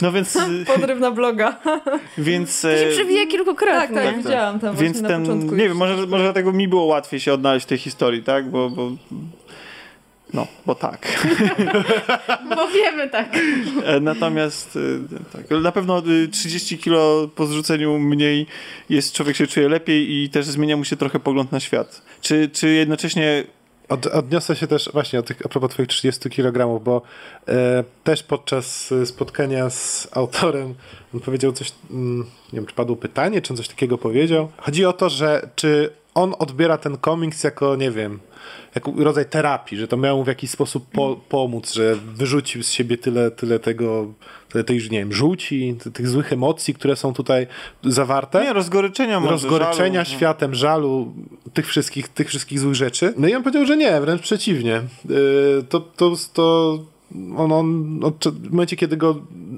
[0.00, 1.60] No więc, y, Podryw na bloga.
[2.18, 2.60] więc...
[2.62, 3.96] To się e, przewija kilkukrotnie.
[3.96, 5.54] Tak, tak, widziałam tam Więc właśnie na ten, początku.
[5.54, 8.50] nie wiem, może, może dlatego mi było łatwiej się odnaleźć w tej historii, tak?
[8.50, 8.90] Bo, bo
[10.32, 11.28] no, bo tak.
[12.56, 13.36] Bo wiemy tak.
[13.84, 15.00] E, Natomiast y,
[15.32, 18.46] tak, na pewno y, 30 kilo po zrzuceniu mniej
[18.90, 22.02] jest, człowiek się czuje lepiej i też zmienia mu się trochę pogląd na świat.
[22.20, 23.44] Czy, czy jednocześnie
[23.88, 27.02] Od, odniosę się też właśnie o tych, a propos twoich 30 kg, bo
[27.48, 30.74] e, też podczas e, spotkania z autorem
[31.14, 32.18] on powiedział coś, mm,
[32.52, 34.48] nie wiem, czy padło pytanie, czy on coś takiego powiedział.
[34.56, 38.18] Chodzi o to, że czy on odbiera ten komiks jako, nie wiem,
[38.74, 42.70] jako rodzaj terapii, że to miało mu w jakiś sposób po, pomóc, że wyrzucił z
[42.70, 44.06] siebie tyle, tyle tego,
[44.48, 47.46] tyle tej, nie wiem, żółci, ty- tych złych emocji, które są tutaj
[47.84, 50.18] zawarte nie, rozgoryczenia może, rozgoryczenia żalu, no.
[50.18, 51.14] światem, żalu,
[51.52, 53.14] tych wszystkich, tych wszystkich złych rzeczy.
[53.16, 54.82] No i on powiedział, że nie, wręcz przeciwnie.
[55.08, 56.78] Yy, to, to, to
[57.36, 59.16] on, on od, w momencie, kiedy go,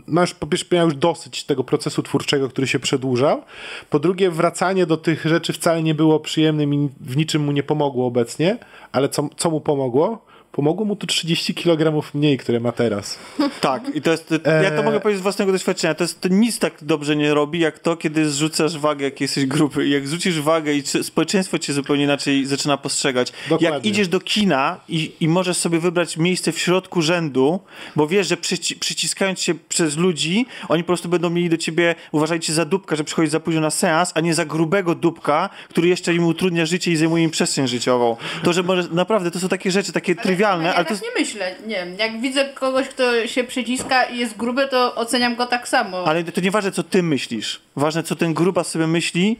[0.08, 3.42] już po pierwsze miał już dosyć tego procesu twórczego, który się przedłużał.
[3.90, 7.62] Po drugie, wracanie do tych rzeczy wcale nie było przyjemnym i w niczym mu nie
[7.62, 8.58] pomogło obecnie,
[8.92, 10.29] ale co, co mu pomogło?
[10.52, 13.18] Pomogło mu to 30 kg mniej, które ma teraz.
[13.60, 16.58] Tak, i to jest, ja to mogę powiedzieć z własnego doświadczenia, to, jest, to nic
[16.58, 19.88] tak dobrze nie robi, jak to, kiedy zrzucasz wagę, jak jesteś gruby.
[19.88, 23.32] Jak zrzucisz wagę i czy, społeczeństwo cię zupełnie inaczej zaczyna postrzegać.
[23.48, 23.68] Dokładnie.
[23.68, 27.60] Jak idziesz do kina i, i możesz sobie wybrać miejsce w środku rzędu,
[27.96, 31.94] bo wiesz, że przyci przyciskając się przez ludzi, oni po prostu będą mieli do ciebie,
[32.12, 35.88] uważajcie za dupka, że przychodzisz za późno na seans, a nie za grubego dupka, który
[35.88, 38.16] jeszcze im utrudnia życie i zajmuje im przestrzeń życiową.
[38.42, 41.02] To, że może, naprawdę, to są takie rzeczy, takie trywialne trywialne, ja ale to tak
[41.02, 41.02] jest...
[41.02, 41.54] nie myślę.
[41.66, 45.68] Nie wiem, jak widzę kogoś, kto się przyciska i jest gruby, to oceniam go tak
[45.68, 46.04] samo.
[46.06, 47.60] Ale to nieważne, co ty myślisz.
[47.76, 49.36] Ważne, co ten grubas sobie myśli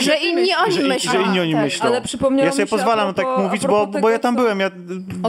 [0.00, 1.12] Że inni o i że, myślą.
[1.12, 1.64] że inni o nim Tak.
[1.64, 1.86] myślą.
[1.86, 4.34] Ale przypomniało ja sobie pozwalam tak propos- mówić, a bo, propos bo ja tego, tam
[4.34, 4.60] co- byłem.
[4.60, 4.70] Ja,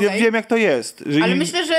[0.01, 0.21] ja Okej.
[0.21, 1.03] wiem, jak to jest.
[1.05, 1.73] Że Ale i- myślę, że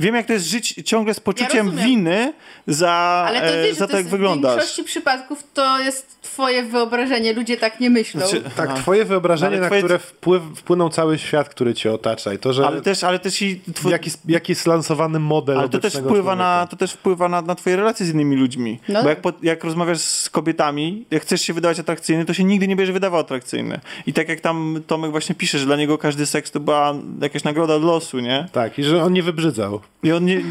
[0.00, 1.86] Wiem, jak to jest żyć ciągle z poczuciem rozumiem.
[1.86, 2.32] winy
[2.66, 2.90] za,
[3.28, 4.52] ale to e, wiesz, za że to, to jak jest w wyglądasz.
[4.56, 8.20] większości przypadków to jest twoje wyobrażenie, ludzie tak nie myślą.
[8.20, 12.32] Znaczy, Tak, twoje wyobrażenie, Ale na twoje- które wpływ, wpłynął cały świat, który cię otacza
[12.32, 15.68] i to, że ale też, ale też i twój, jaki, jaki jest lansowany model ale
[15.68, 16.36] to też wpływa człowieka.
[16.36, 18.80] na, to też wpływa na, na twoje relacje z innymi ludźmi.
[18.88, 19.02] No.
[19.02, 22.68] Bo jak, po, jak rozmawiasz z kobietami, jak chcesz się wydawać atrakcyjny, to się nigdy
[22.68, 23.80] nie będziesz wydawał atrakcyjny.
[24.06, 27.44] I tak jak tam Tomek właśnie pisze, że dla niego każdy seks to była jakaś
[27.44, 28.48] nagroda od losu, nie?
[28.52, 29.80] Tak, i że on nie wybrzydzał.
[30.02, 30.40] I on nie...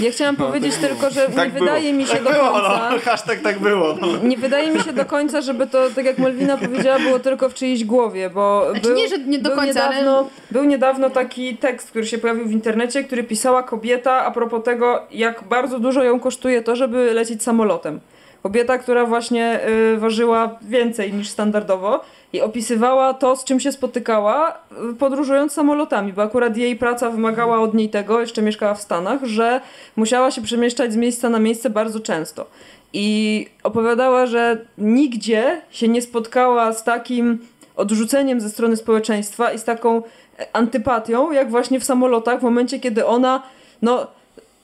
[0.00, 1.64] Ja chciałam powiedzieć tylko, że nie Tak było.
[1.64, 2.90] wydaje mi się tak do było, końca...
[2.90, 2.98] no.
[3.10, 3.94] Hashtag tak było.
[4.00, 4.06] No.
[4.22, 7.54] Nie wydaje mi się do końca, żeby to, tak jak Malwina powiedziała, było tylko w
[7.54, 11.10] czyjejś głowie, bo Znaczy był, nie, że nie do był końca, ale- niedawno, był niedawno
[11.10, 15.78] taki tekst, który się pojawił w internecie, który pisała kobieta a propos tego, jak bardzo
[15.78, 18.00] dużo ją kosztuje to, żeby lecieć samolotem.
[18.42, 19.60] Kobieta, która właśnie
[19.94, 22.00] y, ważyła więcej niż standardowo
[22.32, 24.58] i opisywała to, z czym się spotykała
[24.98, 29.60] podróżując samolotami, bo akurat jej praca wymagała od niej tego, jeszcze mieszkała w Stanach, że
[29.96, 32.46] musiała się przemieszczać z miejsca na miejsce bardzo często.
[32.92, 37.38] I opowiadała, że nigdzie się nie spotkała z takim
[37.76, 40.02] odrzuceniem ze strony społeczeństwa i z taką
[40.38, 43.42] e, antypatią, jak właśnie w samolotach, w momencie, kiedy ona,
[43.82, 44.06] no,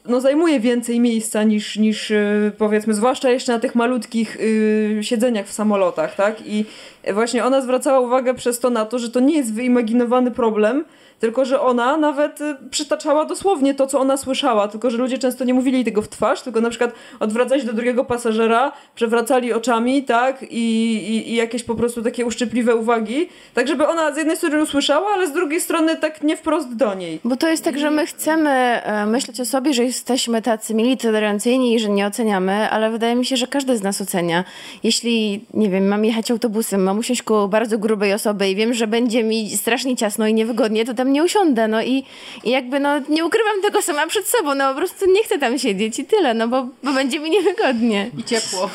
[0.08, 5.46] no zajmuje więcej miejsca niż, niż yy, powiedzmy, zwłaszcza jeszcze na tych malutkich yy, siedzeniach
[5.46, 6.46] w samolotach, tak?
[6.46, 6.64] I
[7.12, 10.84] właśnie ona zwracała uwagę przez to na to, że to nie jest wyimaginowany problem,
[11.20, 15.44] tylko że ona nawet y, przytaczała dosłownie to, co ona słyszała, tylko że ludzie często
[15.44, 20.42] nie mówili tego w twarz, tylko na przykład odwracać do drugiego pasażera, przewracali oczami, tak,
[20.42, 24.62] i, i, i jakieś po prostu takie uszczypliwe uwagi, tak żeby ona z jednej strony
[24.62, 27.20] usłyszała, ale z drugiej strony tak nie wprost do niej.
[27.24, 30.96] Bo to jest tak, że my chcemy e, myśleć o sobie, że jesteśmy tacy mili,
[30.96, 34.44] tolerancyjni i że nie oceniamy, ale wydaje mi się, że każdy z nas ocenia.
[34.82, 38.86] Jeśli, nie wiem, mam jechać autobusem, mam usiąść koło bardzo grubej osoby i wiem, że
[38.86, 42.04] będzie mi strasznie ciasno i niewygodnie, to tam nie usiądę, no i,
[42.44, 45.58] i jakby, no, nie ukrywam tego sama przed sobą, no po prostu nie chcę tam
[45.58, 48.10] siedzieć i tyle, no bo, bo będzie mi niewygodnie.
[48.18, 48.70] I ciepło.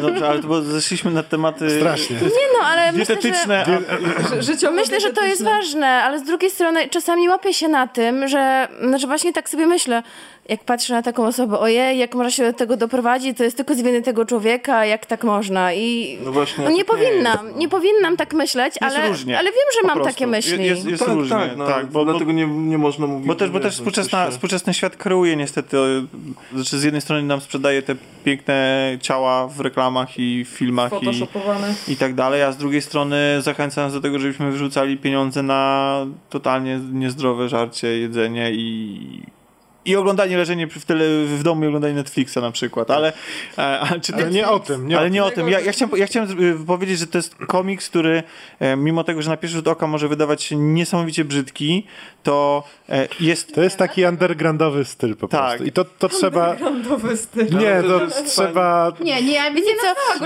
[0.00, 2.16] Dobrze, ale to bo zeszliśmy na tematy Strasznie.
[2.16, 3.20] Nie no, ale myślę, że...
[3.20, 3.64] dietetyczne.
[4.66, 5.50] a- Myślę, że to jest dietetyczne.
[5.50, 9.66] ważne, ale z drugiej strony czasami łapię się na tym, że, że właśnie tak sobie
[9.66, 10.02] myślę,
[10.48, 13.74] jak patrzę na taką osobę, ojej, jak można się do tego doprowadzić, to jest tylko
[13.74, 16.18] z winy tego człowieka, jak tak można i...
[16.24, 16.64] No właśnie.
[16.64, 17.58] No nie tak powinnam, jest, no.
[17.60, 19.38] nie powinnam tak myśleć, Jest ale, różnie.
[19.38, 20.12] ale wiem, że Po mam prostu.
[20.14, 20.64] takie myśli.
[20.66, 23.26] Jest, jest tak, różnie, tak, no, tak, bo, bo, dlatego nie, nie można mówić.
[23.26, 25.76] bo też, bo też współczesna, się- współczesny świat kreuje niestety,
[26.54, 27.94] znaczy z jednej strony nam sprzedaje te
[28.24, 30.92] piękne ciała w reklamach i filmach
[31.88, 35.42] i, i tak dalej, a z drugiej strony zachęca nas do tego, żebyśmy wyrzucali pieniądze
[35.42, 39.22] na totalnie niezdrowe żarcie, jedzenie i
[39.84, 43.12] i oglądanie, leżenie w, tele, w domu i oglądanie Netflixa na przykład, ale,
[43.58, 45.28] e, ale czy Ale nie o tym, nie ale o nie tym.
[45.28, 45.48] o tym.
[45.48, 48.22] Ja, ja, chciałem, ja chciałem y, powiedzieć, że to jest komiks, który
[48.60, 51.86] e, mimo tego, że na pierwszy rzut oka może wydawać się niesamowicie brzydki,
[52.22, 53.54] to e, jest...
[53.54, 55.40] To jest taki undergroundowy styl po Tak.
[55.40, 55.64] prostu.
[55.64, 56.56] I to, to trzeba...
[57.16, 57.58] Styl.
[57.58, 58.92] Nie, to trzeba...
[59.00, 59.62] Nie, nie, ja nie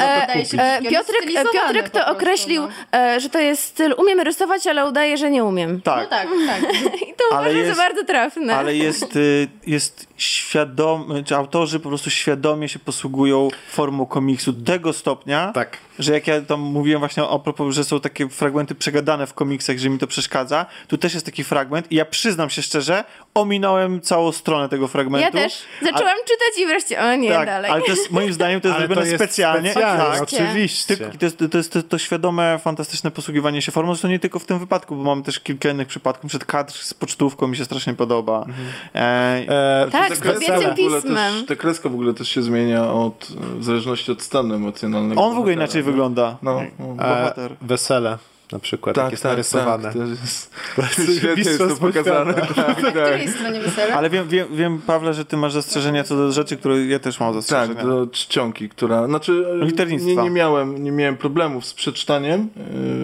[0.01, 2.99] E, e, brzydki, on jest Piotrek, Piotrek to określił, no.
[2.99, 5.81] e, że to jest styl, umiem rysować, ale udaję, że nie umiem.
[5.81, 6.63] Tak, No tak, tak.
[7.09, 8.57] I to Ale uważam jest- za bardzo trafne.
[8.57, 14.73] ale jest, y, jest świadomy, czy autorzy po prostu świadomie się posługują formą komiksu do
[14.73, 15.79] tego stopnia, Tak.
[15.99, 19.79] że jak ja tam mówiłem właśnie a propos, że są takie fragmenty przegadane w komiksach,
[19.79, 24.01] że mi to przeszkadza, tu też jest taki fragment i ja przyznam się szczerze, ominąłem
[24.01, 25.37] całą stronę tego fragmentu.
[25.39, 25.63] Ja też.
[25.83, 27.71] Zaczęłam czytać i wreszcie, o nie, tak, dalej.
[27.71, 29.71] ale to jest, moim zdaniem to jest Ale to zrobione jest specjalnie.
[29.71, 30.23] specjalnie, tak.
[30.23, 30.97] oczywiście.
[30.97, 34.39] Tylko, to, jest, to jest to, to świadome, fantastyczne posługiwanie się formą, zresztą nie tylko
[34.39, 37.65] w tym wypadku, bo mamy też kilka innych przypadków, przed kadr z pocztówką mi się
[37.65, 38.47] strasznie podoba.
[38.95, 41.03] E, E, Tak, Ta z kreska w ogóle.
[41.03, 43.29] Też, ta kreska w ogóle też się zmienia od,
[43.59, 45.23] w zależności od stanu emocjonalnego.
[45.23, 45.87] on w ogóle inaczej no.
[45.91, 46.37] wygląda.
[46.43, 46.85] No, no.
[46.87, 47.57] e, bohater.
[47.61, 48.19] wesele
[48.53, 49.83] na przykład, jak jest narysowane.
[49.83, 50.51] Tak, też jest,
[50.99, 52.35] jest świetnie jest to pokazane.
[52.35, 52.77] Tak, Na tak.
[52.91, 53.95] której stronie wesela?
[53.95, 57.21] Ale wiem, wiem, wiem, Pawle, że ty masz zastrzeżenia co do rzeczy, które ja też
[57.21, 57.85] mam Tak, zastrzeżenia.
[57.85, 59.07] do czcionki, która.
[59.07, 60.11] Znaczy, Liternictwa.
[60.11, 62.49] nie, nie, miałem, nie miałem problemów z przeczytaniem.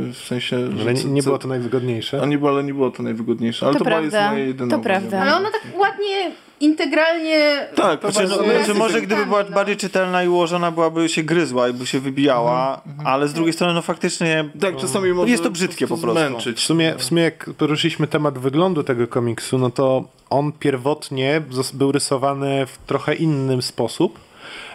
[0.07, 0.77] yy, W sensie.
[0.77, 2.23] że Ale nie, nie było to najwygodniejsze.
[2.23, 3.67] A nie było, ale nie było to najwygodniejsze.
[3.67, 5.21] Ale To to, była jest prawda, moja jedyna to prawda.
[5.21, 6.31] Ale ona tak ładnie,
[6.63, 7.69] integralnie...
[7.75, 8.29] Tak, Znaczy,
[8.69, 12.81] no, może gdyby była bardziej czytelna i ułożona, byłaby się gryzła i by się wybijała,
[13.05, 16.21] ale z drugiej strony no faktycznie Tak, czasami może jest to brzydkie po prostu.
[16.21, 16.59] Zmęczyć.
[16.59, 21.43] W sumie, w sumie jak poruszyliśmy temat wyglądu tego komiksu, no to on pierwotnie
[21.75, 24.19] był rysowany w trochę innym sposób.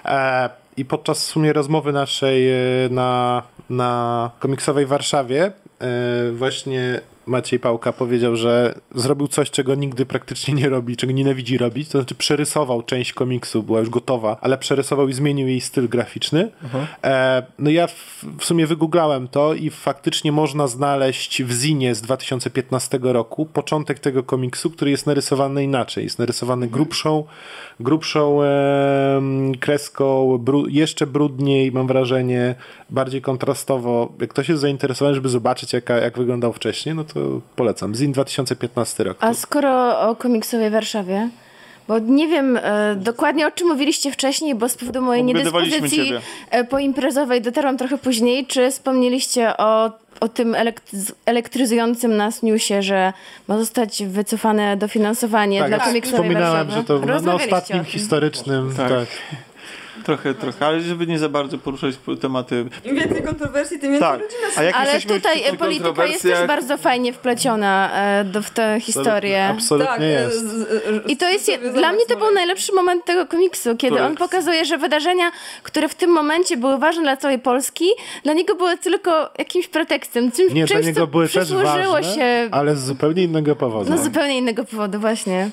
[0.05, 2.55] E, I podczas w sumie rozmowy naszej e,
[2.89, 5.51] na, na komiksowej Warszawie e,
[6.31, 11.89] właśnie Maciej Pałka powiedział, że zrobił coś, czego nigdy praktycznie nie robi, czego nienawidzi robić,
[11.89, 16.51] to znaczy przerysował część komiksu, była już gotowa, ale przerysował i zmienił jej styl graficzny.
[17.03, 22.01] E, no ja w, w sumie wygooglałem to i faktycznie można znaleźć w Zinie z
[22.01, 26.03] 2015 roku początek tego komiksu, który jest narysowany inaczej.
[26.03, 27.23] Jest narysowany grubszą,
[27.79, 32.55] grubszą em, kreską, bru, jeszcze brudniej, mam wrażenie,
[32.89, 34.13] bardziej kontrastowo.
[34.21, 37.16] Jak ktoś jest zainteresowany, żeby zobaczyć, jaka, jak wyglądał wcześniej, no to
[37.55, 37.95] polecam.
[37.95, 39.17] Zin 2015 rok.
[39.19, 41.29] A skoro o komiksowej Warszawie,
[41.87, 46.13] bo nie wiem e, dokładnie o czym mówiliście wcześniej, bo z powodu mojej niedyspozycji
[46.51, 48.45] e, poimprezowej dotarłam trochę później.
[48.45, 53.13] Czy wspomnieliście o, o tym elekt- elektryzującym nas newsie, że
[53.47, 57.07] ma zostać wycofane dofinansowanie Tak, dla komiksowej wspominałem, Warszawy?
[57.09, 58.73] że to na, ostatnim historycznym.
[58.77, 58.89] Tak.
[58.89, 59.07] Tak.
[60.05, 62.65] Trochę, trochę, ale żeby nie za bardzo poruszać tematy.
[62.85, 64.21] Im więcej kontrowersji, tym więcej Tak,
[64.57, 68.49] a jak Ale jesteśmy tutaj e, polityka jest też bardzo fajnie wpleciona e, do, w
[68.49, 69.45] tę historię.
[69.47, 70.39] Absolutnie tak, e, jest.
[70.39, 74.01] z- z- I to jest, dla mnie to był zobacz, najlepszy moment tego komiksu, kiedy
[74.03, 75.31] on pokazuje, że wydarzenia,
[75.63, 77.85] które w tym momencie były ważne dla całej Polski,
[78.23, 81.93] dla niego były tylko jakimś pretekstem, czymś, Nie, dla czymś niego co były też przysłużyło
[81.93, 83.89] ważne, się ale z zupełnie innego powodu.
[83.89, 85.49] no, z zupełnie innego powodu, właśnie.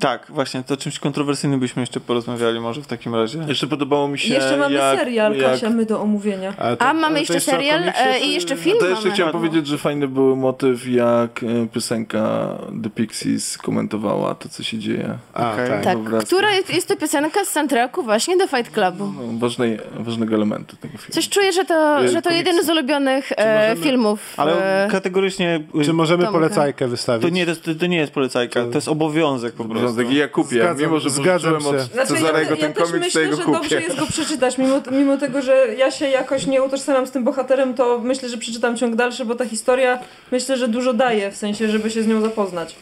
[0.00, 3.38] Tak, właśnie, to czymś kontrowersyjnym byśmy jeszcze porozmawiali może w takim razie.
[3.48, 5.50] Jeszcze podobało mi się Jeszcze mamy jak, serial, jak...
[5.52, 6.54] Kasia, my do omówienia.
[6.58, 9.14] Ale to- A mamy jeszcze serial komiksie, e, i jeszcze film To jeszcze mamy.
[9.14, 12.48] chciałem powiedzieć, że fajny był motyw, jak e, piosenka
[12.82, 15.18] The Pixies komentowała to, co się dzieje.
[15.34, 15.68] A, Okej.
[15.68, 15.84] tak.
[15.84, 19.04] Tak, która jest, jest to piosenka z soundtracku właśnie do Fight Clubu.
[19.16, 21.12] No, ważnej, ważnego elementu tego filmu.
[21.14, 24.34] Coś czuję, że to, E, że to jeden z ulubionych e, możemy- filmów.
[24.36, 26.38] Ale e, kategorycznie Czy możemy Tomka.
[26.38, 27.22] polecajkę wystawić?
[27.22, 29.78] to nie, to, to nie jest polecajka, to jest obowiązek po prostu.
[29.78, 31.68] Obowiązek i ja kupię, Zgadzam- mimo że zgadzam się.
[31.68, 33.77] od Znaczy, Cezarego ja, ten ja to myślę, kupię.
[33.80, 37.74] Jest go przeczytać, mimo, mimo tego, że ja się jakoś nie utożsamiam z tym bohaterem,
[37.74, 39.98] to myślę, że przeczytam ciąg dalszy, bo ta historia
[40.32, 42.76] myślę, że dużo daje, w sensie, żeby się z nią zapoznać.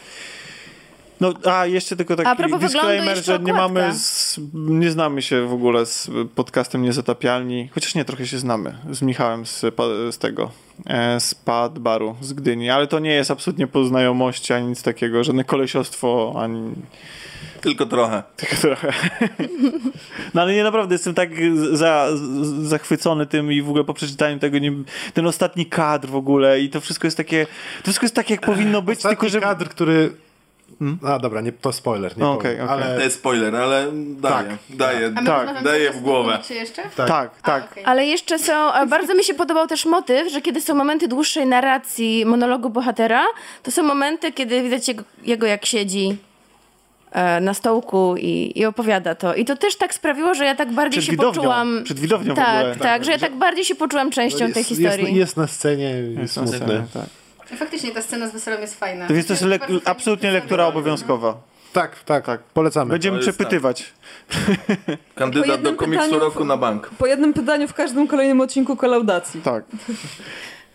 [1.20, 3.68] No, a jeszcze tylko taki disclaimer, że nie okładka.
[3.68, 8.76] mamy, z, nie znamy się w ogóle z podcastem Niezatapialni, chociaż nie, trochę się znamy,
[8.90, 9.60] z Michałem z,
[10.10, 10.50] z tego,
[10.86, 14.82] e, z Pad Baru z Gdyni, ale to nie jest absolutnie po znajomości, ani nic
[14.82, 16.72] takiego, żadne kolesiostwo, ani
[17.60, 18.22] Tylko trochę.
[18.36, 18.92] tylko trochę.
[20.34, 21.30] No ale nie naprawdę jestem tak
[21.72, 22.06] za,
[22.62, 24.72] zachwycony tym i w ogóle po przeczytaniu tego, nie,
[25.14, 27.46] ten ostatni kadr w ogóle i to wszystko jest takie,
[27.78, 29.40] to wszystko jest tak jak powinno być, Ostatni tylko że...
[29.40, 30.12] kadr, który...
[31.06, 32.54] A dobra, nie, to spoiler, nie No, powiem.
[32.54, 32.78] okej, okej.
[32.78, 34.56] To Ale jest spoiler, ale daje, Tak.
[34.70, 35.12] daje.
[35.26, 36.32] Tak, daje w głowę.
[36.32, 36.82] komiksie jeszcze?
[36.96, 37.08] tak.
[37.08, 37.62] Tak, tak.
[37.62, 37.84] A, okej.
[37.84, 38.52] Ale jeszcze są,
[38.88, 43.24] bardzo mi się podobał też motyw, że kiedy są momenty dłuższej narracji monologu bohatera,
[43.62, 46.16] to są momenty, kiedy widać jego, jego jak siedzi
[47.40, 49.34] na stołku i, i opowiada to.
[49.34, 51.80] I to też tak sprawiło, że ja tak bardziej Przed się widownią, poczułam...
[51.84, 52.76] przed widownią w tak, ogóle.
[52.76, 55.04] tak, że ja tak bardziej się poczułam częścią tej jest, historii.
[55.04, 56.58] jest, jest na scenie, jest Jest na smutny.
[56.66, 57.06] scenie, tak.
[57.50, 59.06] No Faktycznie ta scena z weselem jest fajna.
[59.06, 61.34] To jest lek- absolutnie lektura obowiązkowa.
[61.72, 62.42] Tak, tak, Tak.
[62.42, 62.90] polecamy.
[62.90, 63.92] Będziemy przepytywać.
[65.14, 66.90] Kandydat Po do komiksu pytaniu- roku na bank.
[66.98, 69.40] Po jednym pytaniu w każdym kolejnym odcinku kolaudacji.
[69.42, 69.64] Tak.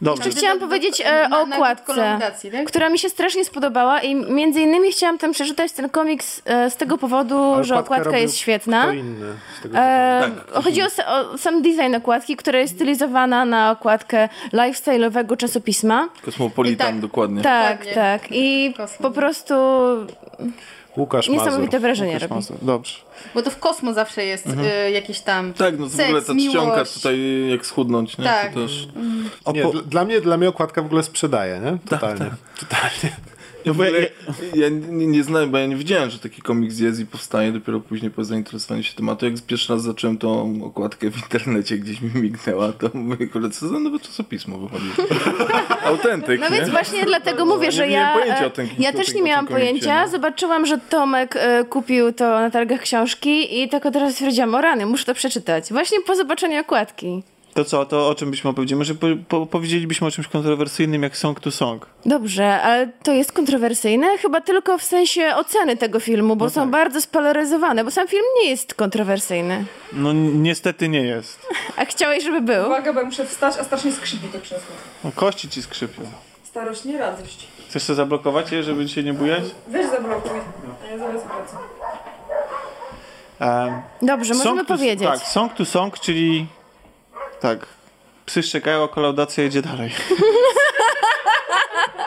[0.02, 0.24] Dobrze.
[0.26, 2.20] Jeszcze chciałam powiedzieć e, o okładce,
[2.52, 2.68] tak?
[2.68, 6.76] która mi się strasznie spodobała i między innymi chciałam tam przeczytać ten komiks e, z
[6.76, 8.82] tego powodu, Ale że okładka jest świetna.
[8.82, 10.64] Kto inny z tego E, Tak.
[10.64, 16.10] chodzi o, o sam design okładki, która jest stylizowana na okładkę lifestyle'owego czasopisma.
[16.26, 17.00] Kosmopolitan, tak.
[17.00, 17.42] dokładnie.
[17.42, 17.94] Tak, Dokładnie.
[17.94, 18.22] tak.
[18.32, 19.56] I po prostu
[20.98, 21.82] Łukasz niesamowite Mazur.
[21.82, 22.36] wrażenie Łukasz robi.
[22.36, 22.58] Mazur.
[22.62, 22.96] Dobrze.
[23.36, 26.22] Bo to w kosmo zawsze jest y, jakieś tam Tak, no to w seks, ogóle
[26.22, 26.94] ta czcionka miłość.
[26.94, 28.24] tutaj jak schudnąć, nie?
[28.26, 28.54] Tak.
[28.54, 28.88] To też...
[29.54, 31.72] Nie, Opo- dla, mnie, dla mnie okładka w ogóle sprzedaje, nie?
[31.72, 32.32] Tak, Totalnie.
[32.60, 33.16] Totalnie.
[33.66, 34.08] No bo ja, ja,
[34.56, 37.80] Ja nie, nie znałem, bo ja nie wiedziałem, że taki komiks jest i powstaje dopiero
[37.80, 39.34] później po zainteresowaniu się tematem.
[39.36, 43.68] Jak pierwszy raz zacząłem tą okładkę w internecie, gdzieś mi mignęła, to mówię, kurde, co
[43.68, 44.86] za nowe czasopismo wychodzi.
[45.86, 46.56] Autentyk, No nie?
[46.56, 49.22] więc właśnie dlatego mówię, nie że miałem ja, pojęcia e, o tym- ja też nie
[49.22, 50.04] miałam pojęcia.
[50.04, 50.10] nie?
[50.10, 54.62] Zobaczyłam, że Tomek e, kupił to na targach książki i tak od razu stwierdziłam, o
[54.62, 55.70] rany, muszę to przeczytać.
[55.72, 57.24] Właśnie po zobaczeniu okładki.
[57.54, 58.80] To co, to o czym byśmy opowiedzieli?
[58.80, 61.86] Może po, po, powiedzielibyśmy o czymś kontrowersyjnym jak Song to Song.
[62.06, 64.18] Dobrze, ale to jest kontrowersyjne?
[64.18, 68.50] Chyba tylko w sensie oceny tego filmu, bo są bardzo spolaryzowane, bo sam film nie
[68.50, 69.66] jest kontrowersyjny.
[69.94, 71.48] No niestety nie jest.
[71.78, 72.66] A chciałeś, żeby był?
[72.66, 74.76] Uwaga, bo ja muszę wstać, a strasznie skrzypi to krzesło.
[75.04, 76.02] No, kości ci skrzypią.
[76.44, 77.48] Starość, nie radość.
[77.70, 79.44] Chcesz sobie zablokować je, żeby się nie bujać?
[79.68, 80.40] Weź zablokuj,
[80.84, 81.60] a ja zaraz wracam.
[83.42, 85.08] Um, Dobrze, możemy to, powiedzieć.
[85.08, 86.48] Tak, Song to Song, czyli
[87.42, 87.66] tak,
[88.26, 89.92] psy szczekają, a kolaudacja jedzie dalej.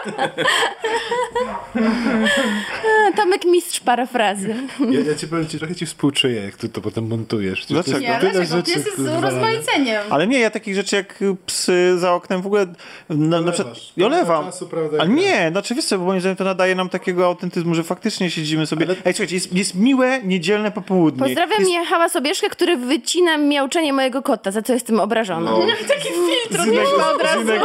[3.16, 4.54] Tomek mistrz parafrazy.
[4.90, 7.58] Ja, ja ci powiem ci, trochę ci współczuję, jak ty to potem montujesz.
[7.58, 8.12] Przecież to Dlaczego?
[8.12, 8.48] jest Nie, dlaczego?
[8.48, 10.02] To rzeczy, jest kurwa, urozmaiceniem.
[10.10, 12.66] Ale nie, ja takich rzeczy jak psy za oknem w ogóle...
[13.08, 14.44] Na, na przykład, ja olewam.
[14.44, 17.74] Czasu, prawda, Ale nie, znaczy wiesz co, bo moim zdaniem to nadaje nam takiego autentyzmu,
[17.74, 18.86] że faktycznie siedzimy sobie...
[18.88, 21.24] Ej, słuchajcie, jest, jest miłe, niedzielne popołudnie.
[21.24, 21.70] Pozdrawiam jest...
[21.70, 25.50] Michała Sobieszkę, który wycina miauczenie mojego kota, za co jestem obrażona.
[25.50, 25.58] No.
[25.88, 27.40] Taki filtr z innego, od razu.
[27.40, 27.64] z innego,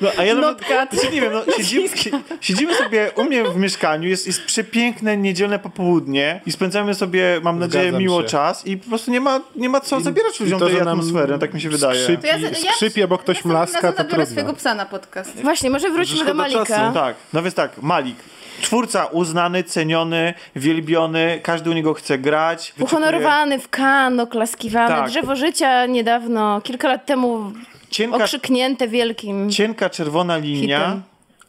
[0.00, 0.63] no, a ja nawet.
[0.66, 2.10] Znaczy, nie wiem, no, siedzimy, si-
[2.40, 7.58] siedzimy sobie u mnie w mieszkaniu, jest, jest przepiękne niedzielne popołudnie i spędzamy sobie, mam
[7.58, 8.28] nadzieję, Zgadzam miło się.
[8.28, 11.38] czas i po prostu nie ma, nie ma co zabierać ludziom to, tej atmosfery, no,
[11.38, 12.06] tak mi się wydaje.
[12.06, 14.26] skrzypi- To ja, ja, skrzypie, bo ktoś ja mlaska, to zabiorę trudno.
[14.26, 15.42] swojego psa na podcast.
[15.42, 16.66] Właśnie, może wróćmy Szkoda do Malika.
[16.66, 16.94] czasu.
[16.94, 18.16] Tak, no więc tak, Malik.
[18.62, 22.72] Twórca uznany, ceniony, wielbiony, każdy u niego chce grać.
[22.76, 24.94] wyczekuje- Uhonorowany w Cannes, oklaskiwany.
[24.96, 25.10] Tak.
[25.10, 27.52] Drzewo życia niedawno, kilka lat temu
[27.94, 29.50] Cienka, okrzyknięte wielkim.
[29.50, 31.02] cienka czerwona linia Hitem.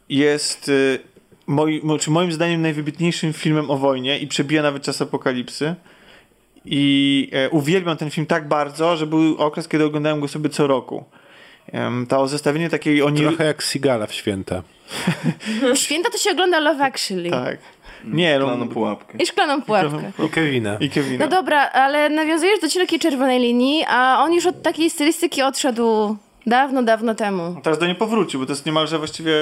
[0.08, 0.98] jest y,
[1.46, 5.74] moi, mo- czy moim zdaniem najwybitniejszym filmem o wojnie i przebija nawet czas apokalipsy.
[6.64, 10.66] I e, uwielbiam ten film tak bardzo, że był okres, kiedy oglądałem go sobie co
[10.66, 11.04] roku.
[11.72, 13.20] Em, to zestawienie takiej oni...
[13.20, 14.62] Trochę jak Sigala w święta.
[15.74, 17.30] W Święta to się ogląda Love Actually.
[17.30, 17.58] Tak.
[18.04, 19.18] Nie, no, Planą pułapkę.
[19.18, 20.12] I szklaną pułapkę.
[20.26, 20.76] I Kevina.
[20.80, 21.24] I Kevina.
[21.24, 26.16] No dobra, ale nawiązujesz do cienkiej czerwonej linii, a on już od takiej stylistyki odszedł
[26.46, 27.56] dawno, dawno temu.
[27.62, 29.32] Teraz do niej powrócił, bo to jest niemalże właściwie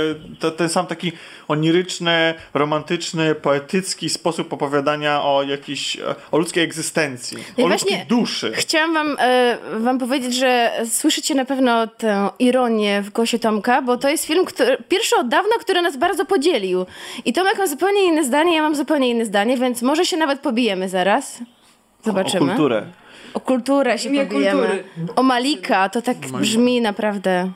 [0.41, 1.13] to, ten sam taki
[1.49, 5.97] oniryczny, romantyczny, poetycki sposób opowiadania o jakiejś,
[6.33, 8.53] o ludzkiej egzystencji, No o ludzkiej duszy.
[8.55, 13.97] Chciałam wam, e, wam powiedzieć, że słyszycie na pewno tę ironię w głosie Tomka, bo
[13.97, 16.87] to jest film, który, pierwszy od dawna, który nas bardzo podzielił.
[17.25, 20.41] I Tomek ma zupełnie inne zdanie, ja mam zupełnie inne zdanie, więc może się nawet
[20.41, 21.39] pobijemy zaraz.
[22.05, 22.45] Zobaczymy.
[22.45, 22.87] O kulturę.
[23.35, 24.61] O kulturę się Imię pobijemy.
[24.61, 24.85] kultury.
[25.17, 27.51] O Malika, to tak brzmi naprawdę.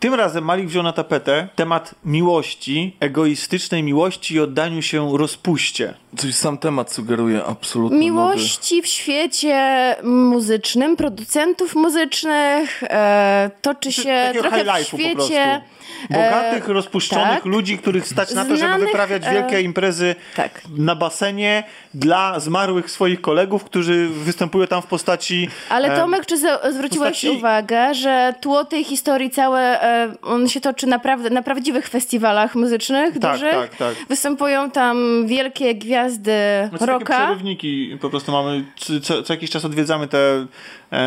[0.00, 5.94] Tym razem Malik wziął na tapetę temat miłości, egoistycznej miłości i oddaniu się rozpuście.
[6.16, 14.48] Coś sam temat sugeruje, absolutnie Miłości w świecie muzycznym, producentów muzycznych, e, toczy się Takiego
[14.48, 15.62] trochę w świecie...
[16.10, 17.44] Bogatych, rozpuszczonych tak.
[17.44, 20.60] ludzi, których stać na to, żeby wyprawiać e, wielkie imprezy tak.
[20.76, 21.64] na basenie
[21.94, 25.48] dla zmarłych swoich kolegów, którzy występują tam w postaci...
[25.68, 26.36] Ale e, Tomek, czy
[26.72, 31.88] zwróciłeś postaci- uwagę, że tło tej historii całe, e, on się toczy naprawdę na prawdziwych
[31.88, 33.52] festiwalach muzycznych Tak, dużych?
[33.54, 33.94] tak, tak.
[34.08, 36.32] Występują tam wielkie gwiazdy
[36.68, 37.24] Znaczy, takie rocka.
[37.26, 38.64] przerywniki po prostu mamy,
[39.02, 40.46] co, co, jakiś czas odwiedzamy te, e,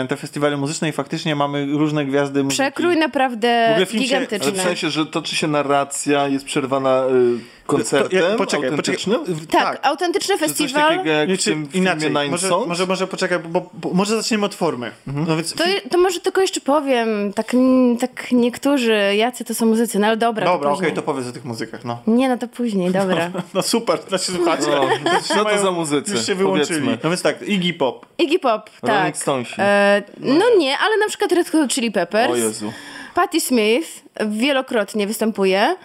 [0.10, 2.62] te festiwale muzyczne i faktycznie mamy różne gwiazdy muzyki.
[2.62, 4.52] Przekrój naprawdę W ogóle film się- gigantyczny.
[4.52, 7.40] w sensie, że toczy się narracja, jest przerwana y,
[7.70, 9.20] koncertem To- ja- poczekaj, autentycznym?
[9.20, 9.48] poczekaj.
[9.48, 10.90] Tak, autentyczny Czy coś festiwal.
[10.98, 12.68] takiego jak w tym inaczej, Nine może, Songs?
[12.68, 14.92] może, może poczekaj, bo, bo może zaczniemy od formy.
[15.08, 17.56] No więc To, to może tylko jeszcze powiem, tak,
[18.00, 20.94] tak niektórzy, jacy to są muzycy, no ale dobra, Dobra, okej, później.
[20.96, 22.00] to powiedz o tych muzykach, no.
[22.08, 23.32] Nie, no to później, dobra.
[23.54, 24.68] No super, znaczy słuchacie.
[25.04, 26.12] No, co to mają- za muzycy?
[26.12, 26.68] Już się wyłączyli.
[26.80, 26.98] Powiedzmy.
[27.04, 28.06] No więc tak, Iggy Pop.
[28.18, 29.16] Iggy Pop, tak.
[29.60, 32.32] E, no nie, ale na przykład Red Hot Chili Peppers.
[32.32, 32.72] O Jezu.
[33.16, 33.88] Patti Smith
[34.28, 35.76] wielokrotnie występuje.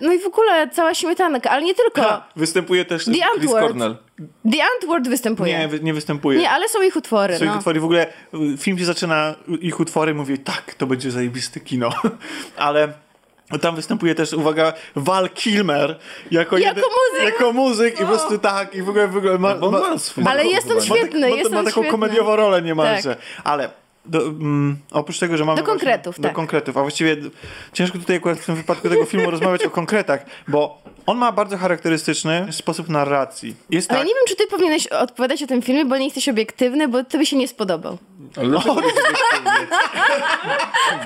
[0.00, 2.02] No i w ogóle cała śmietanka, ale nie tylko.
[2.02, 3.04] Ha, występuje też...
[3.04, 3.66] The Chris Antwoord.
[3.66, 3.96] Cornell.
[4.52, 5.68] The Antwoord występuje.
[5.72, 6.38] Nie, nie występuje.
[6.38, 7.36] Nie, ale są ich utwory.
[7.36, 7.56] Swoich No.
[7.56, 8.06] utwory w ogóle,
[8.54, 11.90] y, film się zaczyna, y, ich utwory, mówię, tak, to będzie zajebiste kino.
[12.56, 12.88] Ale
[13.60, 15.98] tam występuje też, uwaga, Val Kilmer
[16.30, 17.24] jako, Jako muzyk.
[17.34, 19.98] Jako muzyk i po prostu tak, i w ogóle, w ogóle ma, Bo on ma
[19.98, 21.90] swój Ale jest on ma- świetny, ma, jest ma on taką świetny.
[21.90, 23.16] komediową rolę niemalże.
[23.16, 23.24] Tak.
[23.44, 23.68] Ale
[24.06, 25.60] do, mm, oprócz tego, że mamy...
[25.60, 26.36] Do konkretów, właśnie, Do tak.
[26.36, 27.16] konkretów, a właściwie
[27.72, 31.56] ciężko tutaj akurat w tym wypadku tego filmu rozmawiać o konkretach, bo on ma bardzo
[31.56, 33.56] charakterystyczny sposób narracji.
[33.70, 34.08] Jest Ale tak...
[34.08, 37.18] nie wiem, czy ty powinieneś odpowiadać o tym filmie, bo nie jesteś obiektywny, bo to
[37.18, 37.98] by się nie spodobał.
[38.36, 38.96] Ale dlaczego jest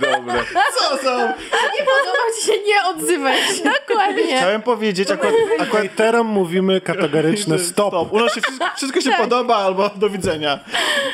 [0.00, 0.44] Dobra.
[0.78, 1.18] Co są?
[1.28, 3.64] Nie podobał ci się, nie odzywaj się.
[3.88, 4.36] Dokładnie.
[4.36, 8.12] Chciałem powiedzieć, akurat, akurat Hejterom mówimy kategoryczne stop.
[8.12, 10.58] U nas się wszystko, wszystko się podoba albo do widzenia.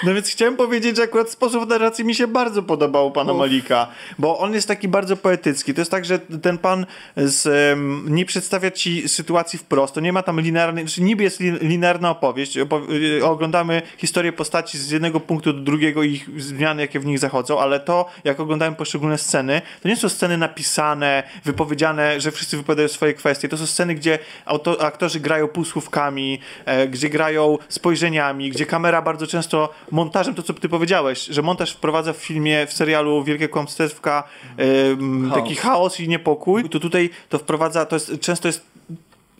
[0.02, 3.86] No więc chciałem powiedzieć, że akurat sposób narracji mi się bardzo podobał u pana Malika,
[4.18, 5.74] bo on jest taki bardzo poetycki.
[5.74, 9.94] To jest tak, że ten pan z, em, nie przedstawia ci sytuacji wprost.
[9.94, 12.58] To nie ma tam linearnej, znaczy niby jest li- linearna opowieść.
[12.58, 17.06] Opo- y, oglądamy historię postaci z jednego punktu do drugiego i ich zmiany, jakie w
[17.06, 22.30] nich zachodzą, ale to, jak oglądałem poszczególne sceny, to nie są sceny napisane, wypowiedziane, że
[22.30, 23.48] wszyscy wypowiadają swoje kwestie.
[23.48, 29.26] To są sceny, gdzie auto, aktorzy grają półsłówkami, e, gdzie grają spojrzeniami, gdzie kamera bardzo
[29.26, 34.24] często montażem, to co ty powiedziałeś, że montaż wprowadza w filmie, w serialu Wielkie Kłamstewka
[34.58, 38.74] e, taki chaos i niepokój, to tutaj to wprowadza, to jest, często jest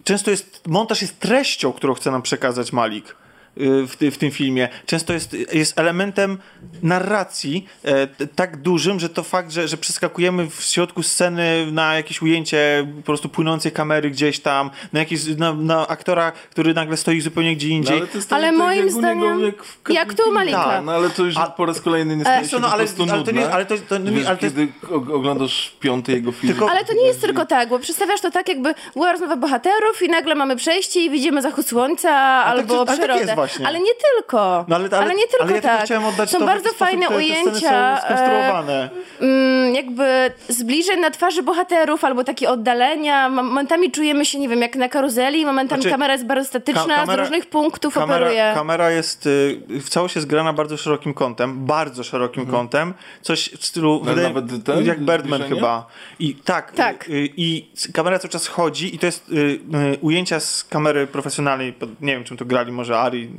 [0.05, 3.17] często jest, montaż jest treścią, którą chce nam przekazać Malik.
[3.61, 4.69] Y, w, ty, w tym filmie.
[4.87, 6.39] Często jest, jest elementem
[6.83, 11.95] narracji e, t- tak dużym, że to fakt, że, że przeskakujemy w środku sceny na
[11.95, 16.97] jakieś ujęcie po prostu płynącej kamery gdzieś tam, na, jakieś, na, na aktora, który nagle
[16.97, 17.97] stoi zupełnie gdzie No, indziej.
[17.97, 20.33] ale to jest Ale tak, moim jak u niego, zdaniem- jak, w jak tu.
[20.33, 20.65] Malika.
[20.65, 22.85] Tak, no ale to już A- po raz kolejny nie staje się no, po ale-
[22.85, 24.73] prostu ale to nie- ale to- to nie- Wiesz, ale to jest- kiedy
[25.15, 26.53] oglądasz piąty jego film.
[26.53, 30.03] Tylko- Ale to nie jest tylko tak, bo przedstawiasz to tak, jakby była rozmowa bohaterów
[30.03, 32.11] i nagle mamy przejście i widzimy zachód słońca
[32.45, 33.35] albo ale tak przyrodę.
[33.47, 33.67] Właśnie.
[33.67, 34.65] ale nie tylko.
[34.69, 35.85] No, ale, ale, ale nie tylko ale ja tylko tak.
[35.85, 37.97] chciałem oddać Są to, bardzo fajne te, te sceny ujęcia.
[38.01, 38.91] są skonstruowane.
[39.21, 43.29] mm, jakby zbliżeń na twarzy bohaterów albo takie oddalenia.
[43.29, 47.05] Momentami czujemy się, nie wiem, jak na karuzeli, momentami Znaczy, kamera jest bardzo statyczna, ka-
[47.07, 48.53] kamera- z różnych punktów kamera, operuje.
[48.55, 53.67] kamera jest, y, w całość jest grana bardzo szerokim kątem, bardzo szerokim kątem, coś w
[53.67, 55.55] stylu, Ale wydaje, nawet ten jak Birdman zbliżenie?
[55.55, 55.87] chyba.
[56.19, 57.09] I tak, Tak.
[57.09, 59.59] y, y, i kamera cały czas chodzi i to jest y, y,
[60.01, 63.31] ujęcia z kamery profesjonalnej, nie wiem czym to grali, może Ari,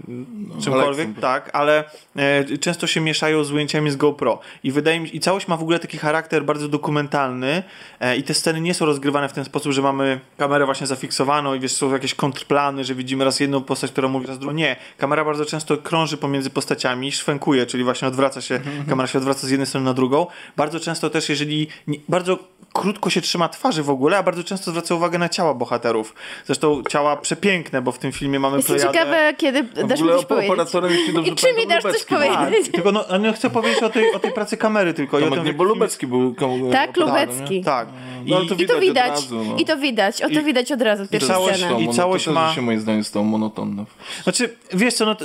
[0.61, 1.21] czymkolwiek, Alexem.
[1.21, 1.83] tak, ale
[2.15, 5.61] e, często się mieszają z ujęciami z GoPro i wydaje mi i całość ma w
[5.61, 7.63] ogóle taki charakter bardzo dokumentalny
[7.99, 11.53] e, i te sceny nie są rozgrywane w ten sposób, że mamy kamerę właśnie zafiksowaną
[11.53, 14.55] i wiesz, są jakieś kontrplany, że widzimy raz jedną postać, która mówi raz drugą.
[14.55, 18.59] Nie, kamera bardzo często krąży pomiędzy postaciami, szwenkuje, czyli właśnie odwraca się,
[18.89, 20.27] kamera się odwraca z jednej strony na drugą.
[20.57, 22.39] Bardzo często też, jeżeli nie, bardzo
[22.73, 26.13] krótko się trzyma twarzy w ogóle, a bardzo często zwraca uwagę na ciała bohaterów.
[26.45, 28.99] Zresztą ciała przepiękne, bo w tym filmie mamy Jestem plejadę...
[28.99, 30.49] ciekawe, kiedy W dasz mi coś powiedzieć.
[30.51, 32.23] operatorem, jeśli dobrze I czy mi dasz coś Lubecki był.
[32.35, 32.65] powiedzieć?
[32.65, 35.19] Tak, tylko no, no chcę powiedzieć o tej, o tej pracy kamery tylko.
[35.19, 37.61] i o Tomek, tym, nie, bo Lubecki był komu- Tak, Lubecki.
[37.63, 37.87] Tak.
[38.25, 39.09] No, ale to I to widać.
[39.11, 39.55] od razu, no.
[39.57, 40.21] I to widać.
[40.21, 41.83] O to I- widać od razu w pierwszej całość- scenie.
[41.83, 43.85] i No, całość ma- się moim zdaniem stało monotonne.
[44.23, 45.15] Znaczy, wiesz co, no,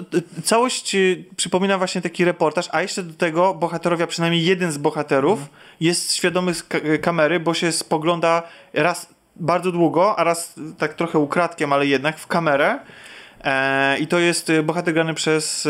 [0.45, 4.79] całość y, przypomina właśnie taki reportaż, a jeszcze do tego bohaterowie, a przynajmniej jeden z
[4.79, 5.39] bohaterów
[5.81, 8.43] jest świadomy z ka- kamery, bo się spogląda
[8.73, 9.07] raz
[9.37, 12.79] bardzo długo, a raz y, tak trochę ukradkiem, ale jednak w kamerę.
[13.45, 15.69] E, I to jest y, bohater grany przez...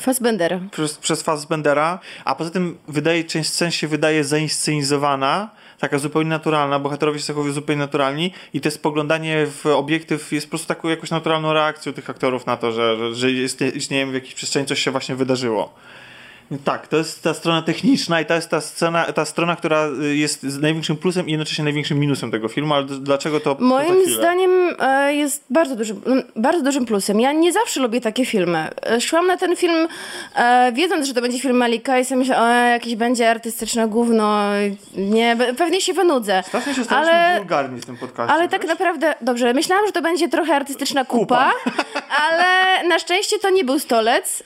[0.00, 0.60] Fassbender.
[0.70, 6.78] przez, przez Fassbendera, a poza tym wydaje, część scen się wydaje zainscenizowana, taka zupełnie naturalna,
[6.78, 11.10] bohaterowie się zachowują zupełnie naturalni i to spoglądanie w obiektyw jest po prostu taką jakąś
[11.10, 14.82] naturalną reakcją tych aktorów na to, że, że, że istnie- istniejemy w jakiejś przestrzeni, coś
[14.82, 15.74] się właśnie wydarzyło.
[16.58, 20.16] Tak, to jest ta strona techniczna i to jest ta, scena, ta strona, która y,
[20.16, 24.16] jest największym plusem i jednocześnie największym minusem tego filmu, ale dlaczego to to Moim chwilę.
[24.18, 24.50] zdaniem
[24.80, 26.02] e, jest bardzo dużym,
[26.36, 27.20] bardzo dużym plusem.
[27.20, 28.68] Ja nie zawsze lubię takie filmy.
[28.86, 29.88] E, Szłam na ten film
[30.36, 34.42] e, wiedząc, że to będzie film Malika i sobie myślę, o, jakieś będzie artystyczne gówno.
[34.96, 36.42] Nie, pewnie się wynudzę.
[36.46, 38.32] Strasznie się Ale, wulgarni w tym podcastie.
[38.34, 38.70] ale tak wiesz?
[38.70, 41.52] naprawdę, dobrze, myślałam, że to będzie trochę artystyczna kupa,
[42.28, 42.44] ale
[42.88, 44.42] na szczęście to nie był stolec.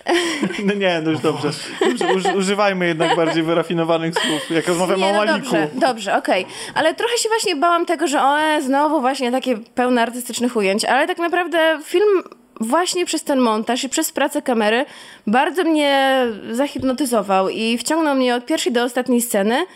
[0.65, 1.51] No nie, no już dobrze.
[2.17, 5.39] uż, używajmy jednak bardziej wyrafinowanych słów, jak rozmawiamy Nie, o no Maliku.
[5.39, 6.47] dobrze, dobrze, okej.
[6.75, 10.85] Ale trochę się właśnie bałam tego, że o, e, znowu właśnie takie pełne artystycznych ujęć,
[10.85, 12.23] ale tak naprawdę film
[12.61, 14.85] właśnie przez ten montaż i przez pracę kamery
[15.27, 16.21] bardzo mnie
[16.51, 19.67] zahipnotyzował i wciągnął mnie od pierwszej do ostatniej sceny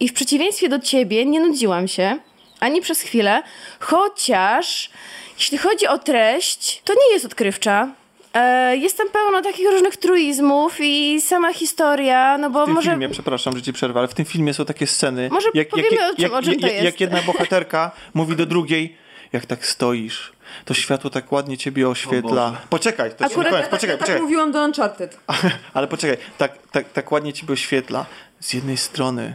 [0.00, 2.16] i w przeciwieństwie do ciebie nie nudziłam się
[2.60, 3.42] ani przez chwilę,
[3.80, 4.90] chociaż
[5.38, 7.88] jeśli chodzi o treść, to nie jest odkrywcza.
[8.34, 12.90] E, Jest tam pełno takich różnych truizmów i sama historia, no bo W tym może...
[12.90, 15.28] filmie, przepraszam, że ci przerwę, ale w tym filmie są takie sceny.
[15.32, 16.84] Może powiemy o czym- o czym to jak, jest.
[16.84, 18.96] jak jedna bohaterka mówi do drugiej,
[19.32, 20.32] jak tak stoisz,
[20.64, 22.56] to światło tak ładnie ciebie oświetla.
[22.70, 24.22] Poczekaj, to Akurat koniec, ja, poczekaj, tak, ja tak poczekaj.
[24.22, 25.18] mówiłam do Uncharted.
[25.74, 28.06] Ale poczekaj, tak, tak, tak ładnie ciebie oświetla.
[28.40, 29.34] Z jednej strony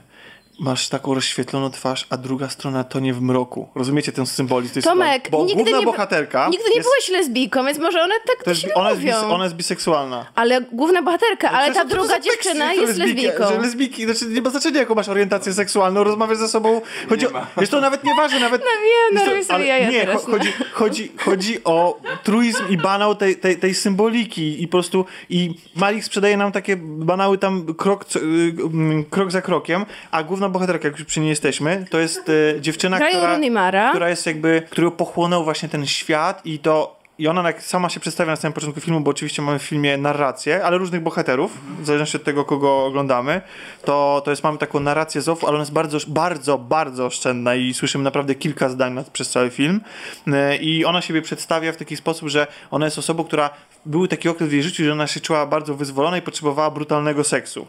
[0.60, 3.70] masz taką rozświetloną twarz, a druga strona tonie w mroku.
[3.76, 5.32] Rozumiecie ten symbolizm tej Tomek, sytuacji?
[5.32, 8.50] Bo nigdy główna nie, bohaterka nigdy nie jest, byłeś lesbijką, więc może one tak to
[8.50, 9.28] jest, ona, jest bis, mówią.
[9.30, 10.26] ona jest biseksualna.
[10.36, 13.48] Ale główna bohaterka, ale Przecież ta to- to druga dziewczyna jest lesbijką.
[13.48, 16.82] Że lesbijki, znaczy nie ma znaczenia jaką masz orientację seksualną, rozmawiasz ze sobą.
[17.10, 18.62] Chodzi o, wiesz, to nawet nie ważne, nawet...
[18.62, 20.38] No wiem, no sobie ale jaja Nie, teraz, cho- no.
[20.38, 25.54] chodzi, chodzi, chodzi o truizm i banał tej, tej, tej symboliki i po prostu i
[25.76, 28.20] Malik sprzedaje nam takie banały tam krok, y,
[28.64, 32.58] mm, krok za krokiem, a główna bohaterka, jak już przy niej jesteśmy, to jest y,
[32.62, 33.90] dziewczyna, która, Rooney Mara.
[33.90, 38.00] która jest jakby, którą pochłonął właśnie ten świat i to i ona jak sama się
[38.00, 41.86] przedstawia na samym początku filmu, bo oczywiście mamy w filmie narrację, ale różnych bohaterów, w
[41.86, 43.42] zależności od tego, kogo oglądamy,
[43.86, 47.74] to, to jest, mamy taką narrację z ale ona jest bardzo, bardzo, bardzo oszczędna i
[47.74, 49.82] słyszymy naprawdę kilka zdań przez cały film.
[50.28, 53.50] E, I ona siebie przedstawia w taki sposób, że ona jest osobą, która
[53.86, 57.24] był taki okres w jej życiu, że ona się czuła bardzo wyzwolona i potrzebowała brutalnego
[57.24, 57.68] seksu.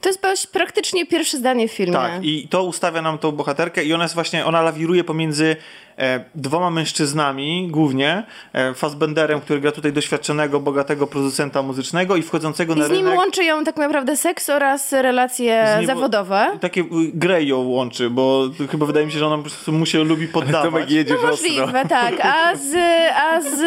[0.00, 1.92] To jest praktycznie pierwsze zdanie w filmie.
[1.92, 5.56] Tak, i to ustawia nam tą bohaterkę i ona jest właśnie, ona lawiruje pomiędzy
[5.98, 12.74] e, dwoma mężczyznami głównie, e, Fassbenderem, który gra tutaj doświadczonego, bogatego producenta muzycznego i wchodzącego
[12.74, 13.18] I na z nim rynek.
[13.18, 16.46] łączy ją tak naprawdę seks oraz relacje nim- zawodowe.
[16.60, 19.86] Takie y, Grey ją łączy, bo chyba wydaje mi się, że ona po prostu mu
[19.86, 20.62] się lubi poddawać.
[20.72, 22.14] Tomek jedzie No możliwe, tak.
[22.22, 22.74] A z,
[23.16, 23.60] a z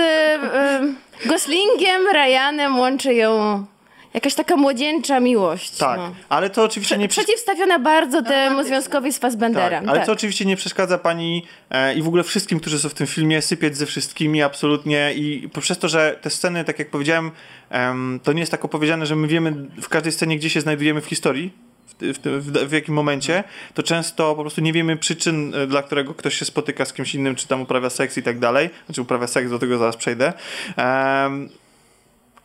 [1.26, 3.66] y, Goslingiem, Ryanem łączy ją
[4.14, 5.78] jakaś taka młodzieńcza miłość.
[5.78, 6.16] Tak, no.
[6.30, 7.26] ale to oczywiście nie przeszkadza.
[7.26, 9.90] Przeciwstawiona bardzo temu związkowi z Tak, Fassbenderem.
[9.90, 10.06] ale tak.
[10.06, 13.42] to oczywiście nie przeszkadza pani e, i w ogóle wszystkim, którzy są w tym filmie,
[13.42, 17.32] sypiać ze wszystkimi absolutnie i przez to, że te sceny, tak jak powiedziałem,
[17.70, 21.02] em, to nie jest tak opowiedziane, że my wiemy w każdej scenie, gdzie się znajdujemy
[21.02, 21.54] w historii,
[22.02, 26.14] w, w, w, jakim momencie, to często po prostu nie wiemy przyczyn, e, dla którego
[26.14, 29.28] ktoś się spotyka z kimś innym, czy tam uprawia seks i tak dalej, znaczy uprawia
[29.28, 30.34] seks, do tego zaraz przejdę.
[30.78, 31.50] Em,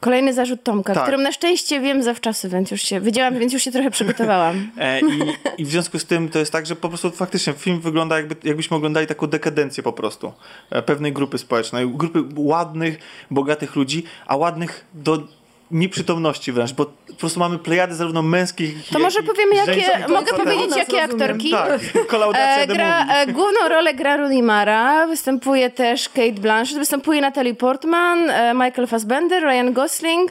[0.05, 1.03] Kolejny zarzut Tomka, Tak.
[1.03, 4.71] którym na szczęście wiem zawczasu, więc już się wiedziałam, więc już się trochę przygotowałam.
[4.79, 5.21] E, i,
[5.59, 8.37] I w związku z tym to jest tak, że po prostu faktycznie film wygląda jakby,
[8.45, 10.33] jakbyśmy oglądali taką dekadencję po prostu
[10.71, 11.89] e, pewnej grupy społecznej.
[11.89, 12.99] Grupy ładnych,
[13.31, 15.23] bogatych ludzi, a ładnych do
[15.71, 20.09] nieprzytomności wręcz, bo po prostu mamy plejady zarówno męskich, To jak może i powiemy, jakie,
[20.09, 21.51] mogę powiedzieć, jakie aktorki?
[21.51, 27.21] Tak, kolaudacja E, gra, e, główną rolę gra Rooney Mara, występuje też Kate Blanchett, występuje
[27.21, 30.31] Natalie Portman, e, Michael Fassbender, Ryan Gosling.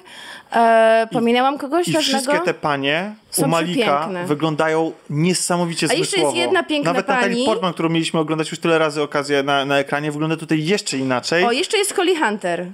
[0.55, 2.19] E, pominęłam kogoś I ważnego?
[2.23, 6.37] wszystkie te panie Są u Malika wyglądają niesamowicie A jeszcze jest zmysłowo.
[6.37, 7.45] jedna piękna Nawet Natalie pani.
[7.45, 11.43] Portman, którą mieliśmy oglądać już tyle razy okazję na, na ekranie, wygląda tutaj jeszcze inaczej.
[11.45, 12.65] O, jeszcze jest Holly Hunter.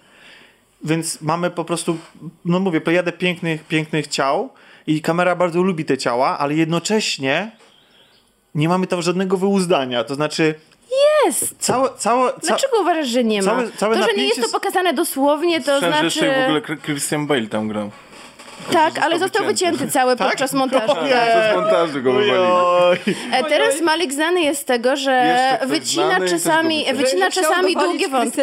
[0.84, 1.98] Więc mamy po prostu,
[2.46, 4.50] no mówię, plejadę pięknych, pięknych ciał
[4.88, 7.52] i kamera bardzo lubi te ciała, ale jednocześnie
[8.56, 10.04] nie mamy tam żadnego wyuzdania.
[10.04, 10.56] To znaczy,
[11.26, 11.56] Jest!
[11.60, 12.40] całe, całe, ca...
[12.48, 13.52] Dlaczego uważasz, że nie ma?
[13.52, 16.32] całe- całe to, że nie jest to pokazane dosłownie, to jeszcze znaczy...
[16.42, 17.92] w ogóle Chr- Christian Bale tam grał.
[18.72, 19.88] Tak, ale został wycięty.
[19.88, 20.30] cały Tak?
[20.30, 20.92] podczas montażu.
[20.92, 21.06] O tak.
[21.06, 23.18] Przez montażu go wywalili.
[23.32, 28.42] E, teraz Malik znany jest z tego, że wycina znany czasami, wycina czasami długie wątki.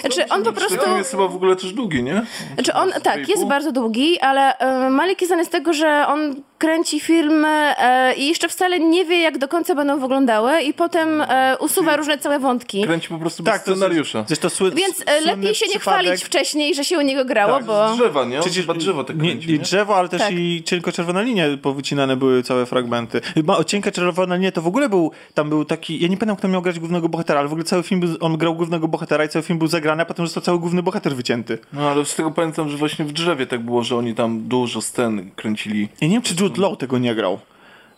[0.00, 0.84] Znaczy on po Ten prostu...
[0.84, 2.22] film jest chyba w ogóle też długi, nie?
[2.54, 6.34] Znaczy on, tak, jest bardzo długi, ale e, Malik jest znany z tego, że on
[6.64, 11.20] kręci filmy e, i jeszcze wcale nie wie, jak do końca będą wyglądały i potem
[11.20, 12.82] e, usuwa różne całe wątki.
[12.82, 14.24] Kręci po prostu bez Tak, to scenariusza.
[14.26, 17.56] Zresztą sły, Więc e, lepiej się nie przypadek- chwalić wcześniej, że się u niego grało,
[17.56, 17.94] Tak, bo...
[17.94, 18.40] Z drzewa, nie?
[18.40, 19.58] Przecież chyba drzewo tak nie, kręci, nie nie?
[19.58, 20.32] drzewo, ale też Tak.
[20.32, 23.20] i cienko-czerwona linia powycinane były całe fragmenty.
[23.34, 26.36] Chyba o cienka czerwona linia to w ogóle był, tam był taki, ja nie pamiętam
[26.36, 29.24] kto miał grać głównego bohatera, ale w ogóle cały film, był, on grał głównego bohatera
[29.24, 31.58] i cały film był zagrany, a potem został cały główny bohater wycięty.
[31.72, 34.80] No ale z tego pamiętam, że właśnie w drzewie tak było, że oni tam dużo
[34.80, 35.88] scen kręcili.
[36.00, 37.38] Ja nie wiem, czy Jude Law tego nie grał.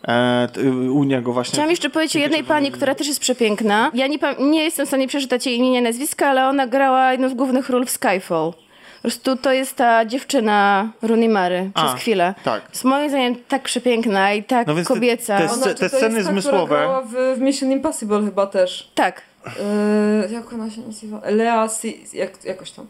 [0.07, 0.61] E, t,
[0.91, 1.51] u niego właśnie.
[1.53, 3.91] Chciałam jeszcze powiedzieć o jednej pani, która też jest przepiękna.
[3.93, 7.29] Ja nie, nie jestem w stanie przeczytać jej imienia i nazwiska, ale ona grała jedną
[7.29, 8.51] z głównych ról w Skyfall.
[8.97, 12.33] Po prostu to jest ta dziewczyna Rooney Mary przez A, chwilę.
[12.43, 12.61] tak.
[12.69, 15.37] Jest moim zdaniem tak przepiękna i tak No więc te- kobieca.
[15.37, 18.91] te- Ona, te sceny jest ta, zmysłowe- która grała w, w Mission Impossible chyba też.
[18.95, 19.21] Tak.
[19.45, 21.21] Yy, jak ona się nazywa?
[21.29, 22.87] Lea si, jak, jakoś tam.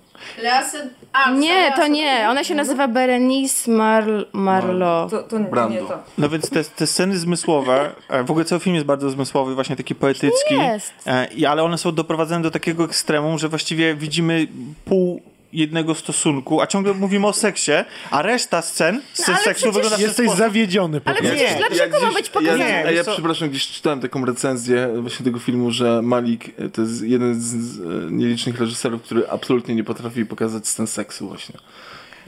[1.40, 2.28] Nie, to nie.
[2.30, 5.18] Ona się nazywa Berenice Mar- Marlowe.
[5.18, 5.82] To, to nie, Brando.
[5.82, 6.00] nie to.
[6.18, 9.76] No więc te, te sceny zmysłowe, e, w ogóle cały film jest bardzo zmysłowy, właśnie
[9.76, 10.56] taki poetycki.
[10.56, 10.94] Jest.
[11.06, 14.48] E, i- ale one są doprowadzone do takiego ekstremum, że właściwie widzimy
[14.86, 15.22] pół
[15.58, 17.72] jednego stosunku, a ciągle mówimy o seksie,
[18.12, 20.40] a reszta scen, scen ale seksu przecież wygląda w ten Jesteś sposób.
[20.40, 21.36] zawiedziony po Ale prostu.
[21.36, 22.70] przecież dlaczego ma gdzieś- być pokazane?
[22.70, 26.70] Ja, Nie, ja co- przepraszam, gdzieś czytałem taką recenzję właśnie tego filmu, że Malik e,
[26.70, 31.28] to jest jeden z, z e, nielicznych reżyserów, który absolutnie nie potrafi pokazać scen seksu
[31.28, 31.56] właśnie.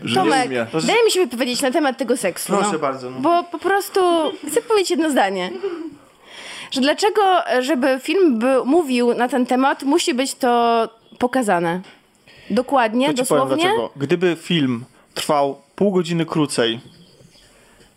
[0.03, 0.49] Że nie Tomek,
[0.87, 2.53] daj mi się wypowiedzieć na temat tego seksu.
[2.53, 2.79] Proszę no.
[2.79, 3.09] bardzo.
[3.11, 3.19] No.
[3.19, 3.99] Bo po prostu
[4.47, 5.51] chcę powiedzieć jedno zdanie.
[6.71, 7.21] Że dlaczego,
[7.59, 10.89] żeby film by mówił na ten temat, musi być to
[11.19, 11.81] pokazane.
[12.51, 13.63] Dokładnie, To ci powiem dosłownie.
[13.63, 13.89] dlaczego.
[13.95, 16.79] Gdyby film trwał pół godziny krócej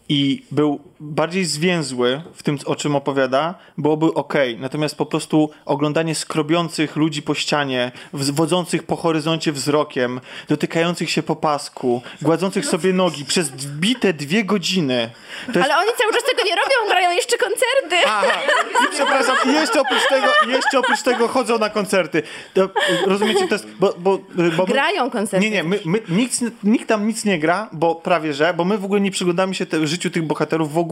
[0.09, 4.35] i był bardziej zwięzły w tym, o czym opowiada, byłoby ok.
[4.59, 11.37] Natomiast po prostu oglądanie skrobiących ludzi po ścianie, wodzących po horyzoncie wzrokiem, dotykających się po
[11.37, 15.11] pasku, gładzących sobie nogi przez bite dwie godziny.
[15.49, 17.97] Jest Ale oni cały czas tego nie robią, grają jeszcze koncerty.
[18.07, 18.39] Aha,
[18.85, 22.23] i przepraszam, jeszcze oprócz tego, jeszcze oprócz tego chodzą na koncerty.
[22.55, 22.69] To,
[23.07, 24.19] rozumiecie, to jest, bo, bo,
[24.57, 25.45] bo my, Grają koncerty.
[25.47, 28.79] Nie, nie, my, my, nikt, nikt tam nic nie gra, bo prawie że, bo my
[28.79, 30.92] w ogóle nie przyglądamy się te, życiu tych bohaterów w ogóle,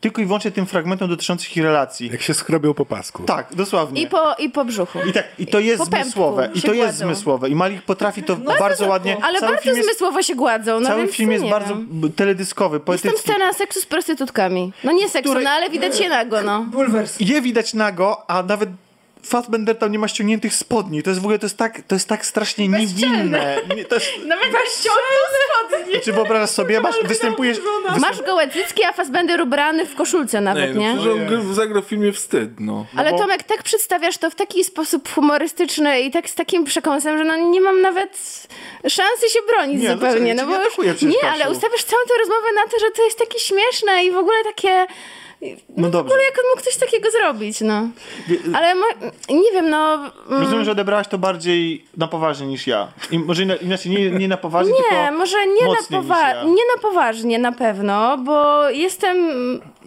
[0.00, 2.08] tylko i wyłącznie tym fragmentom dotyczących ich relacji.
[2.12, 3.22] Jak się skrobią po pasku.
[3.22, 4.02] Tak, dosłownie.
[4.02, 4.98] I po, I po brzuchu.
[5.08, 6.50] I tak, i to jest zmysłowe.
[6.54, 7.14] I to jest gładzą.
[7.14, 7.48] zmysłowe.
[7.48, 9.16] I Malik potrafi to bardzo ładnie.
[9.22, 10.80] Ale cały bardzo jest, zmysłowo się gładzą.
[10.80, 12.12] No Cały film no jest bardzo wiem.
[12.16, 13.18] teledyskowy, Jest tam poetycki.
[13.30, 14.72] scena seksu z prostytutkami.
[14.84, 16.60] No nie seksu, no ale widać je nago, no.
[16.62, 17.20] Bulwers.
[17.20, 18.70] Je widać nago, a nawet
[19.24, 21.02] Fassbender tam nie ma ściągniętych spodni.
[21.02, 23.56] To jest w ogóle, to jest tak, to jest tak strasznie niewinne.
[23.76, 24.46] Nie, to jest, Nawet
[24.78, 25.22] ściągnął
[25.70, 26.00] spodnie.
[26.00, 27.58] czy wyobrażasz sobie, masz, występujesz...
[28.00, 30.94] Masz gołe cycki, a Fassbender ubrany w koszulce nawet, Ej, no nie?
[30.94, 32.86] gr- zagrał w filmie Wstyd, no.
[32.96, 37.18] Ale bo- Tomek, tak przedstawiasz to w taki sposób humorystyczny i tak z takim przekąsem,
[37.18, 38.46] że no nie mam nawet
[38.88, 40.34] szansy się bronić Nie, no zupełnie.
[40.34, 43.18] No nie bo już, nie, ale ustawiasz całą tę rozmowę na to, że to jest
[43.18, 44.86] takie śmieszne i w ogóle takie...
[45.76, 45.98] No W dobrze.
[46.14, 47.88] ogóle jak on mógł coś takiego zrobić, no.
[48.54, 49.94] Ale mo- nie wiem, no...
[49.94, 52.88] mm, Rozumiem, że odebrałaś to bardziej na poważnie niż ja.
[53.10, 56.44] I może ina- inaczej, nie, nie na poważnie, Nie, tylko może nie na, powa- ja.
[56.44, 59.16] nie na poważnie na pewno, bo jestem...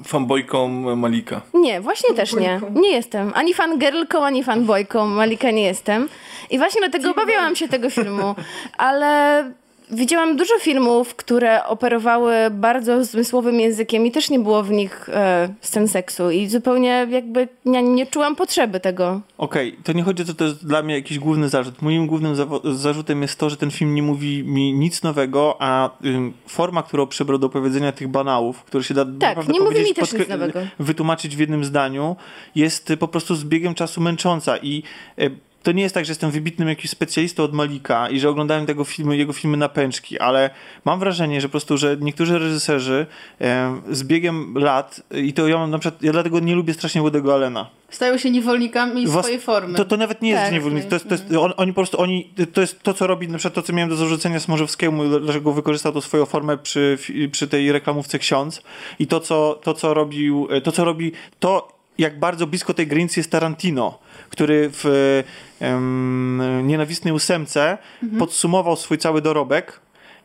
[0.07, 1.41] Fanboyką Malika.
[1.53, 2.61] Nie, właśnie też nie.
[2.73, 3.31] Nie jestem.
[3.35, 6.09] Ani fangirlką, ani fanboyką Malika nie jestem.
[6.49, 8.35] I właśnie dlatego obawiałam się tego filmu.
[8.85, 9.43] Ale
[9.91, 15.49] widziałam dużo filmów, które operowały bardzo zmysłowym językiem i też nie było w nich e,
[15.61, 16.31] scen seksu.
[16.31, 19.21] I zupełnie jakby nie, nie czułam potrzeby tego.
[19.37, 21.81] Okej, to nie chodzi o to, to jest dla mnie jakiś główny zarzut.
[21.81, 26.33] Moim głównym zarzutem jest to, że ten film nie mówi mi nic nowego, a ym,
[26.47, 30.13] forma, którą przybrał do opowiedzenia tych banałów, które się da naprawdę nie mówi mi też
[30.13, 30.59] nic nowego.
[30.79, 32.15] wytłumaczyć w jednym zdaniu,
[32.55, 34.83] jest y, po prostu z biegiem czasu męcząca i
[35.19, 35.31] y,
[35.65, 38.83] to nie jest tak, że jestem wybitnym jakimś specjalistą od Malika i że oglądałem tego
[38.83, 40.49] filmy, jego filmy na pęczki, ale
[40.85, 43.05] mam wrażenie, że po prostu, że niektórzy reżyserzy
[43.41, 47.01] e, z biegiem lat, i to ja mam na przykład, ja dlatego nie lubię strasznie
[47.01, 49.77] Woody'ego Allena, Stają się niewolnikami Was- swojej formy.
[49.77, 50.53] to, to nawet nie jest Tak.
[50.53, 50.89] niewolnictwo.
[50.89, 53.37] To jest, to jest, on, oni po prostu, oni, to jest to, co robi, na
[53.37, 56.97] przykład to, co miałem do zarzucenia Smorzewskiemu, dlaczego wykorzystał to swoją formę przy,
[57.31, 58.61] przy tej reklamówce ksiądz
[58.99, 63.19] i to, co, to, co robił, to, co robi, to jak bardzo blisko tej granicy
[63.19, 63.99] jest Tarantino,
[64.29, 65.23] który w
[65.59, 67.77] em, Nienawistnej ósemce
[68.19, 69.79] podsumował swój cały dorobek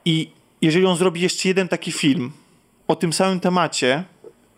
[0.05, 0.30] i
[0.62, 2.32] jeżeli on zrobi jeszcze jeden taki film
[2.88, 4.05] o tym samym temacie,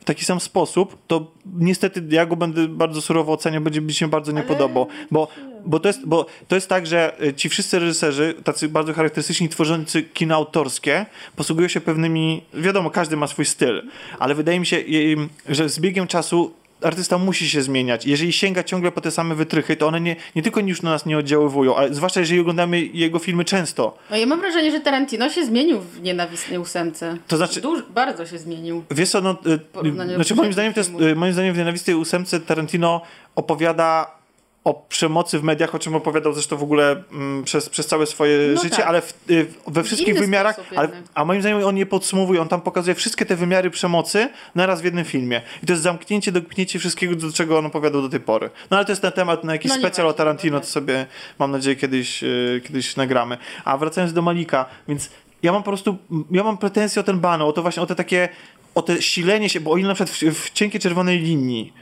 [0.02, 4.08] w taki sam sposób, to niestety ja go będę bardzo surowo oceniał, będzie mi się
[4.08, 5.28] bardzo nie podobał, bo,
[5.64, 9.48] bo, to jest, bo to jest tak, że y, ci wszyscy reżyserzy, tacy bardzo charakterystyczni,
[9.48, 11.06] tworzący kino autorskie,
[11.36, 13.82] posługują się pewnymi, wiadomo, każdy ma swój styl,
[14.18, 15.16] ale wydaje mi się, y,
[15.48, 18.06] że z biegiem czasu artysta musi się zmieniać.
[18.06, 21.06] Jeżeli sięga ciągle po te same wytrychy, to one nie, nie tylko już na nas
[21.06, 23.98] nie oddziaływują, ale zwłaszcza jeżeli oglądamy jego filmy często.
[24.10, 27.16] No ja mam wrażenie, że Tarantino się zmienił w nienawistnej ósemce.
[27.28, 28.84] To znaczy- Duż, bardzo się zmienił.
[28.90, 32.40] Wiesz co, no, y, znaczy moim zdaniem, to jest, y, moim zdaniem w Nienawistnej ósemce
[32.40, 33.00] Tarantino
[33.36, 34.21] opowiada
[34.64, 38.38] o przemocy w mediach, o czym opowiadał zresztą w ogóle mm, przez, przez całe swoje
[38.54, 38.86] No życie, tak.
[38.86, 42.60] ale w, y, we wszystkich wymiarach, ale, a moim zdaniem on je podsumowuje, on tam
[42.60, 45.42] pokazuje wszystkie te wymiary przemocy naraz w jednym filmie.
[45.62, 48.50] I to jest zamknięcie, doknięcie wszystkiego, do czego on opowiadał do tej pory.
[48.70, 51.06] No ale to jest na temat, na jakiś No specjal o Tarantino, to sobie
[51.38, 53.38] mam nadzieję kiedyś, y, kiedyś nagramy.
[53.64, 55.10] A wracając do Malika, więc
[55.42, 55.96] ja mam po prostu,
[56.30, 58.28] ja mam pretensje o ten banał, o to właśnie, o te takie,
[58.74, 61.72] o te silenie się, bo o ile na przykład w, w cienkiej czerwonej linii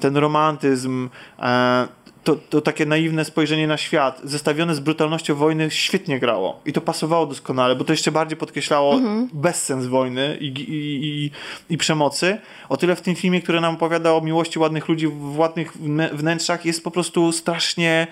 [0.00, 1.88] ten romantyzm, e,
[2.26, 6.60] to, to takie naiwne spojrzenie na świat, zestawione z brutalnością wojny, świetnie grało.
[6.66, 9.00] I to pasowało doskonale, bo to jeszcze bardziej podkreślało
[9.32, 11.30] bezsens wojny i, i, i,
[11.74, 12.38] i przemocy.
[12.68, 16.14] O tyle w tym filmie, który nam opowiada o miłości ładnych ludzi w ładnych wnę-
[16.14, 18.06] wnętrzach, jest po prostu strasznie.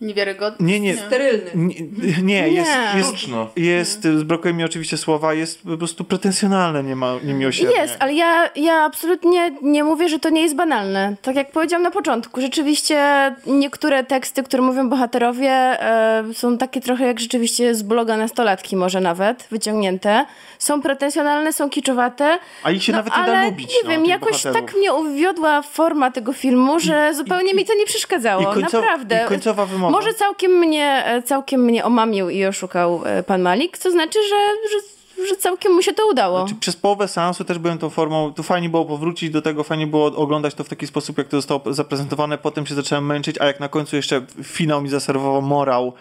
[0.00, 0.66] Niewiarygodny.
[0.66, 0.96] Nie, nie.
[0.96, 1.50] Sterylny.
[1.54, 2.98] Nie, nie, jest, Nie.
[2.98, 3.48] jest, Sztuczno.
[3.56, 7.76] jest, brakuje mi oczywiście słowa, jest po prostu pretensjonalne, nie ma niemiłosiernie.
[7.76, 11.16] Jest, ale ja, ja absolutnie nie mówię, że to nie jest banalne.
[11.22, 12.98] Tak jak powiedziałam na początku, rzeczywiście
[13.46, 19.00] niektóre teksty, które mówią bohaterowie, e, są takie trochę jak rzeczywiście z bloga nastolatki może
[19.00, 20.26] nawet, wyciągnięte.
[20.58, 22.38] Są pretensjonalne, są kiczowate.
[22.62, 23.68] A ich się no, nawet nie ale da lubić.
[23.68, 24.56] nie no, wiem, jakoś bohaterów.
[24.70, 28.42] tak mnie uwiodła forma tego filmu, że zupełnie mi to nie przeszkadzało.
[28.42, 29.22] i końcow- Naprawdę.
[29.24, 29.89] i końcowa wymowa.
[29.90, 34.36] Może całkiem mnie, e, całkiem mnie omamił i oszukał e, pan Malik, co znaczy, że,
[34.70, 36.46] że, że całkiem mu się to udało.
[36.48, 39.86] Czy przez połowę seansu też byłem tą formą, tu fajnie było powrócić do tego, fajnie
[39.86, 43.46] było oglądać to w taki sposób, jak to zostało zaprezentowane, potem się zacząłem męczyć, a
[43.46, 45.92] jak na końcu jeszcze finał mi zaserwował morał,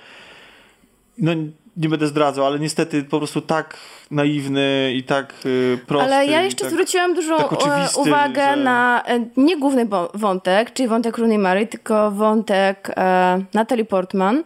[1.17, 1.31] no
[1.79, 3.77] nie będę zdradzał, ale niestety po prostu tak
[4.11, 6.13] naiwny i tak y, prosty.
[6.13, 6.71] Ale ja jeszcze tak...
[6.71, 7.51] zwróciłam dużą tak
[7.97, 13.85] uwagę że- na e, nie główny wątek, czyli wątek Rooney Mary, tylko wątek e, Natalie
[13.85, 14.43] Portman,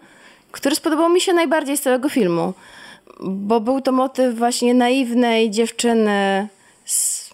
[0.51, 2.53] który spodobał mi się najbardziej z całego filmu.
[3.19, 6.47] Bo był to motyw właśnie naiwnej dziewczyny
[6.85, 7.30] z,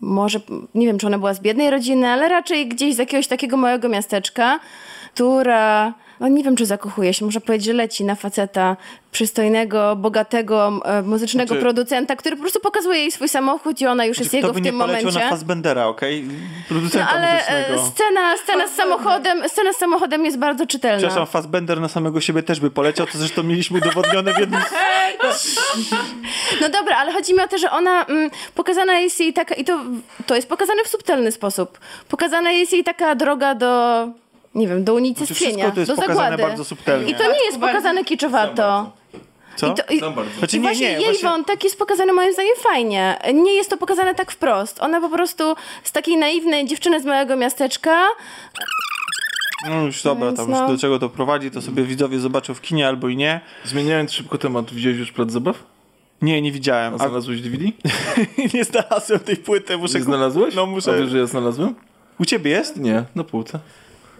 [0.00, 0.40] może,
[0.74, 3.88] nie wiem, czy ona była z biednej rodziny, ale raczej gdzieś z jakiegoś takiego małego
[3.88, 4.60] miasteczka,
[5.14, 5.92] która,
[6.28, 8.76] no nie wiem, czy zakochuje się, można powiedzieć, że leci na faceta
[9.12, 14.04] przystojnego, bogatego, e, muzycznego Znaczy- producenta, który po prostu pokazuje jej swój samochód i ona
[14.04, 15.06] już jest Kto jego by w nie tym momencie.
[15.20, 16.22] na Fassbendera, okej?
[16.22, 16.32] No
[16.68, 17.90] Producenta ale e, muzycznego.
[17.90, 20.98] scena, scena, z samochodem, scena z samochodem jest bardzo czytelna.
[20.98, 24.60] Przepraszam, Fassbender na samego siebie też by poleciał, to zresztą mieliśmy udowodnione w jednym.
[26.60, 29.64] No dobra, ale chodzi mi o to, że ona mm, pokazana jest jej taka, i
[29.64, 29.80] to,
[30.26, 31.78] to jest pokazane w subtelny sposób.
[32.08, 34.06] Pokazana jest jej taka droga do,
[34.54, 36.42] nie wiem, do Znaczy unicestwienia, jest do zagłady.
[36.42, 37.10] bardzo subtelnie.
[37.10, 38.92] I to nie jest pokazane kiczowato.
[39.56, 39.72] Co?
[39.72, 40.00] I to, i.
[40.38, 41.28] Znaczy I nie, właśnie nie, jej właśnie...
[41.28, 43.18] wątek jest pokazany moim zdaniem fajnie.
[43.34, 44.80] Nie jest to pokazane tak wprost.
[44.82, 48.06] Ona po prostu z takiej naiwnej dziewczyny z małego miasteczka
[49.68, 50.60] No już dobra, tam no.
[50.62, 53.40] już do czego to prowadzi, to sobie widzowie zobaczą w kinie albo i nie.
[53.64, 55.64] Zmieniając szybko temat, widziałeś już plac zabaw?
[56.22, 56.94] Nie, nie widziałem.
[56.94, 57.64] A znalazłeś DVD?
[58.54, 59.98] nie znalazłem tej płyty, muszę...
[59.98, 60.54] Nie znalazłeś?
[60.54, 60.92] No muszę...
[60.92, 61.74] A wiesz, że ja znalazłem?
[62.18, 62.76] U ciebie jest?
[62.76, 63.58] Nie, na półce.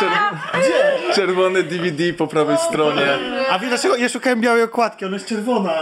[0.00, 3.06] Czer- Czerwone DVD po prawej stronie.
[3.50, 3.96] A wie dlaczego?
[3.96, 5.72] Ja szukałem białej okładki, ona jest czerwona.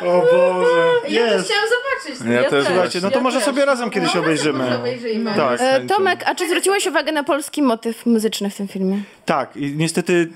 [0.00, 0.70] O Boże.
[1.08, 1.50] Ja też Jest.
[1.50, 2.34] chciałam zobaczyć.
[2.42, 3.44] Ja też Słuchajcie, no to Ja może też.
[3.46, 4.76] sobie razem kiedyś obejrzymy.
[4.76, 5.32] Obejrzyjmy.
[5.36, 5.94] Tak, E, chęcią.
[5.96, 9.02] Tomek, a czy zwróciłeś uwagę na polski motyw muzyczny w tym filmie?
[9.26, 9.56] tak.
[9.56, 10.28] I niestety,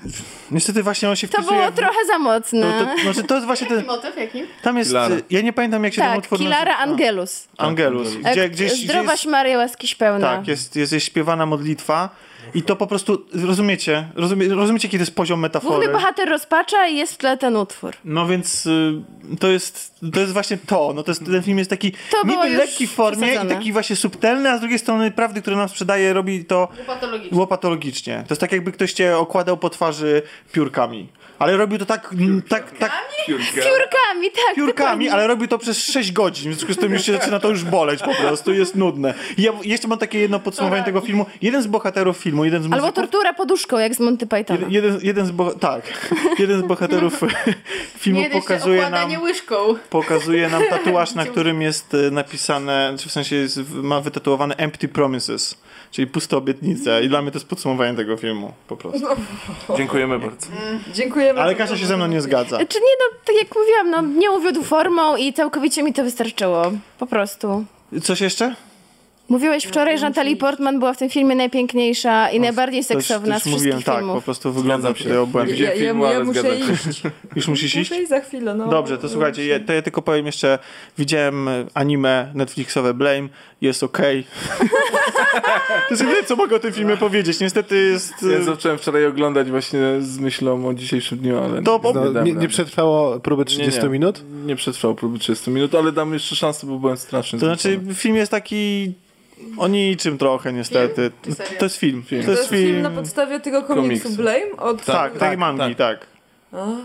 [0.51, 1.59] niestety właśnie on się To wpisuje...
[1.59, 2.61] było w- trochę za To, mocne.
[2.95, 3.85] to, znaczy to jest właśnie ten...
[3.85, 4.43] Motyw jaki?
[4.61, 4.89] Tam jest...
[4.89, 5.15] Kilara.
[5.29, 6.77] Ja nie pamiętam jak się ten tak, utwór Kilara nazywa.
[6.83, 7.47] Angelus.
[7.57, 8.07] Angelus.
[8.23, 10.35] E, Gdzie, gdzieś, Zdrowaś gdzieś, Maria, łaskiś pełna.
[10.37, 12.09] Tak, jest, jest, jest śpiewana modlitwa
[12.53, 15.75] i to po prostu, rozumiecie, rozumie, rozumiecie, kiedy jest poziom metafory?
[15.75, 17.93] Główny bohater rozpacza i jest w tle ten utwór.
[18.05, 18.93] No więc y,
[19.39, 22.49] to jest, to jest właśnie to, no to jest, ten film jest taki To niby
[22.49, 23.53] lekki w formie przesadzone.
[23.53, 27.37] i taki właśnie subtelny, a z drugiej strony prawdy, które nam sprzedaje, robi to Patologicznie.
[27.37, 28.23] łopatologicznie.
[28.27, 30.21] To jest tak jakby ktoś cię okładał po twarzy
[30.51, 31.07] piórkami.
[31.39, 32.09] Ale robił to tak,
[32.49, 32.91] tak, tak
[33.27, 33.45] Piórka.
[33.53, 34.55] Piórkami, tak.
[34.55, 35.13] piórkami, dokładnie.
[35.13, 37.63] ale robił to przez 6 godzin, w związku z tym już się zaczyna to już
[37.63, 39.13] boleć po prostu, jest nudne.
[39.37, 41.25] I ja jeszcze mam takie jedno podsumowanie tego filmu.
[41.41, 44.59] Jeden z bohaterów filmu, jeden z Albo muzyków, tortura poduszką, jak z Monty Pythona.
[44.59, 46.09] jeden, jeden, jeden z bo- tak,
[46.39, 47.19] jeden z bohaterów
[47.99, 49.55] filmu pokazuje nam łyżką.
[49.89, 54.87] pokazuje nam tatuaż, na którym jest e, napisane, czy w sensie jest, ma wytatuowane Empty
[54.87, 55.57] Promises,
[55.91, 57.03] czyli puste obietnice.
[57.03, 59.07] I dla mnie to jest podsumowanie tego filmu, po prostu.
[59.77, 60.47] Dziękujemy bardzo.
[60.93, 61.41] Dziękujemy.
[61.41, 62.57] Ale Kasia się ze mną nie zgadza.
[62.57, 66.71] Czy nie, no, tak jak mówiłam, no, nie uwiódł formą i całkowicie mi to wystarczyło.
[66.99, 67.65] Po prostu.
[68.03, 68.55] Coś jeszcze?
[69.29, 73.27] Mówiłeś wczoraj, że Natalie Portman była w tym filmie najpiękniejsza i najbardziej To już- seksowna
[73.27, 74.23] to już z wszystkich mówiłem, tak, po filmów.
[74.23, 75.53] prostu wyglądam Zgadzam przy tej obłędzie.
[75.53, 76.55] Nie Ja, ja, filmu, ja ale muszę się.
[76.89, 77.01] iść.
[77.35, 77.89] Już musisz iść?
[77.91, 78.67] Muszę iść za chwilę, no.
[78.67, 80.59] Dobrze, to słuchajcie, je, to ja tylko powiem jeszcze,
[80.97, 83.27] widziałem anime Netflixowe Blame,
[83.61, 84.23] jest okej.
[85.87, 87.39] to jest jedyne, co mogę o tym filmie powiedzieć.
[87.39, 88.13] Niestety jest...
[88.31, 92.11] Ja e, zacząłem wczoraj oglądać właśnie z myślą o dzisiejszym dniu, ale To po- nie,
[92.11, 93.89] No, nie, nie przetrwało próby 30 Nie, nie.
[93.89, 94.23] minut?
[94.45, 97.39] Nie przetrwał próby 30 minut, ale dam jeszcze szansę, bo byłem straszny.
[97.39, 98.93] To znaczy, film jest taki
[99.57, 101.11] o niczym trochę, niestety.
[101.59, 102.03] To jest film.
[102.03, 102.23] Film.
[102.25, 102.81] To jest film...
[102.81, 104.21] na podstawie tego komiksu, Komiksu.
[104.23, 104.51] Blame?
[104.57, 104.85] Od...
[104.85, 106.16] Tak, Tak, tak, mangi, tak.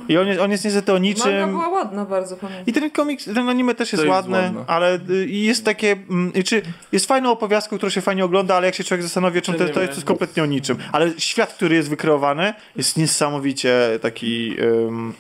[0.09, 1.51] I on jest, on jest niestety o Manga niczym.
[1.51, 2.67] była ładna bardzo, pamiętam.
[2.67, 4.65] I ten komiks, ten anime też jest jest ładny, ładne.
[4.67, 6.63] ale y, jest takie, mm, czy
[6.93, 9.67] jest fajną opowiastką, którą się fajnie ogląda, ale jak się człowiek zastanowi, czym Czy to,
[9.67, 10.77] nie to jest kompletnie o niczym.
[10.93, 15.15] Ale świat, który jest wykreowany, jest niesamowicie taki ym,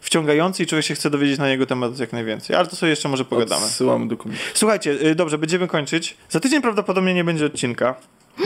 [0.00, 2.56] wciągający i człowiek się chce dowiedzieć na jego temat jak najwięcej.
[2.56, 3.64] Ale to sobie jeszcze może pogadamy.
[3.64, 4.44] Odsyłamy do komiksu.
[4.54, 6.16] Słuchajcie, y, dobrze, będziemy kończyć.
[6.28, 7.94] Za tydzień prawdopodobnie nie będzie odcinka.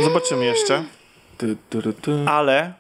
[0.05, 0.83] Zobaczymy jeszcze.
[2.27, 2.73] Ale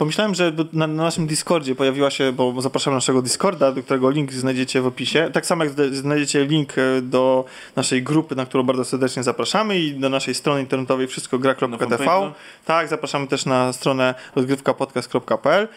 [0.00, 4.32] pomyślałem, że na, na naszym Discordzie pojawiła się, bo zapraszam naszego Discorda, do którego link
[4.32, 5.30] znajdziecie w opisie.
[5.32, 7.44] Tak samo jak znajdziecie link e, do
[7.76, 11.96] naszej grupy, na którą bardzo serdecznie zapraszamy i do naszej strony internetowej Na wszystkogra.tv.
[11.96, 12.30] fanpage'a?
[12.64, 15.38] Tak, zapraszamy też na stronę rozgrywkapodcast.pl.
[15.44, 15.68] Ale...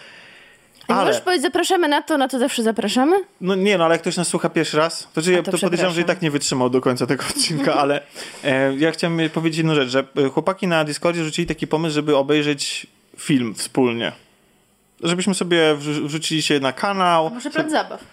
[0.87, 3.15] Ale, Możesz powiedzieć, zapraszamy na to, na to zawsze zapraszamy?
[3.41, 5.57] no nie no, ale jak ktoś nas słucha pierwszy raz, to, czy ja to to
[5.57, 8.01] podejrzewam, że i tak nie wytrzymał do końca tego odcinka, ale
[8.43, 12.17] e, ja chciałem powiedzieć jedną rzecz, że e, chłopaki na Discordzie rzucili taki pomysł, żeby
[12.17, 12.87] obejrzeć
[13.17, 14.11] film wspólnie.
[15.03, 17.29] Żebyśmy sobie wrzu- wrzucili się na kanał.
[17.29, 18.03] Może plac zabaw.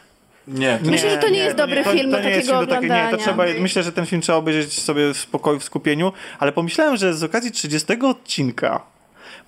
[0.48, 2.78] Nie, to Myślę, że to nie jest dobry to, film to do nie jest takiego
[2.80, 5.64] film do Nie, to trzeba, myślę, że ten film trzeba obejrzeć sobie w spokoju, w
[5.64, 8.82] skupieniu, ale pomyślałem, że z okazji 30 odcinka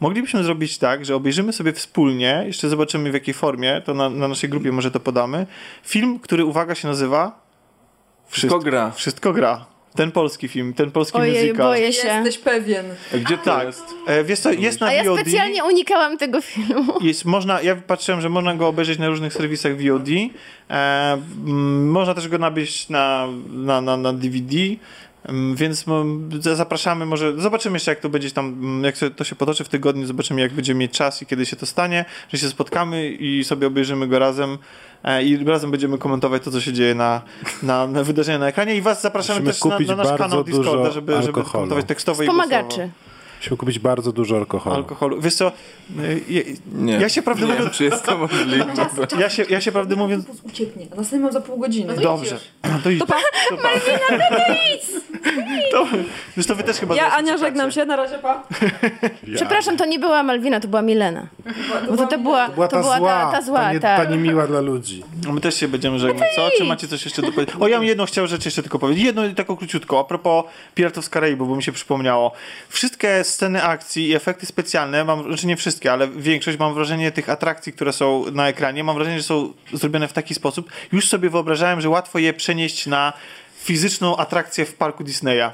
[0.00, 4.28] moglibyśmy zrobić tak, że obejrzymy sobie wspólnie, jeszcze zobaczymy w jakiej formie, to na, na
[4.28, 5.46] naszej grupie może to podamy,
[5.84, 7.40] film, który, uwaga, się nazywa
[8.28, 8.90] wszystko gra.
[8.90, 9.66] Wszystko gra.
[9.96, 11.66] Ten polski film, ten polski Ojej, musical.
[11.66, 12.08] boję się.
[12.08, 12.84] Jesteś pewien.
[13.12, 13.66] Gdzie to Tak.
[13.66, 13.84] jest?
[14.06, 15.20] E, wiesz co, jest na A ja VOD.
[15.20, 16.92] specjalnie unikałam tego filmu.
[17.00, 20.08] Jest, można, ja patrzyłem, że można go obejrzeć na różnych serwisach VOD.
[20.70, 21.12] E,
[21.46, 24.56] mm, można też go nabyć na, na, na, na DVD.
[25.54, 25.84] Więc
[26.40, 30.06] za- zapraszamy, może zobaczymy jeszcze jak to będzie tam, jak to się potoczy w tygodniu,
[30.06, 33.66] zobaczymy jak będziemy mieć czas i kiedy się to stanie, że się spotkamy i sobie
[33.66, 34.58] obejrzymy go razem
[35.04, 37.22] e, i razem będziemy komentować to, co się dzieje na,
[37.62, 38.76] na, na wydarzenia na ekranie.
[38.76, 42.26] I was zapraszamy Musimy też na, na nasz kanał Discorda, żeby, żeby komentować tekstowo i
[42.34, 42.52] głosowo.
[43.42, 44.76] Musimy kupić bardzo dużo alkoholu.
[44.76, 45.20] alkoholu.
[45.20, 45.52] Wiesz co,
[46.00, 46.92] y, je- Nie.
[46.92, 47.76] ja się prawdę Nie wiem, mówiąc...
[47.76, 48.66] czy jest to możliwe.
[49.18, 50.24] Ja się, ja się prawdę mówiąc...
[50.42, 51.94] Ucieknie, a następny mam za pół godziny.
[51.96, 52.38] Dobrze.
[52.84, 53.00] To idź.
[53.00, 53.14] To pa.
[53.48, 53.68] To pa.
[55.72, 55.86] To,
[56.36, 58.42] wiesz, to wy też chyba Ja, Ania, żegnam się, na razie, pa.
[59.34, 61.26] Przepraszam, to nie była Malwina, to była Milena.
[61.90, 64.04] Bo to, to była, Była ta zła, ta, ta zła, nie, tak.
[64.06, 65.04] ta niemiła dla ludzi.
[65.26, 66.48] No My też się będziemy żegnać, co?
[66.58, 67.58] Czy macie coś jeszcze do powiedzenia?
[67.64, 69.04] O, ja bym jedną chciał rzecz jeszcze tylko powiedzieć.
[69.04, 70.00] Jedno i taką króciutko.
[70.00, 70.44] A propos
[70.74, 72.32] Piratów z Karaibu, bo mi się przypomniało.
[72.68, 77.28] Wszystkie sceny akcji i efekty specjalne, mam, znaczy nie wszystkie, ale większość, mam wrażenie tych
[77.28, 80.70] atrakcji, które są na ekranie, mam wrażenie, że są zrobione w taki sposób.
[80.92, 83.12] Już sobie wyobrażałem, że łatwo je przenieść na
[83.58, 85.50] fizyczną atrakcję w parku Disneya.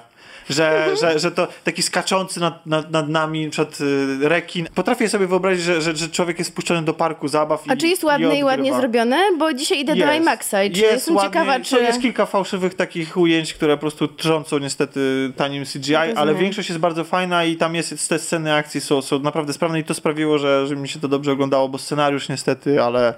[0.50, 4.68] Że, że, że to taki skaczący nad, nad, nad nami przed y, rekin.
[4.74, 7.88] Potrafię sobie wyobrazić, że, że, że człowiek jest wpuszczony do parku zabaw i A czy
[7.88, 8.80] jest ładne i ładnie odgrywa.
[8.80, 9.20] zrobione?
[9.38, 10.16] Bo dzisiaj idę do Jest.
[10.20, 11.30] IMAXa i czy Jest jestem ładnie.
[11.30, 11.76] ciekawa, To czy...
[11.82, 16.36] Jest kilka fałszywych takich ujęć, które po prostu trącą niestety tanim CGI, ale Rozumiem.
[16.36, 19.84] większość jest bardzo fajna i tam jest te sceny akcji są, są naprawdę sprawne i
[19.84, 23.14] to sprawiło, że, że mi się to dobrze oglądało, bo scenariusz niestety, ale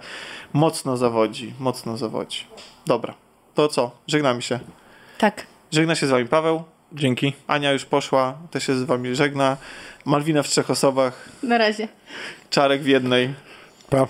[0.52, 2.44] mocno zawodzi, mocno zawodzi.
[2.86, 3.14] Dobra,
[3.54, 3.90] to co?
[4.06, 4.58] Żegnamy się.
[5.18, 5.46] Tak.
[5.72, 6.62] Żegna się z wami Paweł,
[6.92, 7.32] Dzięki.
[7.46, 9.56] Ania już poszła, też się z wami żegna,
[10.04, 11.88] Malwina w trzech osobach, Na razie.
[12.50, 13.34] Czarek w jednej,
[13.90, 14.06] Pa.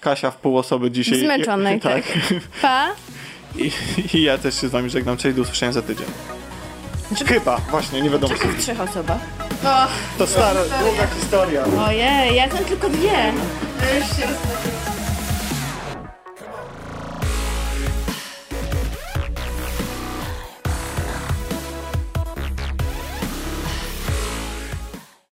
[0.00, 1.18] Kasia w pół osoby dzisiaj.
[1.20, 2.02] Zmęczonej, tak.
[2.62, 2.88] Pa!
[3.56, 3.70] I,
[4.14, 5.16] I ja też się z wami żegnam.
[5.16, 6.06] Cześć, do usłyszenia za tydzień.
[7.26, 8.34] Chyba, właśnie, nie wiadomo.
[8.34, 9.20] W trzech osobach.
[10.18, 11.64] To stara, długa historia.
[11.86, 13.32] Ojej, ja znam tylko dwie.
[13.80, 14.73] To już się.